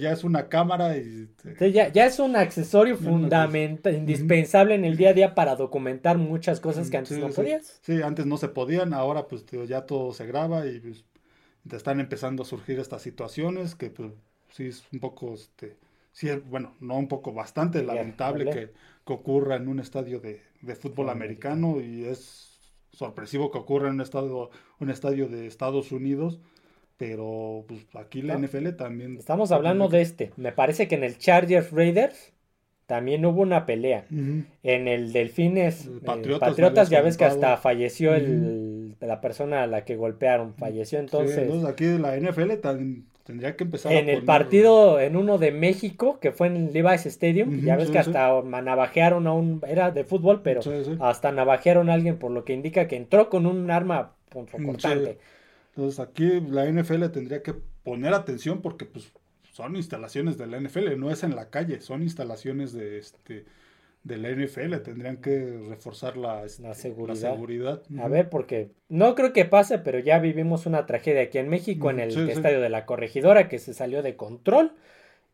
ya 0.00 0.12
es 0.12 0.24
una 0.24 0.48
cámara 0.48 0.96
y 0.96 1.26
te- 1.42 1.56
Sí, 1.56 1.72
ya, 1.72 1.88
ya 1.92 2.06
es 2.06 2.18
un 2.18 2.36
accesorio 2.36 2.96
fundamental, 2.96 3.94
indispensable 3.94 4.74
en 4.74 4.84
el 4.84 4.96
día 4.96 5.10
a 5.10 5.12
día 5.14 5.34
para 5.34 5.56
documentar 5.56 6.18
muchas 6.18 6.60
cosas 6.60 6.90
que 6.90 6.96
antes 6.96 7.16
Sí, 7.16 7.20
no 7.22 7.30
podías. 7.30 7.80
Sí, 7.82 8.02
antes 8.02 8.26
no 8.26 8.36
se 8.36 8.48
podían, 8.48 8.92
ahora 8.94 9.26
pues 9.28 9.44
tío, 9.44 9.64
ya 9.64 9.86
todo 9.86 10.12
se 10.12 10.26
graba 10.26 10.66
y 10.66 10.80
pues, 10.80 11.04
te 11.68 11.76
están 11.76 12.00
empezando 12.00 12.42
a 12.42 12.46
surgir 12.46 12.78
estas 12.78 13.02
situaciones 13.02 13.74
que 13.74 13.90
pues 13.90 14.12
sí 14.50 14.66
es 14.66 14.84
un 14.92 15.00
poco, 15.00 15.34
este, 15.34 15.76
sí, 16.12 16.28
es- 16.28 16.44
bueno, 16.48 16.74
no 16.80 16.96
un 16.96 17.08
poco, 17.08 17.32
bastante 17.32 17.82
lamentable 17.82 18.44
que, 18.54 18.72
que 19.06 19.12
ocurra 19.12 19.56
en 19.56 19.68
un 19.68 19.80
estadio 19.80 20.20
de, 20.20 20.42
de 20.62 20.74
fútbol 20.76 20.92
Fútbol 20.94 21.10
americano 21.10 21.80
y 21.80 22.04
es 22.04 22.50
sorpresivo 22.92 23.50
que 23.50 23.58
ocurra 23.58 23.88
en 23.88 23.94
un 23.94 24.00
estadio, 24.02 24.50
un 24.78 24.90
estadio 24.90 25.28
de 25.28 25.46
Estados 25.46 25.90
Unidos, 25.90 26.40
pero 26.96 27.64
pues 27.66 27.86
aquí 27.94 28.22
la 28.22 28.38
No. 28.38 28.46
NFL 28.46 28.70
también... 28.76 29.16
Estamos 29.16 29.52
hablando 29.52 29.88
de 29.88 30.00
este. 30.02 30.32
Me 30.36 30.52
parece 30.52 30.88
que 30.88 30.94
en 30.94 31.04
el 31.04 31.18
Chargers 31.18 31.70
Raiders 31.72 32.32
también 32.86 33.24
hubo 33.24 33.40
una 33.42 33.66
pelea. 33.66 34.04
En 34.10 34.88
el 34.88 35.12
Delfines 35.12 35.86
El 35.86 35.96
eh, 35.98 36.38
Patriotas, 36.38 36.90
ya 36.90 37.00
ves 37.00 37.16
que 37.16 37.24
hasta 37.24 37.56
falleció 37.56 38.14
el, 38.14 38.96
la 39.00 39.20
persona 39.20 39.62
a 39.62 39.66
la 39.66 39.84
que 39.84 39.96
golpearon. 39.96 40.54
Falleció 40.54 40.98
Sí, 40.98 41.04
entonces. 41.04 41.38
entonces 41.38 41.68
aquí 41.68 41.86
la 41.98 42.16
NFL 42.18 42.52
tan- 42.60 43.06
tendría 43.24 43.56
que 43.56 43.64
empezar 43.64 43.90
a 43.90 43.94
En 43.98 44.10
el 44.10 44.16
poner- 44.18 44.26
partido, 44.26 45.00
en 45.00 45.16
uno 45.16 45.38
de 45.38 45.50
México, 45.50 46.20
que 46.20 46.30
fue 46.30 46.48
en 46.48 46.56
el 46.56 46.72
Levi's 46.74 47.06
Stadium, 47.06 47.62
ya 47.64 47.74
ves 47.76 47.86
sí, 47.86 47.92
que 47.94 48.02
sí. 48.04 48.10
hasta 48.10 48.42
navajearon 48.42 49.26
a 49.26 49.32
un, 49.32 49.62
era 49.66 49.90
de 49.90 50.04
fútbol, 50.04 50.42
pero 50.42 50.60
hasta 51.00 51.32
navajearon 51.32 51.88
a 51.88 51.94
alguien, 51.94 52.18
por 52.18 52.30
lo 52.32 52.44
que 52.44 52.52
indica 52.52 52.86
que 52.86 52.96
entró 52.96 53.30
con 53.30 53.46
un 53.46 53.70
arma 53.70 54.12
punzocortante. 54.28 55.16
Entonces 55.76 56.00
aquí 56.00 56.40
la 56.40 56.66
NFL 56.66 57.06
tendría 57.10 57.42
que 57.42 57.54
poner 57.82 58.14
atención 58.14 58.62
porque 58.62 58.84
pues 58.84 59.12
son 59.52 59.76
instalaciones 59.76 60.38
de 60.38 60.46
la 60.46 60.58
NFL, 60.60 60.96
no 60.98 61.10
es 61.10 61.22
en 61.24 61.34
la 61.36 61.50
calle, 61.50 61.80
son 61.80 62.02
instalaciones 62.02 62.72
de 62.72 62.98
este 62.98 63.44
de 64.04 64.18
la 64.18 64.28
NFL, 64.30 64.76
tendrían 64.82 65.16
que 65.16 65.58
reforzar 65.66 66.18
la, 66.18 66.44
este, 66.44 66.62
La 66.62 66.74
seguridad. 66.74 67.32
seguridad. 67.32 67.82
A 67.98 68.06
ver, 68.08 68.28
porque 68.28 68.70
no 68.90 69.14
creo 69.14 69.32
que 69.32 69.46
pase, 69.46 69.78
pero 69.78 69.98
ya 69.98 70.18
vivimos 70.18 70.66
una 70.66 70.84
tragedia 70.84 71.22
aquí 71.22 71.38
en 71.38 71.48
México, 71.48 71.88
en 71.90 72.00
el 72.00 72.12
sí, 72.12 72.22
sí. 72.26 72.30
estadio 72.32 72.60
de 72.60 72.68
la 72.68 72.84
corregidora, 72.84 73.48
que 73.48 73.58
se 73.58 73.72
salió 73.72 74.02
de 74.02 74.14
control. 74.14 74.72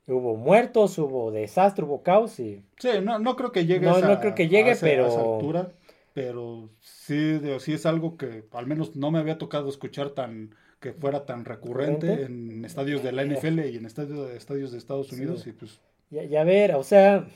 Hubo 0.07 0.36
muertos, 0.36 0.97
hubo 0.99 1.32
desastre, 1.32 1.84
hubo 1.84 2.03
caos 2.05 2.38
y 2.38 2.62
Sí, 2.78 2.91
no, 3.03 3.18
no 3.18 3.34
creo 3.34 3.51
que 3.51 3.66
llegue 3.66 3.86
No, 3.86 3.97
a 3.97 3.99
esa, 3.99 4.09
no 4.09 4.20
creo 4.20 4.34
que 4.36 4.47
llegue, 4.49 4.70
a 4.70 4.72
esa- 4.74 4.86
a 4.86 4.88
pero- 4.88 5.09
esa 5.09 5.20
altura, 5.20 5.72
pero 6.12 6.70
sí, 6.80 7.14
de- 7.38 7.61
sí 7.61 7.72
es 7.72 7.86
algo 7.86 8.16
que 8.16 8.44
al 8.52 8.66
menos 8.66 8.96
no 8.96 9.11
me 9.11 9.18
había 9.18 9.38
tocado 9.38 9.68
escuchar 9.68 10.11
tan 10.11 10.54
que 10.80 10.92
fuera 10.94 11.26
tan 11.26 11.44
recurrente 11.44 12.22
en 12.22 12.64
estadios 12.64 13.02
de 13.02 13.12
la 13.12 13.22
NFL 13.22 13.68
y 13.70 13.76
en 13.76 13.84
estadios, 13.84 14.30
estadios 14.30 14.72
de 14.72 14.78
Estados 14.78 15.08
Sí. 15.08 15.16
Unidos 15.16 15.46
y 15.46 15.52
pues 15.52 15.78
ya, 16.11 16.24
ya 16.24 16.42
ver, 16.42 16.74
o 16.74 16.82
sea, 16.82 17.26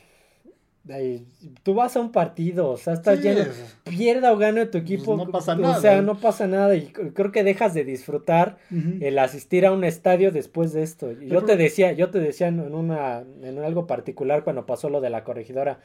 ay, 0.90 1.26
tú 1.62 1.74
vas 1.74 1.96
a 1.96 2.00
un 2.00 2.10
partido, 2.12 2.70
o 2.70 2.76
sea, 2.78 2.94
estás 2.94 3.18
sí, 3.18 3.24
lleno, 3.24 3.44
pierda 3.84 4.32
o 4.32 4.38
gane 4.38 4.66
tu 4.66 4.78
equipo, 4.78 5.16
no 5.16 5.30
pasa 5.30 5.52
o 5.52 5.56
nada. 5.56 5.80
sea, 5.80 6.02
no 6.02 6.18
pasa 6.20 6.46
nada 6.46 6.74
y 6.74 6.86
creo 6.88 7.32
que 7.32 7.44
dejas 7.44 7.74
de 7.74 7.84
disfrutar 7.84 8.56
el 8.70 9.18
asistir 9.18 9.66
a 9.66 9.72
un 9.72 9.84
estadio 9.84 10.30
después 10.32 10.72
de 10.72 10.82
esto. 10.82 11.12
Y 11.12 11.28
Yo 11.28 11.44
te 11.44 11.56
decía, 11.56 11.92
yo 11.92 12.10
te 12.10 12.20
decía 12.20 12.48
en 12.48 12.60
una, 12.60 13.24
en 13.42 13.58
algo 13.58 13.86
particular 13.86 14.42
cuando 14.44 14.66
pasó 14.66 14.88
lo 14.88 15.00
de 15.02 15.10
la 15.10 15.22
corregidora, 15.24 15.80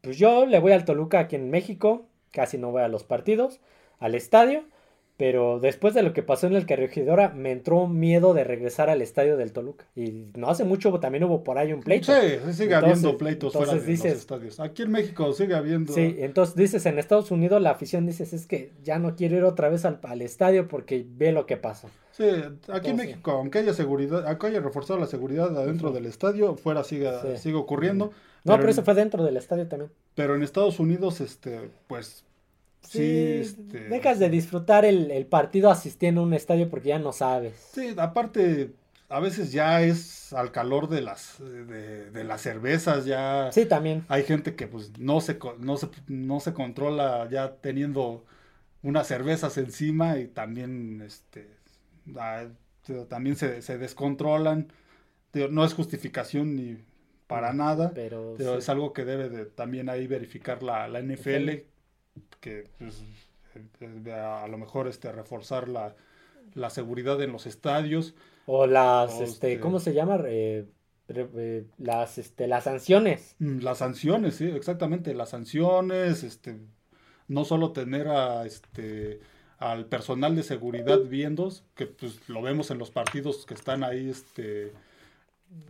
pues 0.00 0.18
yo 0.18 0.46
le 0.46 0.58
voy 0.60 0.72
al 0.72 0.84
Toluca 0.84 1.20
aquí 1.20 1.36
en 1.36 1.50
México, 1.50 2.06
casi 2.32 2.58
no 2.58 2.70
voy 2.70 2.82
a 2.82 2.88
los 2.88 3.04
partidos, 3.04 3.60
al 3.98 4.14
estadio, 4.14 4.64
pero 5.16 5.58
después 5.58 5.94
de 5.94 6.04
lo 6.04 6.12
que 6.12 6.22
pasó 6.22 6.46
en 6.46 6.54
el 6.54 6.64
Corregidora 6.64 7.30
me 7.30 7.50
entró 7.50 7.88
miedo 7.88 8.34
de 8.34 8.44
regresar 8.44 8.88
al 8.88 9.02
estadio 9.02 9.36
del 9.36 9.52
Toluca. 9.52 9.84
Y 9.96 10.26
no 10.36 10.48
hace 10.48 10.62
mucho 10.62 10.92
también 11.00 11.24
hubo 11.24 11.42
por 11.42 11.58
ahí 11.58 11.72
un 11.72 11.80
pleito. 11.80 12.12
Sí, 12.12 12.20
sí, 12.46 12.52
sigue 12.52 12.74
Entonces- 12.74 12.74
habiendo 12.74 13.18
pleitos 13.18 13.52
fuera 13.52 13.74
de 13.74 13.80
dices- 13.84 14.12
los 14.12 14.20
estadios. 14.20 14.60
Aquí 14.60 14.82
en 14.82 14.92
México 14.92 15.32
sigue 15.32 15.56
habiendo. 15.56 15.92
Sí, 15.92 16.14
entonces 16.20 16.54
dices, 16.54 16.86
en 16.86 17.00
Estados 17.00 17.32
Unidos 17.32 17.60
la 17.60 17.70
afición 17.70 18.06
dices, 18.06 18.32
es 18.32 18.46
que 18.46 18.70
ya 18.84 19.00
no 19.00 19.16
quiero 19.16 19.36
ir 19.36 19.42
otra 19.42 19.68
vez 19.68 19.84
al, 19.84 19.98
al 20.04 20.22
estadio 20.22 20.68
porque 20.68 21.04
ve 21.08 21.32
lo 21.32 21.46
que 21.46 21.56
pasa. 21.56 21.88
Sí, 22.12 22.24
aquí 22.72 22.90
en 22.90 22.96
México, 22.96 23.32
aunque 23.32 23.58
haya 23.58 23.74
seguridad, 23.74 24.24
aunque 24.24 24.46
haya 24.48 24.60
reforzado 24.60 25.00
la 25.00 25.06
seguridad 25.06 25.56
adentro 25.58 25.90
del 25.90 26.06
estadio, 26.06 26.54
fuera 26.56 26.84
sigue, 26.84 27.10
Sí. 27.22 27.38
sigue 27.38 27.56
ocurriendo. 27.56 28.12
No, 28.48 28.58
pero, 28.60 28.70
eso 28.70 28.82
fue 28.84 28.94
dentro 28.94 29.24
del 29.24 29.36
estadio 29.36 29.68
también. 29.68 29.92
pero 30.14 30.34
en 30.34 30.42
Estados 30.42 30.80
Unidos, 30.80 31.20
este, 31.20 31.70
pues, 31.86 32.24
sí, 32.82 32.98
Sí, 32.98 33.40
este, 33.40 33.88
dejas 33.88 34.18
de 34.18 34.30
disfrutar 34.30 34.84
el, 34.84 35.10
el 35.10 35.26
partido 35.26 35.70
asistiendo 35.70 36.20
a 36.22 36.24
un 36.24 36.34
estadio 36.34 36.70
porque 36.70 36.88
ya 36.88 36.98
no 36.98 37.12
sabes. 37.12 37.54
Sí, 37.72 37.94
aparte, 37.98 38.74
a 39.08 39.20
veces 39.20 39.52
ya 39.52 39.82
es 39.82 40.32
al 40.32 40.52
calor 40.52 40.88
de 40.88 41.00
las, 41.02 41.38
de, 41.38 42.10
de 42.10 42.24
las 42.24 42.40
cervezas, 42.42 43.04
ya 43.04 43.52
Sí, 43.52 43.66
también. 43.66 44.04
hay 44.08 44.24
gente 44.24 44.56
que 44.56 44.66
pues 44.66 44.98
no 44.98 45.20
se, 45.20 45.38
no 45.58 45.76
se, 45.76 45.88
no 46.08 46.40
se 46.40 46.54
controla 46.54 47.28
ya 47.30 47.56
teniendo 47.60 48.24
unas 48.82 49.06
cervezas 49.08 49.58
encima 49.58 50.18
y 50.18 50.28
también, 50.28 51.02
este, 51.02 51.48
ah, 52.18 52.46
también 53.08 53.36
se, 53.36 53.62
se 53.62 53.78
descontrolan. 53.78 54.72
No 55.50 55.64
es 55.64 55.74
justificación 55.74 56.56
ni 56.56 56.78
para 57.28 57.52
nada, 57.54 57.92
Pero 57.94 58.36
pero 58.36 58.52
sí. 58.54 58.58
es 58.58 58.68
algo 58.70 58.92
que 58.92 59.04
debe 59.06 59.28
de 59.30 59.46
también 59.46 59.90
ahí 59.90 60.06
verificar 60.08 60.62
la, 60.64 60.88
la 60.88 61.00
NFL, 61.00 61.68
que 62.40 62.64
pues, 62.78 63.02
eh, 63.80 64.12
a, 64.12 64.44
a 64.44 64.48
lo 64.48 64.58
mejor 64.58 64.88
este, 64.88 65.12
reforzar 65.12 65.68
la, 65.68 65.96
la 66.54 66.70
seguridad 66.70 67.20
en 67.22 67.32
los 67.32 67.46
estadios. 67.46 68.14
O 68.46 68.66
las, 68.66 69.12
O 69.14 69.24
este, 69.24 69.54
este- 69.54 69.60
¿cómo 69.60 69.78
se 69.80 69.94
llama? 69.94 70.20
Eh, 70.26 70.66
eh, 71.08 71.66
las, 71.78 72.18
este, 72.18 72.46
las 72.48 72.64
sanciones. 72.64 73.36
Mm, 73.38 73.60
Las 73.60 73.78
sanciones, 73.78 74.34
sí, 74.36 74.46
exactamente, 74.46 75.14
las 75.14 75.30
sanciones, 75.30 76.24
este, 76.24 76.58
no 77.28 77.44
solo 77.44 77.72
tener 77.72 78.08
a, 78.08 78.46
este, 78.46 79.20
al 79.58 79.86
personal 79.86 80.34
de 80.36 80.42
seguridad 80.42 81.00
viendo, 81.08 81.50
que 81.74 81.86
pues 81.86 82.28
lo 82.28 82.42
vemos 82.42 82.70
en 82.70 82.78
los 82.78 82.90
partidos 82.90 83.46
que 83.46 83.54
están 83.54 83.84
ahí, 83.84 84.08
este, 84.10 84.72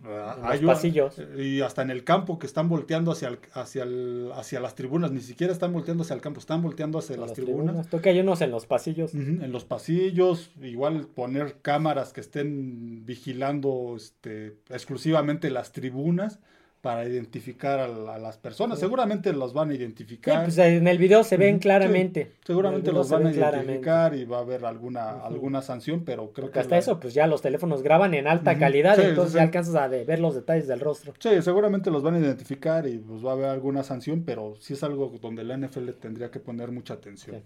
ah, 0.05 0.37
los 0.39 0.47
hay 0.47 0.65
pasillos. 0.67 1.17
y 1.39 1.61
hasta 1.61 1.83
en 1.83 1.91
el 1.91 2.05
campo 2.05 2.39
que 2.39 2.47
están 2.47 2.69
volteando 2.69 3.13
hacia, 3.13 3.29
el- 3.29 3.39
hacia, 3.55 3.83
el- 3.85 4.31
hacia 4.35 4.61
las 4.61 4.75
tribunas, 4.75 5.11
ni 5.13 5.21
siquiera 5.21 5.53
están 5.53 5.73
volteando 5.73 6.03
hacia 6.03 6.15
el 6.15 6.21
campo, 6.21 6.41
están 6.41 6.63
volteando 6.63 6.99
hacia 6.99 7.17
las 7.17 7.31
las 7.31 7.37
tribunas. 7.37 7.87
que 7.89 8.09
hay 8.11 8.21
unos 8.21 8.41
en 8.41 8.51
los 8.51 8.67
pasillos. 8.67 9.15
En 9.15 9.53
los 9.53 9.65
pasillos, 9.65 10.51
igual 10.63 11.07
poner 11.15 11.57
cámaras 11.63 12.13
que 12.13 12.21
estén 12.21 13.05
vigilando 13.07 13.95
este, 13.97 14.57
exclusivamente 14.71 15.51
las 15.51 15.73
tribunas 15.73 16.39
para 16.81 17.05
identificar 17.07 17.81
a, 17.81 18.19
las 18.19 18.37
personas. 18.39 18.79
Seguramente 18.79 19.33
los 19.33 19.53
van 19.53 19.71
a 19.71 19.75
identificar. 19.75 20.45
pues 20.45 20.59
en 20.59 20.87
el 20.87 20.99
video 20.99 21.25
se 21.25 21.37
ven 21.37 21.59
claramente. 21.59 22.33
seguramente 22.45 22.93
los 22.93 23.11
van 23.11 23.27
a 23.27 23.33
identificar 23.33 24.15
y 24.15 24.25
va 24.25 24.39
a 24.39 24.41
haber 24.41 24.65
alguna, 24.65 25.21
alguna 25.23 25.61
sanción, 25.61 26.05
pero 26.05 26.33
creo 26.33 26.51
que... 26.51 26.61
hasta 26.61 26.79
eso, 26.79 27.01
pues 27.01 27.15
ya 27.15 27.27
los 27.27 27.43
teléfonos 27.43 27.83
graban 27.83 28.15
en 28.15 28.29
alta 28.29 28.59
calidad, 28.59 28.99
entonces 29.01 29.35
ya 29.35 29.43
alcanzas 29.43 29.75
a 29.75 29.89
ver 29.89 30.21
los 30.21 30.35
detalles 30.35 30.69
del 30.69 30.81
rostro. 30.81 31.15
Sí, 31.19 31.31
seguramente 31.43 31.91
los 31.91 32.03
van 32.03 32.15
a 32.15 32.19
identificar 32.21 32.87
y 32.87 32.99
pues 32.99 33.25
va 33.25 33.31
a 33.31 33.35
haber 33.35 33.47
alguna 33.47 33.83
sanción, 33.83 34.23
pero 34.25 34.57
sí 34.61 34.75
es 34.75 34.83
algo 34.83 35.13
donde 35.21 35.45
la 35.45 35.57
NFL 35.57 35.91
tendría 36.01 36.31
que 36.31 36.39
poner 36.39 36.71
mucha 36.71 36.95
atención. 36.95 37.43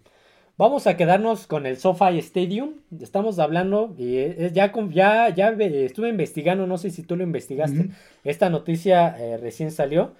Vamos 0.63 0.87
a 0.87 0.97
quedarnos 0.97 1.49
con 1.49 1.67
el 1.67 1.77
SoFi 1.77 2.21
Stadium. 2.21 2.75
Estamos 3.01 3.41
hablando 3.41 3.97
y 3.99 4.15
ya, 4.53 4.73
ya, 4.95 5.29
ya 5.35 5.49
estuve 5.51 6.09
investigando, 6.09 6.69
no 6.69 6.79
sé 6.79 6.91
si 6.91 7.03
tú 7.03 7.17
lo 7.17 7.25
investigaste. 7.25 7.89
Esta 8.23 8.49
noticia 8.49 9.09
eh, 9.19 9.39
recién 9.39 9.73
salió. 9.73 10.13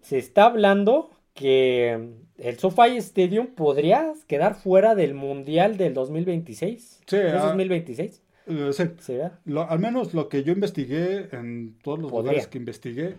Se 0.00 0.16
está 0.16 0.46
hablando 0.46 1.10
que 1.34 2.14
el 2.38 2.58
SoFi 2.58 2.96
Stadium 2.96 3.48
podría 3.48 4.14
quedar 4.26 4.54
fuera 4.54 4.94
del 4.94 5.12
Mundial 5.12 5.76
del 5.76 5.92
2026. 5.92 7.00
Sí, 7.04 7.16
¿Es 7.16 7.42
2026? 7.42 8.22
Ah, 8.48 8.70
eh, 8.78 8.90
sí. 9.00 9.18
al 9.54 9.78
menos 9.80 10.14
lo 10.14 10.30
que 10.30 10.44
yo 10.44 10.54
investigué 10.54 11.28
en 11.32 11.76
todos 11.82 11.98
los 11.98 12.10
lugares 12.10 12.46
que 12.46 12.56
investigué 12.56 13.16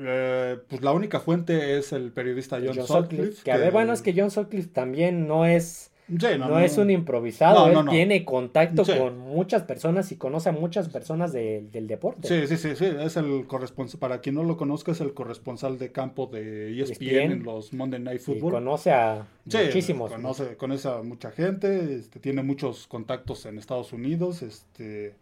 eh, 0.00 0.58
pues 0.68 0.82
la 0.82 0.92
única 0.92 1.20
fuente 1.20 1.78
es 1.78 1.92
el 1.92 2.12
periodista 2.12 2.58
John, 2.64 2.86
Sutcliffe. 2.86 3.42
Que, 3.42 3.52
a 3.52 3.56
ver, 3.56 3.72
bueno, 3.72 3.92
es 3.92 4.02
que 4.02 4.14
John 4.16 4.30
Sutcliffe 4.30 4.68
también 4.68 5.26
no 5.26 5.46
es. 5.46 5.90
no, 6.08 6.58
es 6.58 6.78
un 6.78 6.90
improvisado, 6.90 7.68
él 7.68 7.88
tiene 7.90 8.24
contacto 8.24 8.84
con 8.84 9.18
muchas 9.18 9.62
personas 9.62 10.12
y 10.12 10.16
conoce 10.16 10.50
a 10.50 10.52
muchas 10.52 10.88
personas 10.88 11.32
del 11.32 11.86
deporte. 11.86 12.28
Sí, 12.28 12.46
sí, 12.46 12.56
sí, 12.56 12.76
sí, 12.76 12.84
es 12.84 13.16
el 13.16 13.46
corresponsal, 13.46 13.98
para 13.98 14.20
quien 14.20 14.34
no 14.34 14.44
lo 14.44 14.56
conozca, 14.56 14.92
es 14.92 15.00
el 15.00 15.14
corresponsal 15.14 15.78
de 15.78 15.92
campo 15.92 16.26
de 16.26 16.80
ESPN, 16.80 17.08
e 17.08 17.22
en 17.22 17.42
los 17.42 17.72
Monday 17.72 18.00
Night 18.00 18.20
Football. 18.20 18.52
Y 18.52 18.54
conoce 18.56 18.92
a 18.92 19.26
muchísimos. 19.44 20.10
Conoce, 20.12 20.56
conoce 20.56 20.88
a 20.88 21.02
mucha 21.02 21.30
gente, 21.30 21.94
este, 21.96 22.20
tiene 22.20 22.42
muchos 22.42 22.86
contactos 22.86 23.46
en 23.46 23.58
Estados 23.58 23.92
Unidos, 23.92 24.42
este, 24.42 25.14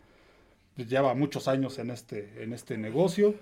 pues, 0.77 0.89
lleva 0.89 1.15
muchos 1.15 1.49
años 1.49 1.79
en 1.79 1.91
este, 1.91 2.43
en 2.43 2.53
este 2.53 2.77
negocio 2.77 3.35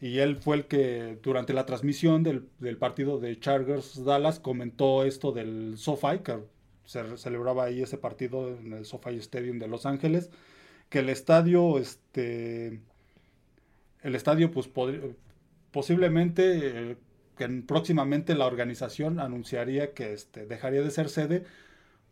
y 0.00 0.18
él 0.18 0.36
fue 0.36 0.56
el 0.56 0.66
que 0.66 1.18
durante 1.22 1.52
la 1.52 1.66
transmisión 1.66 2.22
del, 2.22 2.42
partido 2.78 3.18
de 3.18 3.38
Chargers 3.38 4.02
Dallas 4.02 4.40
comentó 4.40 5.04
esto 5.04 5.30
del 5.32 5.76
SoFi, 5.76 6.20
que 6.24 6.38
se 6.84 7.18
celebraba 7.18 7.64
ahí 7.64 7.82
ese 7.82 7.98
partido 7.98 8.48
en 8.48 8.72
el 8.72 8.86
SoFi 8.86 9.16
Stadium 9.16 9.58
de 9.58 9.68
Los 9.68 9.84
Ángeles, 9.84 10.30
que 10.88 11.00
el 11.00 11.10
estadio, 11.10 11.78
este, 11.78 12.80
el 14.02 14.14
estadio, 14.14 14.50
pues 14.50 14.70
posiblemente, 15.70 16.92
eh, 16.92 16.96
que 17.36 17.48
próximamente 17.66 18.34
la 18.34 18.46
organización 18.46 19.20
anunciaría 19.20 19.92
que 19.92 20.14
este, 20.14 20.46
dejaría 20.46 20.80
de 20.80 20.90
ser 20.90 21.10
sede 21.10 21.44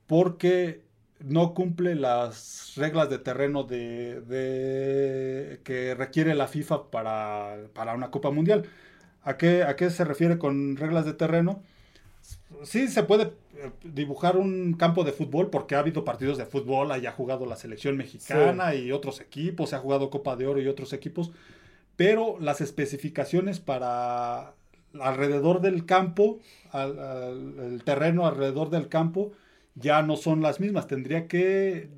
porque 0.07 0.83
no 1.21 1.55
cumple 1.55 1.95
las 1.95 2.75
reglas 2.77 3.11
de 3.11 3.19
terreno 3.19 3.65
de, 3.65 5.61
que 5.65 5.95
requiere 5.95 6.35
la 6.35 6.49
FIFA 6.49 6.91
para, 6.91 7.57
una 7.95 8.11
Copa 8.11 8.31
Mundial. 8.31 8.65
¿A 9.23 9.37
qué, 9.37 9.63
¿A 9.63 9.77
qué 9.77 9.91
se 9.91 10.05
refiere 10.05 10.39
con 10.39 10.77
reglas 10.77 11.05
de 11.05 11.13
terreno? 11.15 11.63
Sí, 12.63 12.89
se 12.89 13.03
puede 13.03 13.33
eh, 13.57 13.71
dibujar 13.83 14.37
un 14.37 14.75
campo 14.75 15.05
de 15.05 15.13
fútbol 15.13 15.51
porque 15.51 15.75
ha 15.75 15.81
habido 15.81 16.05
partidos 16.05 16.39
de 16.39 16.47
fútbol, 16.47 16.93
haya 16.93 17.13
jugado 17.13 17.47
la 17.47 17.57
selección 17.57 17.97
mexicana 17.97 18.75
y 18.75 18.93
otros 18.93 19.21
equipos, 19.21 19.71
se 19.71 19.77
ha 19.77 19.81
jugado 19.81 20.11
Copa 20.11 20.37
de 20.37 20.47
Oro 20.47 20.61
y 20.61 20.67
otros 20.67 20.93
equipos, 20.93 21.31
pero 21.97 22.39
las 22.41 22.61
especificaciones 22.61 23.61
para 23.61 24.55
alrededor 25.01 25.61
del 25.61 25.85
campo, 25.85 26.39
el 26.73 27.83
terreno 27.85 28.27
alrededor 28.27 28.71
del 28.71 28.89
campo, 28.89 29.33
ya 29.81 30.03
no 30.03 30.17
son 30.17 30.43
las 30.43 30.61
mismas. 30.61 30.87
Tendría 30.87 31.27
que. 31.29 31.89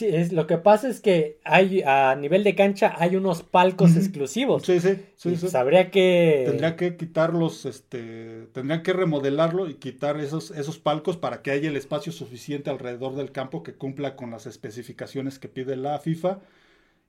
es, 0.00 0.32
lo 0.32 0.46
que 0.46 0.58
pasa 0.58 0.88
es 0.88 1.00
que 1.00 1.38
hay 1.44 1.82
a 1.82 2.14
nivel 2.16 2.44
de 2.44 2.54
cancha 2.54 2.94
hay 2.98 3.16
unos 3.16 3.42
palcos 3.42 3.96
exclusivos. 3.96 4.64
Sí, 4.64 4.80
sí, 4.80 4.96
sí, 5.16 5.36
sí. 5.36 5.56
Habría 5.56 5.90
que. 5.90 6.44
Tendría 6.46 6.76
que 6.76 6.96
quitarlos, 6.96 7.66
este. 7.66 8.46
Tendrían 8.52 8.82
que 8.82 8.92
remodelarlo 8.92 9.68
y 9.68 9.74
quitar 9.74 10.18
esos, 10.20 10.50
esos 10.50 10.78
palcos 10.78 11.16
para 11.16 11.42
que 11.42 11.50
haya 11.50 11.68
el 11.68 11.76
espacio 11.76 12.12
suficiente 12.12 12.70
alrededor 12.70 13.14
del 13.14 13.32
campo 13.32 13.62
que 13.62 13.74
cumpla 13.74 14.16
con 14.16 14.30
las 14.30 14.46
especificaciones 14.46 15.38
que 15.38 15.48
pide 15.48 15.76
la 15.76 15.98
FIFA. 15.98 16.40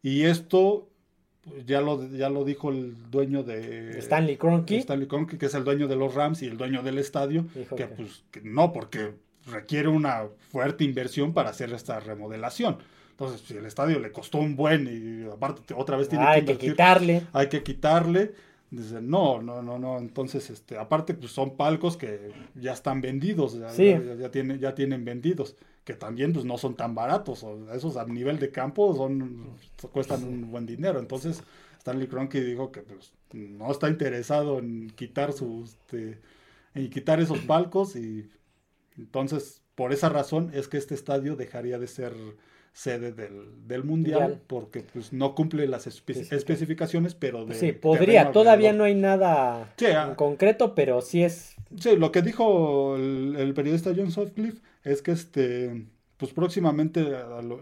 Y 0.02 0.24
esto. 0.24 0.90
Pues, 1.44 1.66
ya 1.66 1.80
lo, 1.80 2.06
ya 2.10 2.30
lo 2.30 2.44
dijo 2.44 2.72
el 2.72 3.10
dueño 3.10 3.42
de 3.42 3.98
Stanley 4.00 4.36
Kroenke. 4.36 4.80
Stanley 4.80 5.08
Kroenke, 5.08 5.38
que 5.38 5.46
es 5.46 5.54
el 5.54 5.64
dueño 5.64 5.88
de 5.88 5.96
los 5.96 6.14
Rams 6.14 6.42
y 6.42 6.48
el 6.48 6.58
dueño 6.58 6.84
del 6.84 6.98
estadio. 6.98 7.46
que, 7.78 7.86
pues 7.86 8.26
que 8.32 8.42
no, 8.42 8.74
porque 8.74 9.14
requiere 9.48 9.88
una 9.88 10.24
fuerte 10.52 10.84
inversión 10.84 11.34
para 11.34 11.50
hacer 11.50 11.72
esta 11.74 12.00
remodelación. 12.00 12.78
Entonces, 13.12 13.42
si 13.42 13.56
el 13.56 13.66
estadio 13.66 14.00
le 14.00 14.12
costó 14.12 14.38
un 14.38 14.56
buen 14.56 14.88
y 14.88 15.28
aparte 15.32 15.74
otra 15.74 15.98
vez 15.98 16.08
tiene 16.08 16.26
que, 16.26 16.32
hay 16.32 16.46
que 16.46 16.58
quitarle. 16.58 17.24
Hay 17.34 17.50
que 17.50 17.64
quitarle. 17.64 18.34
Dice, 18.70 19.02
no, 19.02 19.42
no, 19.42 19.62
no, 19.62 19.80
no. 19.80 19.98
Entonces, 19.98 20.50
este, 20.50 20.78
aparte, 20.78 21.14
pues 21.14 21.32
son 21.32 21.56
palcos 21.56 21.98
que 21.98 22.32
ya 22.54 22.74
están 22.74 23.02
vendidos, 23.02 23.58
ya, 23.58 23.72
ya, 23.72 24.30
tienen, 24.30 24.60
ya 24.60 24.76
tienen 24.76 25.06
vendidos, 25.06 25.56
que 25.84 25.94
también 25.94 26.34
pues 26.34 26.46
no 26.46 26.58
son 26.58 26.76
tan 26.76 26.94
baratos. 26.94 27.46
esos 27.74 27.98
a 27.98 28.06
nivel 28.06 28.40
de 28.40 28.52
campo 28.52 28.94
son, 28.96 29.52
cuestan 29.92 30.24
un 30.24 30.52
buen 30.52 30.66
dinero. 30.66 31.00
Entonces, 31.00 31.42
Stanley 31.80 32.08
Kroenke 32.08 32.42
dijo 32.42 32.72
que 32.72 32.82
pues, 32.82 33.14
no 33.32 33.72
está 33.72 33.90
interesado 33.90 34.60
en 34.60 34.92
quitar 34.92 35.32
sus, 35.34 35.72
este, 35.72 36.20
en 36.76 36.90
quitar 36.90 37.20
esos 37.20 37.40
palcos 37.40 37.96
y 37.96 38.30
entonces, 38.98 39.62
por 39.76 39.94
esa 39.94 40.10
razón 40.10 40.52
es 40.54 40.68
que 40.68 40.78
este 40.78 40.96
estadio 40.96 41.36
dejaría 41.36 41.80
de 41.80 41.88
ser 41.88 42.14
sede 42.74 43.12
del, 43.12 43.84
mundial, 43.84 44.40
porque 44.46 44.82
pues 44.82 45.12
no 45.12 45.34
cumple 45.34 45.68
las 45.68 45.88
especificaciones, 45.88 47.16
pero 47.16 47.46
de 47.46 47.56
Sí, 47.56 47.72
podría, 47.72 48.32
todavía 48.32 48.72
no 48.72 48.84
hay 48.84 48.94
nada 48.94 49.74
en 49.80 50.14
concreto, 50.16 50.76
pero 50.76 51.02
sí 51.02 51.24
es 51.24 51.58
Sí, 51.80 51.96
lo 51.98 52.12
que 52.12 52.22
dijo 52.22 52.96
el, 52.96 53.54
periodista 53.54 53.92
John 53.96 54.12
Sutcliffe 54.12 54.62
es 54.84 55.02
que 55.02 55.12
este 55.12 55.86
pues 56.18 56.34
próximamente 56.34 57.04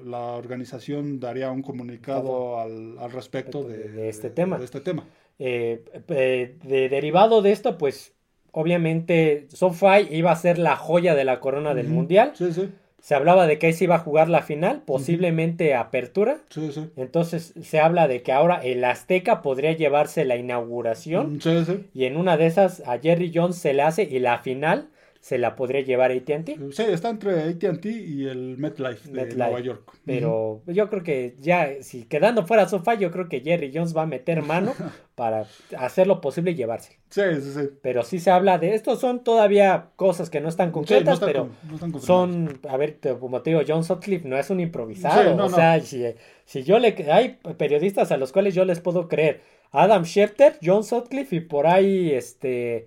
la 0.05 0.21
organización 0.38 1.19
daría 1.19 1.51
un 1.51 1.61
comunicado 1.61 2.59
al, 2.59 3.11
respecto 3.11 3.63
de, 3.63 4.07
este 4.07 4.29
tema. 4.29 4.57
De 4.57 4.63
este 4.63 4.79
tema. 4.79 5.05
Eh, 5.39 5.83
de 6.07 6.88
derivado 6.89 7.41
de 7.41 7.51
esto, 7.51 7.77
pues 7.77 8.13
obviamente 8.55 9.47
SoFi 9.53 10.07
iba 10.11 10.31
a 10.31 10.35
ser 10.35 10.57
la 10.57 10.77
joya 10.77 11.13
de 11.13 11.25
la 11.25 11.41
corona 11.41 11.73
del 11.73 11.89
mundial. 11.89 12.31
Sí, 12.35 12.53
sí. 12.53 12.69
Se 13.01 13.13
hablaba 13.13 13.45
de 13.45 13.59
que 13.59 13.67
ahí 13.67 13.73
se 13.73 13.83
iba 13.83 13.95
a 13.95 13.99
jugar 13.99 14.29
la 14.29 14.41
final, 14.41 14.81
posiblemente 14.83 15.75
apertura. 15.75 16.37
Sí, 16.49 16.71
sí. 16.71 16.89
Entonces 16.95 17.53
se 17.61 17.79
habla 17.79 18.07
de 18.07 18.23
que 18.23 18.31
ahora 18.31 18.55
el 18.63 18.83
Azteca 18.83 19.41
podría 19.41 19.73
llevarse 19.73 20.25
la 20.25 20.37
inauguración. 20.37 21.39
Sí, 21.41 21.65
sí. 21.65 21.85
Y 21.93 22.05
en 22.05 22.17
una 22.17 22.37
de 22.37 22.47
esas 22.47 22.81
a 22.87 22.97
Jerry 22.97 23.31
Jones 23.35 23.57
se 23.57 23.73
le 23.73 23.83
hace 23.83 24.03
y 24.03 24.19
la 24.19 24.39
final 24.39 24.87
se 25.26 25.39
la 25.39 25.55
podría 25.55 25.82
llevar 25.82 26.11
AT&T. 26.11 26.55
Sí, 26.71 26.84
está 26.88 27.09
entre 27.09 27.49
AT&T 27.49 27.89
y 27.89 28.28
el 28.28 28.59
MetLife 28.59 29.09
de 29.09 29.34
Nueva 29.34 29.59
York. 29.59 29.91
Pero 30.05 30.61
yo 30.67 30.88
creo 30.88 31.01
que 31.01 31.34
ya, 31.39 31.82
si 31.82 32.03
quedando 32.03 32.45
fuera 32.45 32.69
SoFi, 32.69 32.97
yo 32.99 33.09
creo 33.09 33.28
que 33.28 33.41
Jerry 33.41 33.71
Jones 33.73 33.97
va 33.97 34.03
a 34.03 34.05
meter 34.05 34.43
mano 34.43 34.76
para 35.15 35.47
hacer 35.80 36.05
lo 36.05 36.21
posible 36.21 36.51
y 36.51 36.53
llevarse. 36.53 36.99
Sí, 37.09 37.23
sí, 37.41 37.53
sí. 37.55 37.69
Pero 37.82 38.03
sí 38.03 38.19
se 38.19 38.30
habla 38.30 38.59
de 38.59 38.76
estos 38.76 38.99
son 38.99 39.23
todavía 39.23 39.88
cosas 39.95 40.30
que 40.30 40.41
no 40.41 40.47
están 40.47 40.69
concretas, 40.69 41.19
pero 41.19 41.49
son, 41.99 42.59
a 42.69 42.78
ver, 42.78 42.99
como 43.19 43.41
te 43.41 43.49
digo, 43.49 43.63
John 43.67 43.84
Sutcliffe 43.84 44.28
no 44.28 44.38
es 44.38 44.51
un 44.51 44.59
improvisado. 44.59 45.43
o 45.43 45.49
sea, 45.49 45.80
si, 45.80 46.05
si 46.45 46.61
yo 46.61 46.78
le... 46.78 46.93
Hay 47.11 47.39
periodistas 47.57 48.11
a 48.11 48.17
los 48.17 48.32
cuales 48.32 48.53
yo 48.53 48.63
les 48.63 48.80
puedo 48.80 49.07
creer. 49.07 49.41
Adam 49.71 50.05
Schefter, 50.05 50.59
John 50.63 50.84
Sutcliffe 50.84 51.38
y 51.38 51.39
por 51.39 51.65
ahí, 51.65 52.11
este... 52.11 52.86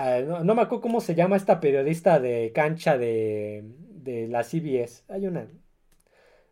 Ah, 0.00 0.20
no, 0.44 0.54
me 0.54 0.62
acuerdo 0.62 0.80
cómo 0.80 1.00
se 1.00 1.16
llama 1.16 1.34
esta 1.36 1.58
periodista 1.58 2.20
de 2.20 2.52
cancha 2.54 2.96
de, 2.96 3.64
de 3.90 4.28
la 4.28 4.44
CBS. 4.44 5.02
Hay 5.08 5.26
una. 5.26 5.48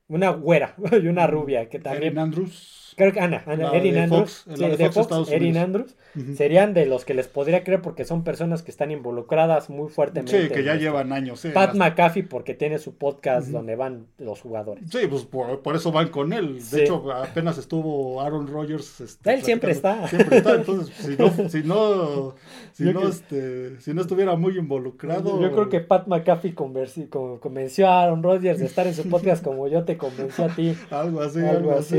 Una 0.08 0.30
güera 0.30 0.74
y 1.00 1.06
una 1.06 1.28
rubia 1.28 1.68
que 1.68 1.78
también. 1.78 2.18
Andrews. 2.18 2.85
Creo 2.96 3.12
que 3.12 3.20
Ana, 3.20 3.42
Ana 3.44 3.72
Erin 3.72 3.98
Andrews, 3.98 4.44
de 4.46 4.90
Fox, 4.90 5.30
Erin 5.30 5.58
Andrews, 5.58 5.94
serían 6.34 6.72
de 6.72 6.86
los 6.86 7.04
que 7.04 7.12
les 7.12 7.28
podría 7.28 7.62
creer 7.62 7.82
porque 7.82 8.06
son 8.06 8.24
personas 8.24 8.62
que 8.62 8.70
están 8.70 8.90
involucradas 8.90 9.68
muy 9.68 9.90
fuertemente. 9.90 10.44
Sí, 10.44 10.48
que 10.48 10.64
ya 10.64 10.76
llevan 10.76 11.12
años. 11.12 11.46
Pat 11.52 11.74
McAfee 11.74 12.22
porque 12.22 12.54
tiene 12.54 12.78
su 12.78 12.94
podcast 12.94 13.48
donde 13.48 13.76
van 13.76 14.06
los 14.16 14.40
jugadores. 14.40 14.84
Sí, 14.90 15.00
pues 15.10 15.24
por, 15.24 15.76
eso 15.76 15.92
van 15.92 16.08
con 16.08 16.32
él. 16.32 16.58
De 16.70 16.84
hecho, 16.84 17.12
apenas 17.12 17.58
estuvo 17.58 18.22
Aaron 18.22 18.46
Rodgers. 18.46 19.02
Este, 19.02 19.34
él 19.34 19.42
siempre 19.42 19.72
está. 19.72 20.08
Siempre 20.08 20.38
está. 20.38 20.54
Entonces, 20.54 20.94
si 20.96 21.16
no, 21.18 21.30
si 21.50 21.62
no, 21.62 22.34
si 22.72 22.84
no, 22.84 23.08
este, 23.08 23.78
si 23.80 23.92
no 23.92 24.00
estuviera 24.00 24.36
muy 24.36 24.56
involucrado. 24.56 25.38
Yo 25.42 25.52
creo 25.52 25.68
que 25.68 25.80
Pat 25.80 26.06
McAfee 26.06 26.54
convenció 26.54 27.88
a 27.88 28.04
Aaron 28.04 28.22
Rodgers 28.22 28.58
de 28.58 28.64
estar 28.64 28.86
en 28.86 28.94
su 28.94 29.06
podcast 29.10 29.44
como 29.44 29.68
yo 29.68 29.84
te 29.84 29.98
convencí 29.98 30.40
a 30.40 30.48
ti. 30.48 30.74
algo 30.90 31.20
así, 31.20 31.40
algo, 31.40 31.72
así. 31.72 31.98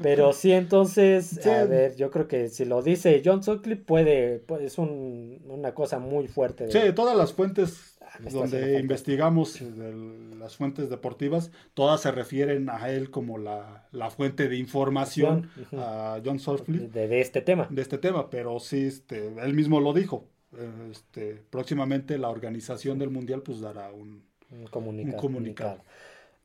Pero 0.00 0.11
sí, 0.32 0.52
entonces, 0.52 1.26
Sí. 1.42 1.48
a 1.48 1.64
ver, 1.64 1.96
yo 1.96 2.10
creo 2.10 2.28
que 2.28 2.48
si 2.48 2.64
lo 2.64 2.82
dice 2.82 3.20
John 3.24 3.42
Sutcliffe 3.42 3.82
puede, 3.84 4.42
es 4.60 4.78
un- 4.78 5.42
una 5.48 5.74
cosa 5.74 5.98
muy 5.98 6.28
fuerte. 6.28 6.66
de- 6.66 6.72
Sí, 6.72 6.92
todas 6.94 7.16
las 7.16 7.32
fuentes 7.32 7.88
Ah, 8.14 8.18
donde 8.30 8.78
investigamos 8.78 9.58
de 9.58 10.36
las 10.36 10.54
fuentes 10.56 10.90
deportivas, 10.90 11.50
todas 11.72 12.02
se 12.02 12.10
refieren 12.12 12.68
a 12.68 12.90
él 12.90 13.10
como 13.10 13.38
la, 13.38 13.88
la 13.90 14.10
fuente 14.10 14.48
de 14.50 14.56
información 14.58 15.48
a 15.72 16.20
John 16.22 16.38
Sutcliffe 16.38 16.88
de, 16.88 17.08
de 17.08 17.20
este 17.22 17.40
tema. 17.40 17.68
de 17.70 17.80
este 17.80 17.96
tema, 17.96 18.28
pero 18.28 18.60
sí, 18.60 18.84
este, 18.86 19.28
él 19.42 19.54
mismo 19.54 19.80
lo 19.80 19.94
dijo. 19.94 20.26
eh, 20.54 20.68
Este, 20.90 21.42
próximamente 21.48 22.18
la 22.18 22.28
organización 22.28 22.98
del 22.98 23.08
mundial 23.08 23.40
pues 23.40 23.60
dará 23.62 23.90
un, 23.90 24.22
Un 24.50 24.66
comunicado. 24.66 25.16
Un 25.16 25.20
comunicado. 25.20 25.20
comunicado. 25.20 25.82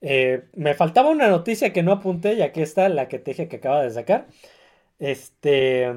Eh, 0.02 0.44
me 0.56 0.74
faltaba 0.74 1.10
una 1.10 1.28
noticia 1.28 1.74
que 1.74 1.84
no 1.84 1.92
apunté 1.92 2.36
y 2.36 2.42
aquí 2.42 2.62
está 2.62 2.88
la 2.90 3.08
que 3.08 3.20
te 3.20 3.32
dije 3.32 3.48
que 3.48 3.58
acaba 3.58 3.84
de 3.84 3.92
sacar. 3.92 4.28
Este 5.00 5.92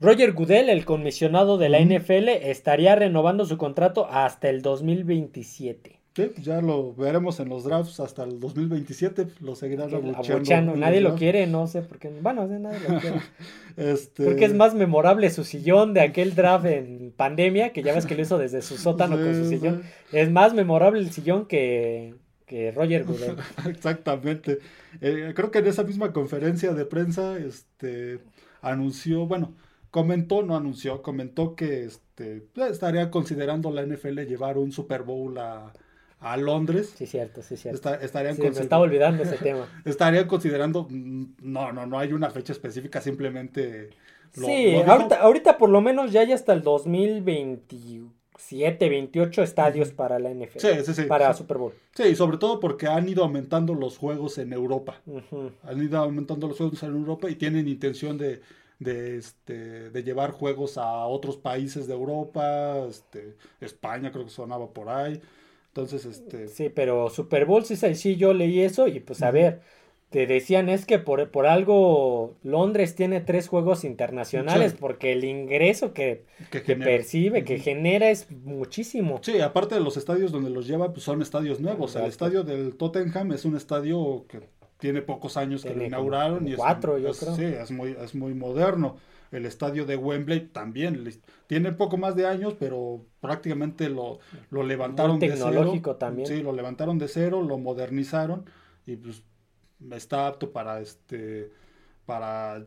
Roger 0.00 0.32
Goodell, 0.32 0.68
el 0.68 0.84
comisionado 0.84 1.56
de 1.56 1.68
la. 1.68 1.80
NFL, 1.80 2.28
estaría 2.28 2.94
renovando 2.94 3.46
su 3.46 3.56
contrato 3.56 4.06
hasta 4.10 4.48
el 4.48 4.62
2027. 4.62 6.00
Sí, 6.16 6.30
ya 6.42 6.60
lo 6.60 6.94
veremos 6.94 7.40
en 7.40 7.48
los 7.48 7.64
drafts 7.64 7.98
hasta 7.98 8.22
el 8.22 8.38
2027, 8.38 9.26
lo 9.40 9.56
seguirán 9.56 9.92
abucheando 9.92 10.76
nadie 10.76 11.00
lo 11.00 11.16
quiere, 11.16 11.48
no 11.48 11.66
sé 11.66 11.82
por 11.82 11.98
qué. 11.98 12.08
Bueno, 12.08 12.46
nadie 12.46 12.80
lo 12.88 13.00
quiere. 13.00 13.20
Este, 13.76 14.24
Porque 14.24 14.44
es 14.44 14.54
más 14.54 14.72
memorable 14.72 15.28
su 15.30 15.42
sillón 15.42 15.94
de 15.94 16.02
aquel 16.02 16.36
draft 16.36 16.66
en 16.66 17.12
pandemia, 17.16 17.72
que 17.72 17.82
ya 17.82 17.92
ves 17.92 18.06
que 18.06 18.14
lo 18.14 18.22
hizo 18.22 18.38
desde 18.38 18.62
su 18.62 18.76
sótano 18.76 19.16
con 19.16 19.34
su 19.34 19.48
sí, 19.48 19.58
sillón. 19.58 19.82
Es 20.12 20.30
más 20.30 20.54
memorable 20.54 21.00
el 21.00 21.10
sillón 21.10 21.46
que, 21.46 22.14
que 22.46 22.70
Roger 22.72 23.04
Goodell. 23.04 23.36
Exactamente. 23.68 24.58
Eh, 25.00 25.32
creo 25.34 25.50
que 25.50 25.58
en 25.58 25.66
esa 25.66 25.82
misma 25.84 26.12
conferencia 26.12 26.72
de 26.72 26.84
prensa, 26.84 27.38
este, 27.38 28.20
anunció, 28.60 29.26
bueno, 29.26 29.54
comentó, 29.90 30.42
no 30.42 30.56
anunció, 30.56 31.02
comentó 31.02 31.54
que 31.54 31.84
este, 31.84 32.42
estaría 32.68 33.10
considerando 33.10 33.70
la 33.70 33.82
NFL 33.86 34.20
llevar 34.26 34.58
un 34.58 34.72
Super 34.72 35.02
Bowl 35.02 35.36
a, 35.38 35.72
a 36.20 36.36
Londres. 36.36 36.92
Sí, 36.96 37.06
cierto, 37.06 37.42
sí, 37.42 37.56
cierto. 37.56 37.76
Está- 37.76 38.04
estarían 38.04 38.34
Sí, 38.36 38.42
consider- 38.42 38.62
estaba 38.64 38.82
olvidando 38.82 39.22
ese 39.22 39.36
tema. 39.36 39.66
estarían 39.84 40.26
considerando, 40.26 40.86
mm, 40.90 41.24
no, 41.42 41.72
no, 41.72 41.86
no 41.86 41.98
hay 41.98 42.12
una 42.12 42.30
fecha 42.30 42.52
específica, 42.52 43.00
simplemente 43.00 43.90
lo- 44.36 44.46
sí, 44.46 44.72
lo 44.72 44.90
ahorita, 44.92 45.16
ahorita 45.20 45.58
por 45.58 45.70
lo 45.70 45.80
menos 45.80 46.10
ya 46.12 46.22
hay 46.22 46.32
hasta 46.32 46.52
el 46.52 46.62
2027, 48.50 48.88
28 48.88 49.42
estadios 49.42 49.90
para 49.92 50.18
la 50.18 50.30
NFL. 50.30 50.58
Sí, 50.58 50.68
sí, 50.84 50.94
sí. 50.94 51.02
Para 51.04 51.32
Sí, 51.32 51.38
Super 51.38 51.58
Bowl. 51.58 51.72
Sí, 51.94 52.16
sobre 52.16 52.38
todo 52.38 52.60
porque 52.60 52.86
han 52.86 53.08
ido 53.08 53.22
aumentando 53.24 53.74
los 53.74 53.98
juegos 53.98 54.38
en 54.38 54.52
Europa. 54.52 55.00
Han 55.62 55.82
ido 55.82 55.98
aumentando 55.98 56.48
los 56.48 56.56
juegos 56.56 56.82
en 56.82 56.90
Europa 56.90 57.30
y 57.30 57.36
tienen 57.36 57.68
intención 57.68 58.18
de, 58.18 58.40
de, 58.78 59.16
este, 59.18 59.90
de 59.90 60.02
llevar 60.02 60.32
juegos 60.32 60.78
a 60.78 61.06
otros 61.06 61.36
países 61.36 61.86
de 61.86 61.94
Europa, 61.94 62.84
este, 62.88 63.36
España 63.60 64.10
creo 64.12 64.24
que 64.24 64.30
sonaba 64.30 64.72
por 64.72 64.88
ahí. 64.88 65.20
Entonces, 65.68 66.04
este, 66.04 66.48
Sí, 66.48 66.68
pero 66.68 67.10
Super 67.10 67.46
Bowl 67.46 67.64
sí, 67.64 67.76
sí, 67.94 68.16
yo 68.16 68.32
leí 68.32 68.60
eso 68.60 68.86
y 68.86 69.00
pues 69.00 69.22
a 69.22 69.30
ver, 69.30 69.60
te 70.14 70.28
decían 70.28 70.68
es 70.68 70.86
que 70.86 71.00
por, 71.00 71.28
por 71.32 71.44
algo 71.44 72.36
Londres 72.44 72.94
tiene 72.94 73.20
tres 73.20 73.48
juegos 73.48 73.82
internacionales 73.82 74.70
Sí. 74.70 74.78
porque 74.78 75.10
el 75.10 75.24
ingreso 75.24 75.92
que, 75.92 76.24
que 76.52 76.76
percibe, 76.76 77.42
que 77.42 77.58
genera 77.58 78.08
es 78.10 78.30
muchísimo. 78.30 79.18
Sí, 79.24 79.40
aparte 79.40 79.74
de 79.74 79.80
los 79.80 79.96
estadios 79.96 80.30
donde 80.30 80.50
los 80.50 80.68
lleva, 80.68 80.92
pues 80.92 81.02
son 81.02 81.20
estadios 81.20 81.58
nuevos. 81.58 81.96
El 81.96 82.04
estadio 82.04 82.44
del 82.44 82.76
Tottenham 82.76 83.32
es 83.32 83.44
un 83.44 83.56
estadio 83.56 84.24
que 84.28 84.38
tiene 84.78 85.02
pocos 85.02 85.36
años 85.36 85.64
que 85.64 85.70
lo 85.70 85.74
como 85.74 85.86
inauguraron 85.86 86.46
y 86.46 86.52
es, 86.52 86.58
cuatro, 86.58 86.96
yo 86.96 87.08
es- 87.08 87.18
creo. 87.18 87.34
sí, 87.34 87.42
es 87.46 87.72
muy, 87.72 87.96
es 88.00 88.14
muy 88.14 88.34
moderno. 88.34 88.94
El 89.32 89.46
estadio 89.46 89.84
de 89.84 89.96
Wembley 89.96 90.46
también 90.52 91.02
tiene 91.48 91.72
poco 91.72 91.96
más 91.96 92.14
de 92.14 92.24
años, 92.28 92.54
pero 92.56 93.04
prácticamente 93.20 93.88
lo, 93.88 94.20
lo 94.50 94.62
levantaron 94.62 95.18
de 95.18 95.30
cero. 95.32 95.46
tecnológico 95.50 95.96
también. 95.96 96.28
Sí, 96.28 96.40
lo 96.40 96.52
levantaron 96.52 96.98
de 96.98 97.08
cero, 97.08 97.42
lo 97.42 97.58
modernizaron 97.58 98.44
y 98.86 98.94
pues 98.94 99.24
está 99.92 100.26
apto 100.28 100.52
para 100.52 100.80
este 100.80 101.50
para 102.06 102.66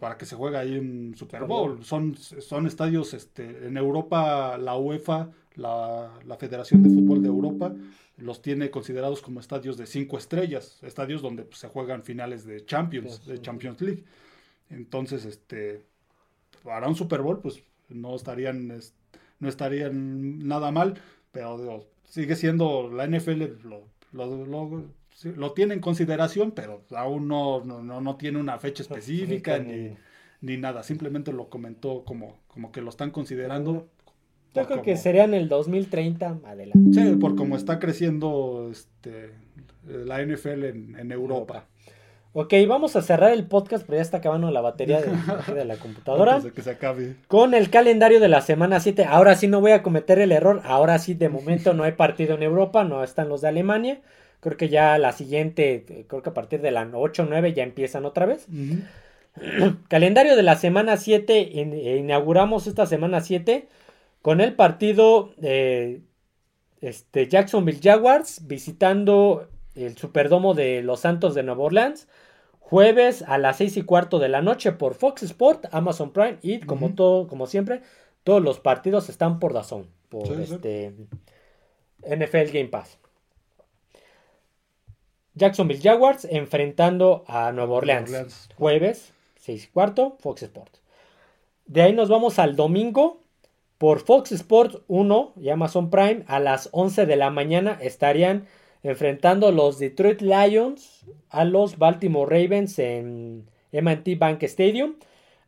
para 0.00 0.18
que 0.18 0.26
se 0.26 0.34
juegue 0.34 0.56
ahí 0.56 0.76
un 0.78 1.14
Super 1.16 1.44
Bowl. 1.44 1.84
Son, 1.84 2.16
son 2.16 2.66
estadios, 2.66 3.14
este, 3.14 3.68
en 3.68 3.76
Europa, 3.76 4.58
la 4.58 4.76
UEFA, 4.76 5.30
la, 5.54 6.10
la 6.26 6.36
Federación 6.36 6.82
de 6.82 6.88
Fútbol 6.90 7.22
de 7.22 7.28
Europa, 7.28 7.72
los 8.16 8.42
tiene 8.42 8.70
considerados 8.70 9.22
como 9.22 9.38
estadios 9.38 9.76
de 9.76 9.86
cinco 9.86 10.18
estrellas, 10.18 10.80
estadios 10.82 11.22
donde 11.22 11.44
pues, 11.44 11.58
se 11.60 11.68
juegan 11.68 12.02
finales 12.02 12.44
de 12.44 12.64
Champions, 12.66 13.20
Sí, 13.24 13.30
de. 13.30 13.40
Champions 13.40 13.80
League. 13.80 14.04
Entonces, 14.70 15.24
este, 15.24 15.84
para 16.64 16.88
un 16.88 16.96
Super 16.96 17.22
Bowl, 17.22 17.40
pues 17.40 17.62
no 17.88 18.16
estarían, 18.16 18.72
es- 18.72 18.94
no 19.38 19.48
estarían 19.48 20.46
nada 20.46 20.72
mal, 20.72 21.00
pero 21.30 21.58
digo, 21.58 21.86
sigue 22.04 22.34
siendo 22.34 22.90
la 22.90 23.04
NFL 23.06 23.56
lo, 23.62 23.84
lo, 24.12 24.46
lo- 24.46 24.84
sí, 25.14 25.32
lo 25.36 25.52
tiene 25.52 25.74
en 25.74 25.80
consideración, 25.80 26.52
pero 26.52 26.82
aún 26.96 27.28
no, 27.28 27.64
no, 27.64 27.82
no, 27.82 28.00
no 28.00 28.16
tiene 28.16 28.38
una 28.38 28.58
fecha 28.58 28.82
específica 28.82 29.58
ni, 29.58 29.96
ni 30.40 30.56
nada, 30.56 30.82
simplemente 30.82 31.32
lo 31.32 31.48
comentó 31.48 32.04
como, 32.04 32.38
como 32.48 32.72
que 32.72 32.80
lo 32.80 32.90
están 32.90 33.10
considerando. 33.10 33.88
Yo 34.54 34.66
creo 34.66 34.82
que 34.82 34.92
como- 34.92 35.02
sería 35.02 35.24
en 35.24 35.34
el 35.34 35.48
2030 35.48 36.38
adelante. 36.44 37.00
Sí, 37.00 37.16
por 37.16 37.36
cómo 37.36 37.56
está 37.56 37.78
creciendo 37.78 38.68
este, 38.72 39.30
la 39.86 40.20
NFL 40.22 40.64
en, 40.64 40.96
en 40.98 41.12
Europa. 41.12 41.66
Ok, 42.32 42.54
vamos 42.68 42.94
a 42.94 43.02
cerrar 43.02 43.32
el 43.32 43.46
podcast, 43.46 43.84
pero 43.84 43.96
ya 43.96 44.02
está 44.02 44.18
acabando 44.18 44.50
la 44.52 44.60
batería 44.60 45.00
de, 45.54 45.64
la 45.64 45.76
computadora. 45.76 46.34
Antes 46.36 46.44
de 46.44 46.52
que 46.52 46.62
se 46.62 46.70
acabe. 46.70 47.16
Con 47.26 47.54
el 47.54 47.70
calendario 47.70 48.20
de 48.20 48.28
la 48.28 48.40
semana 48.40 48.78
7. 48.78 49.04
Ahora 49.04 49.34
sí 49.34 49.48
no 49.48 49.60
voy 49.60 49.72
a 49.72 49.82
cometer 49.82 50.20
el 50.20 50.30
error. 50.30 50.60
Ahora 50.64 50.98
sí, 51.00 51.14
de 51.14 51.28
momento 51.28 51.74
no 51.74 51.82
hay 51.82 51.92
partido 51.92 52.36
en 52.36 52.44
Europa, 52.44 52.84
no 52.84 53.02
están 53.02 53.28
los 53.28 53.40
de 53.40 53.48
Alemania. 53.48 54.00
Creo 54.40 54.56
que 54.56 54.68
ya 54.68 54.96
la 54.98 55.12
siguiente, 55.12 55.84
eh, 55.88 56.04
creo 56.08 56.22
que 56.22 56.30
a 56.30 56.34
partir 56.34 56.60
de 56.62 56.70
la 56.70 56.88
8 56.92 57.22
o 57.22 57.26
9 57.26 57.52
ya 57.52 57.62
empiezan 57.62 58.04
otra 58.06 58.26
vez. 58.26 58.46
Calendario 59.88 60.36
de 60.36 60.42
la 60.42 60.56
semana 60.56 60.96
7. 60.96 61.40
in- 61.52 61.72
eh, 61.72 61.96
inauguramos 61.98 62.66
esta 62.66 62.86
semana 62.86 63.20
7 63.20 63.68
con 64.22 64.40
el 64.40 64.54
partido 64.54 65.32
de 65.36 66.00
este, 66.80 67.28
Jacksonville 67.28 67.80
Jaguars 67.82 68.46
visitando 68.46 69.48
el 69.74 69.96
Superdomo 69.96 70.54
de 70.54 70.82
los 70.82 71.00
Santos 71.00 71.34
de 71.34 71.42
Nueva 71.42 71.64
Orleans. 71.64 72.08
Jueves 72.58 73.22
a 73.22 73.36
las 73.38 73.56
6 73.58 73.78
y 73.78 73.82
cuarto 73.82 74.18
de 74.18 74.28
la 74.28 74.42
noche 74.42 74.72
por 74.72 74.94
Fox 74.94 75.22
Sport, 75.24 75.66
Amazon 75.72 76.12
Prime 76.12 76.38
y 76.42 76.60
como 76.60 76.94
todo, 76.94 77.26
como 77.26 77.46
siempre, 77.46 77.82
todos 78.22 78.40
los 78.42 78.60
partidos 78.60 79.08
están 79.08 79.40
por 79.40 79.52
DAZN, 79.54 79.86
por 80.08 80.26
Sí, 80.28 80.34
sí. 80.46 80.54
este 80.54 80.92
NFL 82.02 82.52
Game 82.52 82.68
Pass. 82.68 82.98
Jacksonville 85.34 85.80
Jaguars 85.82 86.26
enfrentando 86.30 87.24
a 87.26 87.52
Nueva 87.52 87.74
Orleans. 87.74 88.08
Orleans. 88.10 88.48
Jueves, 88.56 89.12
6 89.36 89.64
y 89.64 89.68
cuarto, 89.68 90.16
Fox 90.20 90.42
Sports. 90.42 90.80
De 91.66 91.82
ahí 91.82 91.92
nos 91.92 92.08
vamos 92.08 92.38
al 92.38 92.56
domingo. 92.56 93.20
Por 93.78 94.00
Fox 94.00 94.32
Sports 94.32 94.78
1 94.88 95.32
y 95.40 95.48
Amazon 95.48 95.88
Prime 95.88 96.24
a 96.26 96.38
las 96.38 96.68
11 96.72 97.06
de 97.06 97.16
la 97.16 97.30
mañana 97.30 97.78
estarían 97.80 98.46
enfrentando 98.82 99.52
los 99.52 99.78
Detroit 99.78 100.20
Lions 100.20 101.06
a 101.30 101.44
los 101.46 101.78
Baltimore 101.78 102.28
Ravens 102.42 102.78
en 102.78 103.48
M&T 103.72 104.16
Bank 104.16 104.42
Stadium. 104.42 104.96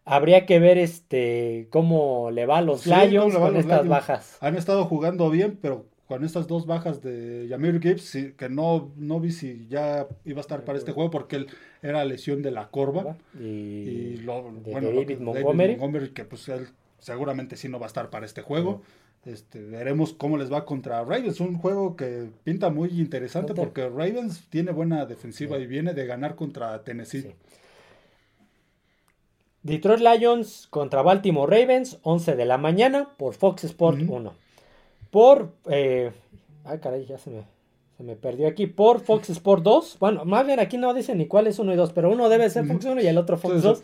Habría 0.07 0.47
que 0.47 0.59
ver 0.61 0.79
este 0.79 1.69
cómo 1.71 2.31
le 2.31 2.47
va 2.47 2.59
a 2.59 2.63
los 2.63 2.81
Sí, 2.83 2.91
Lions 2.91 3.35
con 3.35 3.53
los 3.53 3.61
estas 3.61 3.83
Lions. 3.85 3.89
bajas. 3.91 4.39
Han 4.41 4.57
estado 4.57 4.87
jugando 4.87 5.29
bien, 5.29 5.59
pero 5.61 5.85
con 6.13 6.25
estas 6.25 6.47
dos 6.47 6.67
bajas 6.67 7.01
de 7.01 7.47
Yamir 7.49 7.81
Gibbs, 7.81 8.19
que 8.37 8.49
no, 8.51 8.93
no 8.97 9.19
vi 9.19 9.31
si 9.33 9.67
ya 9.71 10.07
iba 10.27 10.41
a 10.41 10.43
estar 10.43 10.63
para 10.65 10.77
este 10.77 10.93
juego 10.93 11.11
porque 11.11 11.37
él 11.37 11.47
era 11.81 12.05
lesión 12.05 12.43
de 12.43 12.51
la 12.51 12.69
corva. 12.69 13.17
Y, 13.41 13.43
Y 13.45 14.17
lo, 14.19 14.53
de 14.53 14.73
bueno, 14.73 14.91
lo 14.91 15.01
David 15.01 15.07
que- 15.07 15.17
Montgomery. 15.17 16.11
que 16.11 16.25
pues 16.27 16.49
él 16.51 16.69
seguramente 16.99 17.57
sí 17.57 17.71
no 17.71 17.79
va 17.79 17.87
a 17.87 17.89
estar 17.89 18.11
para 18.11 18.27
este 18.27 18.43
juego. 18.43 18.83
Este, 19.25 19.63
veremos 19.63 20.13
cómo 20.13 20.37
les 20.37 20.53
va 20.53 20.67
contra 20.67 21.03
Ravens, 21.03 21.41
un 21.41 21.57
juego 21.57 21.97
que 21.97 22.29
pinta 22.45 22.69
muy 22.69 22.91
interesante 22.91 23.55
porque 23.55 23.89
Ravens 23.89 24.49
tiene 24.51 24.71
buena 24.73 25.07
defensiva 25.07 25.59
y 25.59 25.67
viene 25.67 25.95
de 25.95 26.05
ganar 26.07 26.35
contra 26.35 26.83
Tennessee. 26.85 27.23
Sí. 27.23 27.35
Detroit 29.63 30.01
Lions 30.01 30.67
contra 30.69 31.03
Baltimore 31.03 31.61
Ravens, 31.61 31.99
11 32.03 32.35
de 32.37 32.45
la 32.45 32.59
mañana 32.59 33.11
por 33.17 33.35
Fox 33.35 33.65
Sport 33.65 34.03
Ujú. 34.03 34.17
1. 34.17 34.35
Por. 35.13 35.53
Eh, 35.71 36.11
ay, 36.65 36.79
caray, 36.79 37.05
ya 37.07 37.19
se 37.19 37.29
me, 37.31 37.43
se 37.99 38.03
me 38.03 38.17
perdió 38.17 38.49
aquí. 38.49 38.67
Por 38.67 39.01
Fox 39.01 39.29
Sport 39.31 39.63
2. 39.63 39.99
Bueno, 40.01 40.25
más 40.25 40.45
bien 40.47 40.59
aquí 40.59 40.79
no 40.79 40.95
dice 40.95 41.15
ni 41.15 41.27
cuál 41.27 41.47
es 41.47 41.59
1 41.59 41.73
y 41.73 41.77
2, 41.77 41.93
pero 41.93 42.11
uno 42.11 42.29
debe 42.31 42.49
ser 42.51 42.65
Fox 42.67 42.85
1 42.87 43.01
y 43.03 43.07
el 43.07 43.19
otro 43.19 43.37
Fox 43.37 43.55
Sí, 43.57 43.61
sí. 43.61 43.67
2. 43.69 43.83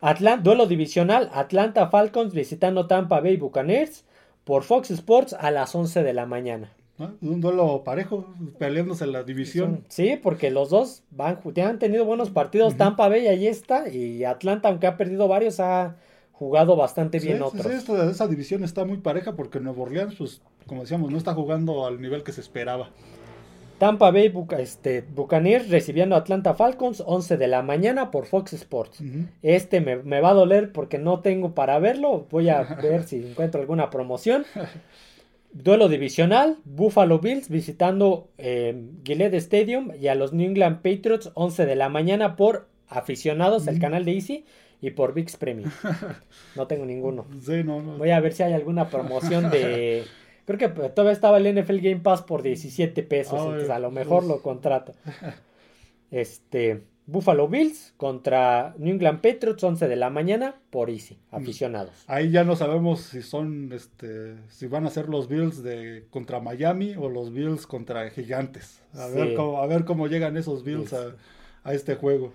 Atlan- 0.00 0.42
duelo 0.42 0.66
divisional: 0.66 1.28
Atlanta 1.34 1.88
Falcons 1.88 2.32
visitando 2.32 2.86
Tampa 2.86 3.20
Bay 3.20 3.36
Buccaneers 3.36 4.04
por 4.44 4.62
Fox 4.62 4.92
Sports 4.92 5.34
a 5.38 5.50
las 5.50 5.74
11 5.74 6.04
de 6.04 6.12
la 6.14 6.24
mañana. 6.24 6.72
Un 7.20 7.40
duelo 7.40 7.82
parejo, 7.84 8.26
peleándose 8.58 9.04
en 9.04 9.12
la 9.12 9.22
división. 9.24 9.84
Sí, 9.88 10.18
porque 10.20 10.50
los 10.50 10.70
dos 10.70 11.02
van, 11.10 11.38
han 11.64 11.78
tenido 11.78 12.04
buenos 12.04 12.30
partidos. 12.30 12.76
Tampa 12.76 13.08
Bay 13.08 13.26
ahí 13.28 13.46
está. 13.46 13.88
Y 13.88 14.24
Atlanta, 14.24 14.68
aunque 14.68 14.86
ha 14.88 14.96
perdido 14.96 15.28
varios, 15.28 15.60
ha 15.60 15.94
jugado 16.38 16.76
bastante 16.76 17.18
bien 17.18 17.42
otros. 17.42 17.66
Sí, 17.66 17.92
esa 18.10 18.28
división 18.28 18.62
está 18.62 18.84
muy 18.84 18.98
pareja 18.98 19.34
porque 19.34 19.58
Nuevo 19.58 19.82
Orleans, 19.82 20.14
pues, 20.16 20.40
como 20.66 20.82
decíamos, 20.82 21.10
no 21.10 21.18
está 21.18 21.34
jugando 21.34 21.84
al 21.84 22.00
nivel 22.00 22.22
que 22.22 22.32
se 22.32 22.40
esperaba. 22.40 22.90
Tampa 23.78 24.10
Bay 24.10 24.32
este, 24.58 25.02
Buccaneers 25.02 25.68
recibiendo 25.68 26.14
Atlanta 26.16 26.54
Falcons 26.54 27.02
11 27.04 27.36
de 27.36 27.48
la 27.48 27.62
mañana 27.62 28.10
por 28.10 28.26
Fox 28.26 28.52
Sports. 28.52 29.02
Este 29.42 29.80
me, 29.80 29.96
me, 29.96 30.20
va 30.20 30.30
a 30.30 30.34
doler 30.34 30.72
porque 30.72 30.98
no 30.98 31.20
tengo 31.20 31.54
para 31.54 31.78
verlo. 31.78 32.26
Voy 32.30 32.48
a 32.48 32.62
ver 32.82 33.04
si 33.04 33.16
encuentro 33.16 33.60
alguna 33.60 33.90
promoción. 33.90 34.44
Duelo 35.52 35.88
divisional, 35.88 36.58
Buffalo 36.64 37.20
Bills 37.20 37.48
visitando 37.48 38.28
eh, 38.36 38.80
Gillette 39.04 39.34
Stadium 39.34 39.92
y 40.00 40.08
a 40.08 40.14
los 40.14 40.32
New 40.32 40.46
England 40.46 40.82
Patriots 40.82 41.30
11 41.34 41.66
de 41.66 41.76
la 41.76 41.88
mañana 41.88 42.36
por 42.36 42.68
aficionados 42.88 43.66
al 43.68 43.78
canal 43.78 44.04
de 44.04 44.12
Easy 44.14 44.44
y 44.80 44.90
por 44.90 45.14
VIX 45.14 45.36
Premium. 45.36 45.70
No 46.56 46.66
tengo 46.66 46.84
ninguno. 46.84 47.26
Voy 47.98 48.10
a 48.10 48.20
ver 48.20 48.32
si 48.32 48.42
hay 48.42 48.52
alguna 48.52 48.88
promoción 48.88 49.50
de... 49.50 50.04
Creo 50.46 50.58
que 50.58 50.68
todavía 50.68 51.12
estaba 51.12 51.36
el 51.36 51.60
NFL 51.60 51.76
Game 51.76 52.00
Pass 52.00 52.22
por 52.22 52.42
17 52.42 53.02
pesos, 53.02 53.38
entonces 53.38 53.68
a 53.68 53.78
lo 53.78 53.90
mejor 53.90 54.24
lo 54.24 54.42
contrato. 54.42 54.94
Este, 56.10 56.84
Buffalo 57.08 57.48
Bills 57.48 57.94
contra 57.96 58.74
New 58.76 58.92
England 58.92 59.22
Patriots 59.22 59.64
11 59.64 59.88
de 59.88 59.96
la 59.96 60.10
mañana 60.10 60.56
por 60.68 60.90
Easy, 60.90 61.18
mm. 61.30 61.36
aficionados. 61.36 62.04
Ahí 62.06 62.30
ya 62.30 62.44
no 62.44 62.54
sabemos 62.54 63.00
si 63.00 63.22
son 63.22 63.72
este 63.72 64.36
si 64.48 64.66
van 64.66 64.86
a 64.86 64.90
ser 64.90 65.08
los 65.08 65.26
Bills 65.26 65.62
de 65.62 66.06
contra 66.10 66.38
Miami 66.40 66.94
o 66.96 67.08
los 67.08 67.32
Bills 67.32 67.66
contra 67.66 68.10
Gigantes. 68.10 68.82
A 68.92 69.06
ver 69.06 69.34
cómo 69.34 69.62
a 69.62 69.66
ver 69.66 69.86
cómo 69.86 70.06
llegan 70.06 70.36
esos 70.36 70.64
Bills 70.64 70.92
a, 70.92 71.14
a, 71.64 71.72
este 71.72 71.94
juego. 71.94 72.34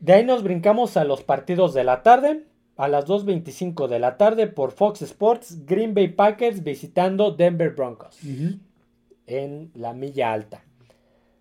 De 0.00 0.12
ahí 0.12 0.24
nos 0.24 0.42
brincamos 0.42 0.96
a 0.96 1.04
los 1.04 1.22
partidos 1.22 1.74
de 1.74 1.84
la 1.84 2.02
tarde. 2.02 2.44
A 2.76 2.88
las 2.88 3.06
2.25 3.06 3.88
de 3.88 3.98
la 3.98 4.18
tarde 4.18 4.48
por 4.48 4.70
Fox 4.70 5.00
Sports, 5.00 5.64
Green 5.64 5.94
Bay 5.94 6.08
Packers 6.08 6.62
visitando 6.62 7.30
Denver 7.30 7.70
Broncos 7.70 8.18
en 9.26 9.70
la 9.74 9.94
milla 9.94 10.34
alta. 10.34 10.62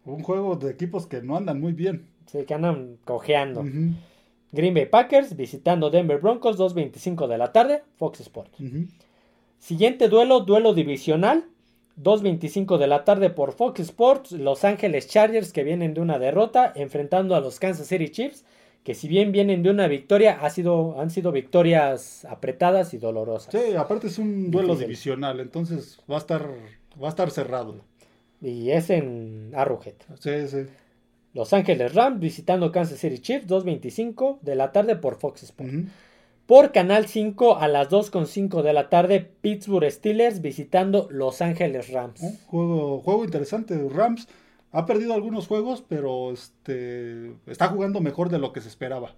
Un 0.05 0.23
juego 0.23 0.55
de 0.55 0.71
equipos 0.71 1.07
que 1.07 1.21
no 1.21 1.35
andan 1.35 1.59
muy 1.59 1.73
bien. 1.73 2.07
Sí, 2.27 2.45
que 2.45 2.53
andan 2.53 2.99
cojeando. 3.03 3.65
Green 4.53 4.73
Bay 4.73 4.85
Packers 4.85 5.35
visitando 5.35 5.89
Denver 5.89 6.19
Broncos, 6.19 6.57
2.25 6.57 7.27
de 7.27 7.37
la 7.37 7.51
tarde, 7.51 7.83
Fox 7.97 8.21
Sports. 8.21 8.57
Siguiente 9.59 10.07
duelo, 10.07 10.39
duelo 10.39 10.73
divisional. 10.73 11.43
2.25 12.01 12.77
de 12.77 12.87
la 12.87 13.03
tarde 13.03 13.29
por 13.29 13.53
Fox 13.53 13.79
Sports, 13.79 14.31
Los 14.33 14.63
Ángeles 14.63 15.07
Chargers 15.07 15.53
que 15.53 15.63
vienen 15.63 15.93
de 15.93 16.01
una 16.01 16.19
derrota 16.19 16.71
enfrentando 16.75 17.35
a 17.35 17.39
los 17.39 17.59
Kansas 17.59 17.87
City 17.87 18.09
Chiefs 18.09 18.45
que 18.83 18.93
si 18.93 19.07
bien 19.07 19.31
vienen 19.31 19.63
de 19.63 19.71
una 19.71 19.87
victoria 19.87 20.37
ha 20.41 20.49
sido, 20.51 21.01
han 21.01 21.09
sido 21.09 21.31
victorias 21.31 22.23
apretadas 22.25 22.93
y 22.93 22.99
dolorosas. 22.99 23.51
Sí, 23.51 23.75
aparte 23.75 24.07
es 24.07 24.19
un 24.19 24.51
duelo 24.51 24.75
divisional, 24.75 25.39
entonces 25.39 25.99
va 26.09 26.15
a 26.15 26.19
estar 26.19 26.47
va 27.01 27.07
a 27.07 27.09
estar 27.09 27.31
cerrado. 27.31 27.81
Y 28.41 28.69
es 28.69 28.91
en 28.91 29.51
Arrowhead. 29.55 29.95
Sí, 30.19 30.47
sí. 30.47 30.67
Los 31.33 31.51
Ángeles 31.51 31.93
Rams 31.95 32.19
visitando 32.19 32.71
Kansas 32.71 32.99
City 32.99 33.19
Chiefs, 33.19 33.47
2.25 33.47 34.39
de 34.41 34.55
la 34.55 34.71
tarde 34.71 34.95
por 34.95 35.15
Fox 35.17 35.43
Sports. 35.43 35.73
Por 36.45 36.71
Canal 36.71 37.07
5 37.07 37.57
a 37.57 37.67
las 37.67 37.89
2.5 37.89 38.61
de 38.61 38.73
la 38.73 38.89
tarde, 38.89 39.19
Pittsburgh 39.41 39.89
Steelers 39.89 40.41
visitando 40.41 41.07
Los 41.09 41.41
Ángeles 41.41 41.91
Rams. 41.91 42.21
juego, 42.45 43.01
juego 43.01 43.25
interesante. 43.25 43.75
Rams 43.89 44.27
ha 44.71 44.85
perdido 44.85 45.15
algunos 45.15 45.47
juegos, 45.47 45.83
pero 45.87 46.31
este, 46.31 47.31
está 47.47 47.69
jugando 47.69 47.99
mejor 47.99 48.29
de 48.29 48.37
lo 48.37 48.53
que 48.53 48.61
se 48.61 48.67
esperaba. 48.67 49.15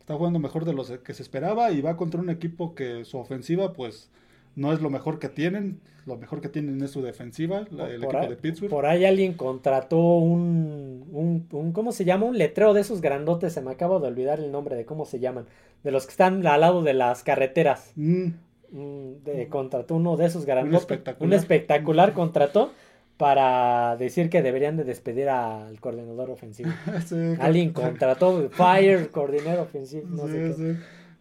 Está 0.00 0.14
jugando 0.14 0.38
mejor 0.38 0.64
de 0.64 0.72
lo 0.72 0.84
que 1.02 1.12
se 1.12 1.22
esperaba 1.22 1.70
y 1.70 1.82
va 1.82 1.96
contra 1.98 2.20
un 2.20 2.30
equipo 2.30 2.74
que 2.74 3.04
su 3.04 3.18
ofensiva, 3.18 3.74
pues 3.74 4.10
no 4.56 4.72
es 4.72 4.80
lo 4.80 4.88
mejor 4.88 5.18
que 5.18 5.28
tienen. 5.28 5.80
Lo 6.06 6.16
mejor 6.16 6.42
que 6.42 6.50
tienen 6.50 6.82
es 6.82 6.90
su 6.90 7.00
defensiva, 7.00 7.64
el 7.70 8.04
equipo 8.04 8.28
de 8.28 8.36
Pittsburgh. 8.36 8.70
Por 8.70 8.84
ahí 8.84 9.06
alguien 9.06 9.32
contrató 9.32 9.98
un, 9.98 11.46
un, 11.50 11.72
¿cómo 11.72 11.92
se 11.92 12.04
llama? 12.04 12.26
Un 12.26 12.36
letrero 12.36 12.74
de 12.74 12.82
esos 12.82 13.00
grandotes, 13.00 13.54
se 13.54 13.62
me 13.62 13.70
acaba 13.70 13.98
de 13.98 14.06
olvidar 14.06 14.38
el 14.38 14.52
nombre 14.52 14.76
de 14.76 14.84
cómo 14.84 15.06
se 15.06 15.18
llaman, 15.18 15.46
de 15.84 15.92
los 15.92 16.06
que 16.06 16.10
están 16.10 16.44
al 16.46 16.60
lado 16.60 16.82
de 16.82 16.94
las 16.94 17.22
carreteras. 17.22 17.92
Mm. 17.94 18.30
Mm, 18.72 19.22
de, 19.22 19.48
contrató 19.48 19.94
uno 19.94 20.16
de 20.16 20.26
esos 20.26 20.46
grandotes. 20.46 20.72
Un 20.72 20.80
espectacular. 20.80 21.26
Un 21.28 21.32
espectacular 21.32 22.12
contrató 22.12 22.72
para 23.16 23.96
decir 23.96 24.28
que 24.28 24.42
deberían 24.42 24.76
de 24.76 24.82
despedir 24.82 25.28
al 25.28 25.78
coordinador 25.78 26.30
ofensivo. 26.30 26.70
Alguien 27.38 27.72
contrató 27.72 28.50
Fire, 28.50 29.10
coordinador 29.10 29.60
ofensivo, 29.60 30.08
no 30.08 30.26
sé 30.26 30.54
qué. 30.56 30.76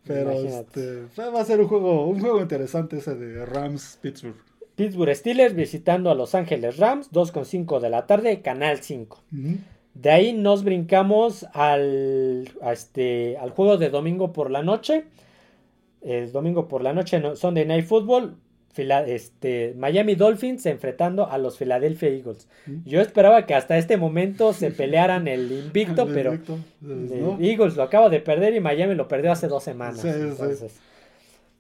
Pero 0.05 0.31
este, 0.31 1.03
va 1.17 1.39
a 1.39 1.45
ser 1.45 1.61
un 1.61 1.67
juego, 1.67 2.07
un 2.07 2.19
juego 2.19 2.41
interesante 2.41 2.97
ese 2.97 3.15
de 3.15 3.45
Rams 3.45 3.99
Pittsburgh. 4.01 4.35
Pittsburgh 4.75 5.15
Steelers 5.15 5.53
visitando 5.53 6.09
a 6.09 6.15
Los 6.15 6.35
Ángeles 6.35 6.77
Rams, 6.77 7.11
2.5 7.11 7.79
de 7.79 7.89
la 7.89 8.05
tarde, 8.05 8.41
Canal 8.41 8.79
5. 8.79 9.23
De 9.93 10.09
ahí 10.09 10.33
nos 10.33 10.63
brincamos 10.63 11.45
al, 11.53 12.49
este, 12.71 13.37
al 13.37 13.51
juego 13.51 13.77
de 13.77 13.89
domingo 13.89 14.33
por 14.33 14.49
la 14.51 14.63
noche. 14.63 15.05
El 16.01 16.31
domingo 16.31 16.67
por 16.67 16.83
la 16.83 16.93
noche, 16.93 17.21
Sunday 17.35 17.65
Night 17.65 17.85
Football 17.85 18.37
este, 18.75 19.73
Miami 19.77 20.15
Dolphins 20.15 20.65
enfrentando 20.65 21.29
a 21.29 21.37
los 21.37 21.57
Philadelphia 21.57 22.09
Eagles. 22.09 22.47
Yo 22.85 23.01
esperaba 23.01 23.45
que 23.45 23.53
hasta 23.53 23.77
este 23.77 23.97
momento 23.97 24.53
se 24.53 24.71
pelearan 24.71 25.27
el 25.27 25.51
invicto, 25.51 26.07
pero 26.13 26.39
Eagles 27.39 27.75
lo 27.75 27.83
acaba 27.83 28.09
de 28.09 28.19
perder 28.19 28.55
y 28.55 28.59
Miami 28.59 28.95
lo 28.95 29.07
perdió 29.07 29.31
hace 29.31 29.47
dos 29.47 29.63
semanas. 29.63 30.03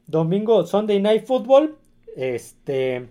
Domingo, 0.07 0.65
Sunday 0.65 0.99
Night 0.99 1.25
Football, 1.25 1.75
este, 2.15 3.07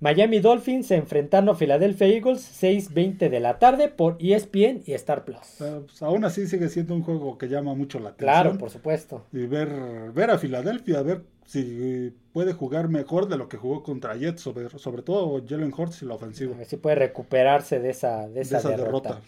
Miami 0.00 0.38
Dolphins 0.38 0.90
enfrentando 0.92 1.52
a 1.52 1.54
Philadelphia 1.56 2.06
Eagles 2.06 2.62
6.20 2.62 3.28
de 3.28 3.40
la 3.40 3.58
tarde 3.58 3.88
por 3.88 4.16
ESPN 4.20 4.82
y 4.86 4.92
Star 4.92 5.24
Plus. 5.24 5.38
Pues, 5.58 6.02
aún 6.02 6.24
así 6.24 6.46
sigue 6.46 6.68
siendo 6.68 6.94
un 6.94 7.02
juego 7.02 7.36
que 7.36 7.48
llama 7.48 7.74
mucho 7.74 7.98
la 7.98 8.10
atención. 8.10 8.42
Claro, 8.42 8.58
por 8.58 8.70
supuesto. 8.70 9.24
Y 9.32 9.46
ver, 9.46 9.68
ver 10.12 10.30
a 10.30 10.38
Filadelfia, 10.38 11.02
ver 11.02 11.22
si 11.46 12.12
puede 12.32 12.52
jugar 12.52 12.88
mejor 12.88 13.28
de 13.28 13.38
lo 13.38 13.48
que 13.48 13.56
jugó 13.56 13.82
contra 13.82 14.14
Jets, 14.14 14.42
sobre, 14.42 14.68
sobre 14.78 15.02
todo 15.02 15.42
Jalen 15.48 15.72
Hurts 15.76 16.02
y 16.02 16.06
la 16.06 16.14
ofensiva. 16.14 16.54
A 16.54 16.58
ver 16.58 16.66
si 16.66 16.76
puede 16.76 16.96
recuperarse 16.96 17.80
de 17.80 17.90
esa, 17.90 18.28
de 18.28 18.42
esa, 18.42 18.60
derrota. 18.68 19.20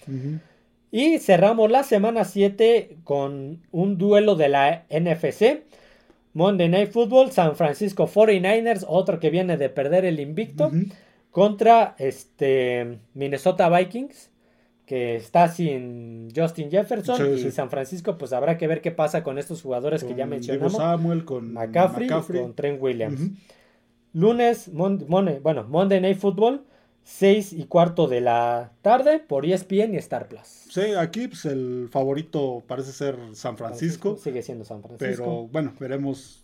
Y 0.92 1.18
cerramos 1.18 1.70
la 1.70 1.82
semana 1.82 2.24
7 2.24 2.98
con 3.02 3.62
un 3.72 3.98
duelo 3.98 4.36
de 4.36 4.48
la 4.48 4.84
NFC. 4.90 5.62
Monday 6.32 6.68
Night 6.68 6.92
Football, 6.92 7.32
San 7.32 7.56
Francisco 7.56 8.06
49ers, 8.06 8.84
otro 8.86 9.18
que 9.18 9.30
viene 9.30 9.56
de 9.56 9.68
perder 9.68 10.04
el 10.04 10.20
invicto, 10.20 10.70
contra 11.30 11.94
este, 11.98 12.98
Minnesota 13.14 13.68
Vikings 13.68 14.30
que 14.90 15.14
está 15.14 15.46
sin 15.46 16.32
Justin 16.34 16.68
Jefferson 16.68 17.38
y 17.38 17.52
San 17.52 17.70
Francisco, 17.70 18.18
pues 18.18 18.32
habrá 18.32 18.58
que 18.58 18.66
ver 18.66 18.80
qué 18.80 18.90
pasa 18.90 19.22
con 19.22 19.38
estos 19.38 19.62
jugadores 19.62 20.02
que 20.02 20.16
ya 20.16 20.26
mencionamos. 20.26 20.72
Samuel, 20.72 21.24
con 21.24 21.52
McCaffrey, 21.52 22.08
con 22.08 22.54
Trent 22.56 22.82
Williams. 22.82 23.30
Lunes, 24.12 24.68
bueno, 24.72 25.64
Monday 25.68 26.00
Night 26.00 26.18
Football, 26.18 26.64
6 27.04 27.52
y 27.52 27.64
cuarto 27.64 28.06
de 28.06 28.20
la 28.20 28.72
tarde 28.82 29.18
por 29.18 29.44
ESPN 29.44 29.94
y 29.94 29.96
Star 29.96 30.28
Plus. 30.28 30.46
Sí, 30.46 30.94
aquí 30.98 31.28
pues, 31.28 31.44
el 31.44 31.88
favorito 31.90 32.62
parece 32.66 32.92
ser 32.92 33.16
San 33.32 33.56
Francisco. 33.56 34.16
Sigue 34.16 34.42
siendo 34.42 34.64
San 34.64 34.82
Francisco. 34.82 35.24
Pero 35.24 35.48
bueno, 35.48 35.72
veremos 35.78 36.42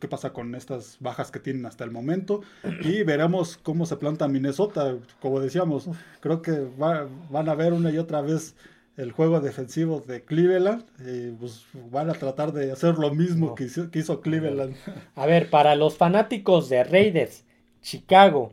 qué 0.00 0.08
pasa 0.08 0.32
con 0.32 0.54
estas 0.54 0.96
bajas 1.00 1.30
que 1.30 1.38
tienen 1.38 1.64
hasta 1.64 1.84
el 1.84 1.90
momento 1.90 2.42
y 2.82 3.02
veremos 3.04 3.56
cómo 3.56 3.86
se 3.86 3.96
planta 3.96 4.26
Minnesota. 4.28 4.96
Como 5.20 5.40
decíamos, 5.40 5.88
creo 6.20 6.42
que 6.42 6.66
van 6.78 7.48
a 7.48 7.54
ver 7.54 7.72
una 7.72 7.90
y 7.90 7.98
otra 7.98 8.20
vez 8.20 8.56
el 8.96 9.12
juego 9.12 9.40
defensivo 9.40 10.00
de 10.06 10.22
Cleveland 10.24 10.84
y 10.98 11.30
pues 11.30 11.64
van 11.90 12.10
a 12.10 12.14
tratar 12.14 12.52
de 12.52 12.72
hacer 12.72 12.98
lo 12.98 13.14
mismo 13.14 13.54
que, 13.54 13.64
hizo, 13.64 14.20
Cleveland. 14.20 14.74
A 15.14 15.26
ver, 15.26 15.48
para 15.48 15.74
los 15.76 15.96
fanáticos 15.96 16.68
de 16.68 16.84
Raiders, 16.84 17.44
Chicago, 17.80 18.52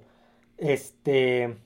este, 0.58 1.58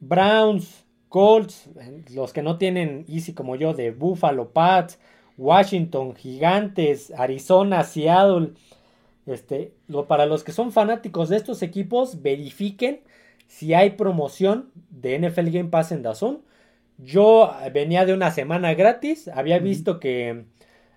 Browns, 0.00 0.84
Colts, 1.08 1.70
los 2.14 2.32
que 2.32 2.42
no 2.42 2.58
tienen 2.58 3.04
Easy 3.08 3.32
como 3.32 3.56
yo, 3.56 3.74
de 3.74 3.90
Buffalo, 3.90 4.50
Pats, 4.50 4.98
Washington, 5.36 6.14
Gigantes, 6.14 7.12
Arizona, 7.12 7.84
Seattle, 7.84 8.52
este, 9.26 9.72
lo, 9.86 10.06
para 10.06 10.26
los 10.26 10.44
que 10.44 10.52
son 10.52 10.72
fanáticos 10.72 11.28
de 11.28 11.36
estos 11.36 11.62
equipos, 11.62 12.22
verifiquen 12.22 13.00
si 13.46 13.74
hay 13.74 13.90
promoción 13.90 14.70
de 14.90 15.18
NFL 15.18 15.50
Game 15.50 15.70
Pass 15.70 15.92
en 15.92 16.02
Dazón. 16.02 16.42
Yo 16.98 17.52
venía 17.72 18.04
de 18.04 18.12
una 18.12 18.30
semana 18.30 18.74
gratis, 18.74 19.28
había 19.28 19.58
visto 19.58 20.00
que 20.00 20.44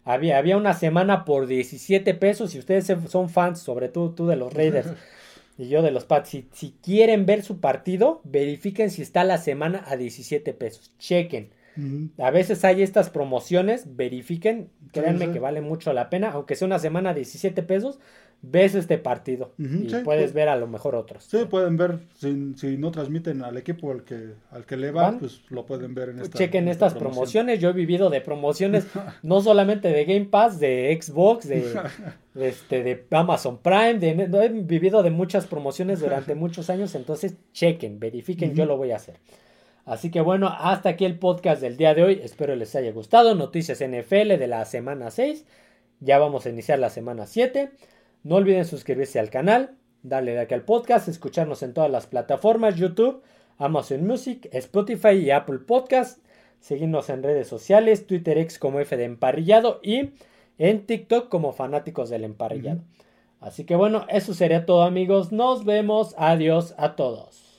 había, 0.04 0.38
había 0.38 0.58
una 0.58 0.74
semana 0.74 1.26
por 1.26 1.46
17 1.46 2.14
pesos. 2.16 2.52
Si 2.52 2.60
ustedes 2.60 2.92
son 3.08 3.30
fans, 3.30 3.60
sobre 3.60 3.88
todo 3.88 4.12
tú 4.12 4.28
de 4.28 4.36
los 4.36 4.54
Raiders, 4.54 4.88
Y 5.58 5.68
yo 5.70 5.82
de 5.82 5.92
los 5.92 6.06
Pats, 6.06 6.30
si, 6.30 6.48
si 6.54 6.76
quieren 6.82 7.26
ver 7.26 7.44
su 7.44 7.60
partido, 7.60 8.22
verifiquen 8.24 8.90
si 8.90 9.02
está 9.02 9.24
la 9.24 9.38
semana 9.38 9.84
a 9.88 9.98
17 9.98 10.54
pesos. 10.54 10.92
Chequen. 10.98 11.52
A 12.18 12.32
veces 12.32 12.64
hay 12.66 12.82
estas 12.82 13.10
promociones, 13.10 13.96
verifiquen, 13.96 14.70
créanme 14.92 15.32
que 15.32 15.40
vale 15.40 15.62
mucho 15.62 15.94
la 15.94 16.10
pena, 16.10 16.32
aunque 16.32 16.56
sea 16.56 16.66
una 16.66 16.80
semana 16.80 17.12
a 17.12 17.14
17 17.14 17.64
pesos, 17.64 18.00
ves 18.44 18.74
este 18.74 18.98
partido 18.98 19.54
y 19.58 19.86
puedes 20.04 20.04
pues 20.04 20.34
ver 20.34 20.50
a 20.50 20.56
lo 20.56 20.68
mejor 20.68 20.96
otros. 20.96 21.24
Sí, 21.26 21.46
pueden 21.50 21.78
ver, 21.78 22.00
si, 22.16 22.54
si, 22.56 22.78
no 22.78 22.92
transmiten 22.92 23.44
al 23.44 23.58
equipo 23.58 23.92
al 23.92 24.04
que, 24.04 24.34
al 24.50 24.66
que 24.66 24.78
le 24.78 24.92
van, 24.92 25.20
pues 25.20 25.42
lo 25.50 25.66
pueden 25.66 25.94
ver 25.94 26.10
en 26.10 26.20
esta 26.20 26.40
Chequen 26.40 26.68
estas 26.68 26.96
promociones, 26.96 27.60
yo 27.60 27.70
he 27.70 27.74
vivido 27.74 28.10
de 28.10 28.22
promociones 28.22 28.88
no 29.24 29.42
solamente 29.42 29.90
de 29.90 30.06
Game 30.06 30.26
Pass, 30.26 30.60
de 30.60 30.98
Xbox, 31.00 31.48
de, 31.48 31.74
este, 32.36 32.84
de 32.84 33.06
Amazon 33.12 33.60
Prime, 33.60 34.00
de, 34.00 34.10
he 34.10 34.50
vivido 34.50 35.04
de 35.04 35.12
muchas 35.12 35.46
promociones 35.46 36.00
durante 36.00 36.34
muchos 36.36 36.70
años, 36.70 36.96
entonces 36.96 37.36
chequen, 37.54 38.00
verifiquen, 38.00 38.56
yo 38.56 38.66
lo 38.66 38.78
voy 38.78 38.92
a 38.92 38.96
hacer. 38.96 39.20
Así 39.86 40.12
que 40.12 40.22
bueno, 40.22 40.48
hasta 40.48 40.90
aquí 40.90 41.06
el 41.06 41.18
podcast 41.18 41.62
del 41.62 41.76
día 41.76 41.94
de 41.94 42.04
hoy. 42.04 42.22
Espero 42.24 42.56
les 42.56 42.76
haya 42.76 42.92
gustado. 42.92 43.34
Noticias 43.34 43.80
NFL 43.80 44.38
de 44.38 44.48
la 44.48 44.64
semana 44.66 45.10
6. 45.10 45.44
Ya 46.00 46.20
vamos 46.20 46.46
a 46.46 46.50
iniciar 46.50 46.78
la 46.78 46.92
semana 46.92 47.26
7. 47.26 47.72
No 48.24 48.36
olviden 48.36 48.66
suscribirse 48.66 49.20
al 49.20 49.30
canal, 49.30 49.76
darle 50.04 50.36
like 50.36 50.54
al 50.54 50.64
podcast, 50.64 51.08
escucharnos 51.08 51.64
en 51.64 51.74
todas 51.74 51.90
las 51.90 52.08
plataformas, 52.08 52.76
YouTube, 52.76 53.24
Amazon 53.58 54.06
Music, 54.06 54.48
Spotify 54.52 55.14
y 55.14 55.32
Apple 55.32 55.60
Podcast. 55.60 56.20
Seguirnos 56.60 57.10
en 57.10 57.24
redes 57.24 57.48
sociales, 57.48 58.06
Twitter 58.06 58.38
X 58.38 58.60
como 58.60 58.80
F 58.80 58.96
de 58.96 59.06
Emparrillado 59.06 59.80
y 59.82 60.12
en 60.60 60.86
TikTok 60.86 61.30
como 61.30 61.54
Fanáticos 61.54 62.10
del 62.12 62.24
Emparrillado. 62.24 62.82
Así 63.40 63.66
que 63.66 63.76
bueno, 63.76 64.06
eso 64.10 64.36
sería 64.36 64.68
todo 64.68 64.84
amigos. 64.84 65.32
Nos 65.32 65.66
vemos. 65.66 66.14
Adiós 66.18 66.76
a 66.78 66.96
todos. 66.96 67.51